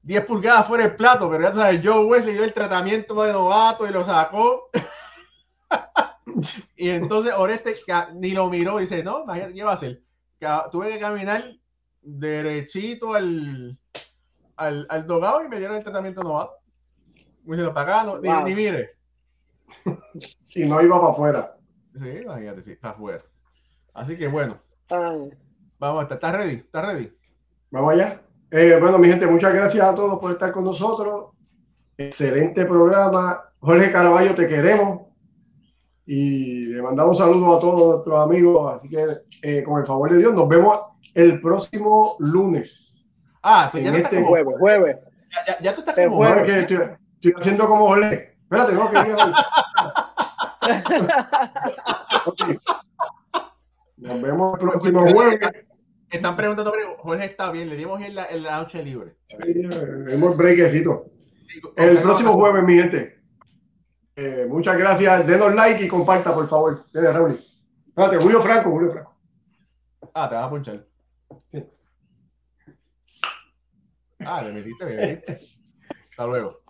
10 0.02 0.24
pulgadas 0.24 0.66
fuera 0.66 0.85
del 0.85 0.97
plato, 0.97 1.31
pero 1.31 1.43
ya 1.43 1.52
tú 1.52 1.59
sabes, 1.59 1.81
Joe 1.85 2.05
West 2.05 2.24
le 2.27 2.32
dio 2.32 2.44
el 2.44 2.55
tratamiento 2.55 3.22
de 3.22 3.32
novato 3.32 3.86
y 3.86 3.90
lo 3.90 4.05
sacó. 4.05 4.70
y 6.77 6.90
entonces 6.90 7.35
Oreste 7.36 7.74
ni 8.14 8.31
lo 8.32 8.48
miró, 8.48 8.78
dice, 8.78 9.02
no, 9.02 9.22
imagínate, 9.24 9.55
¿qué 9.55 9.64
va 9.64 9.72
a 9.72 9.74
hacer? 9.74 10.02
Tuve 10.72 10.89
que 10.90 10.98
caminar 10.98 11.44
derechito 12.02 13.14
al, 13.14 13.78
al, 14.56 14.86
al 14.89 15.06
dogado 15.06 15.44
y 15.44 15.48
me 15.48 15.59
dieron 15.59 15.77
el 15.77 15.85
tratamiento 15.85 16.22
novato. 16.22 16.52
Me 17.44 17.56
diciendo, 17.56 17.74
para 17.74 18.01
acá, 18.01 18.05
no, 18.06 18.20
ni- 18.20 18.28
Wow. 18.28 18.44
ni, 18.44 18.55
mire. 18.55 18.97
Y 20.55 20.64
no 20.64 20.81
iba 20.82 21.01
para 21.01 21.12
afuera. 21.12 21.56
Sí, 21.94 22.09
imagínate, 22.09 22.62
sí, 22.62 22.72
está 22.72 22.90
afuera. 22.90 23.22
Así 23.94 24.16
que 24.16 24.27
bueno, 24.28 24.60
Ay, 24.89 25.31
vamos, 25.78 26.02
¿estás 26.02 26.16
está 26.16 26.32
ready? 26.32 26.55
¿Estás 26.56 26.86
ready? 26.86 27.12
Vamos 27.70 27.93
allá. 27.94 28.20
Eh, 28.51 28.78
bueno, 28.81 28.98
mi 28.98 29.09
gente, 29.09 29.27
muchas 29.27 29.55
gracias 29.55 29.86
a 29.86 29.94
todos 29.94 30.18
por 30.18 30.32
estar 30.32 30.51
con 30.52 30.64
nosotros. 30.64 31.31
Excelente 31.97 32.64
programa. 32.66 33.44
Jorge 33.60 33.93
Caraballo, 33.93 34.35
te 34.35 34.48
queremos. 34.48 35.02
Y 36.06 36.66
le 36.66 36.82
mandamos 36.82 37.18
saludos 37.18 37.56
a 37.56 37.60
todos 37.60 37.94
nuestros 37.94 38.24
amigos. 38.24 38.74
Así 38.74 38.89
que, 38.89 39.05
eh, 39.43 39.62
con 39.62 39.81
el 39.81 39.86
favor 39.86 40.10
de 40.10 40.18
Dios, 40.18 40.35
nos 40.35 40.48
vemos 40.48 40.78
el 41.14 41.40
próximo 41.40 42.16
lunes. 42.18 43.06
Ah, 43.43 43.70
ya, 43.72 43.81
En 43.81 43.86
estás 43.94 44.02
este 44.05 44.16
como, 44.16 44.28
jueves, 44.28 44.55
jueves. 44.59 44.97
ya, 45.31 45.47
ya- 45.47 45.59
ya 45.62 45.74
tú 45.74 45.81
estás 45.81 45.98
El 45.98 46.05
como 46.09 46.16
jueves. 46.18 46.43
es 46.43 46.66
que 46.66 46.74
estoy, 46.74 46.89
estoy 47.14 47.32
haciendo 47.39 47.68
como 47.68 47.86
Jorge. 47.86 48.36
Espérate, 48.43 48.72
no, 48.74 48.90
que 48.90 49.02
diga 49.05 49.16
hoy. 49.24 49.32
Ok. 52.27 52.40
Nos 53.98 54.22
vemos 54.22 54.55
el 54.60 54.68
próximo 54.68 55.01
jueves. 55.10 55.66
Están 56.11 56.37
preguntando, 56.37 56.73
Jorge 56.99 57.24
está 57.24 57.53
bien, 57.53 57.69
le 57.69 57.77
dimos 57.77 58.03
en 58.03 58.16
la, 58.16 58.27
en 58.27 58.43
la 58.43 58.59
noche 58.59 58.82
libre. 58.82 59.16
Sí, 59.27 59.37
Vemos 59.39 60.32
el 60.32 60.37
breakecito. 60.37 61.07
El 61.77 62.03
próximo 62.03 62.32
jueves, 62.32 62.65
mi 62.65 62.74
gente. 62.74 63.20
Eh, 64.16 64.47
muchas 64.49 64.77
gracias. 64.77 65.27
Denos 65.27 65.55
like 65.55 65.85
y 65.85 65.89
comparta, 65.89 66.35
por 66.35 66.49
favor. 66.49 66.85
Dale, 66.93 67.12
Raúl. 67.12 67.41
Espérate, 67.87 68.16
Julio 68.19 68.43
Franco, 68.43 68.70
Julio 68.70 68.93
Franco. 68.93 69.16
Ah, 70.15 70.28
te 70.28 70.35
vas 70.35 70.45
a 70.45 70.51
punchar. 70.51 70.87
Sí. 71.49 71.65
Ah, 74.20 74.43
le 74.43 74.53
metiste, 74.53 74.85
le 74.85 74.97
metiste. 74.97 75.41
Hasta 76.11 76.27
luego. 76.27 76.61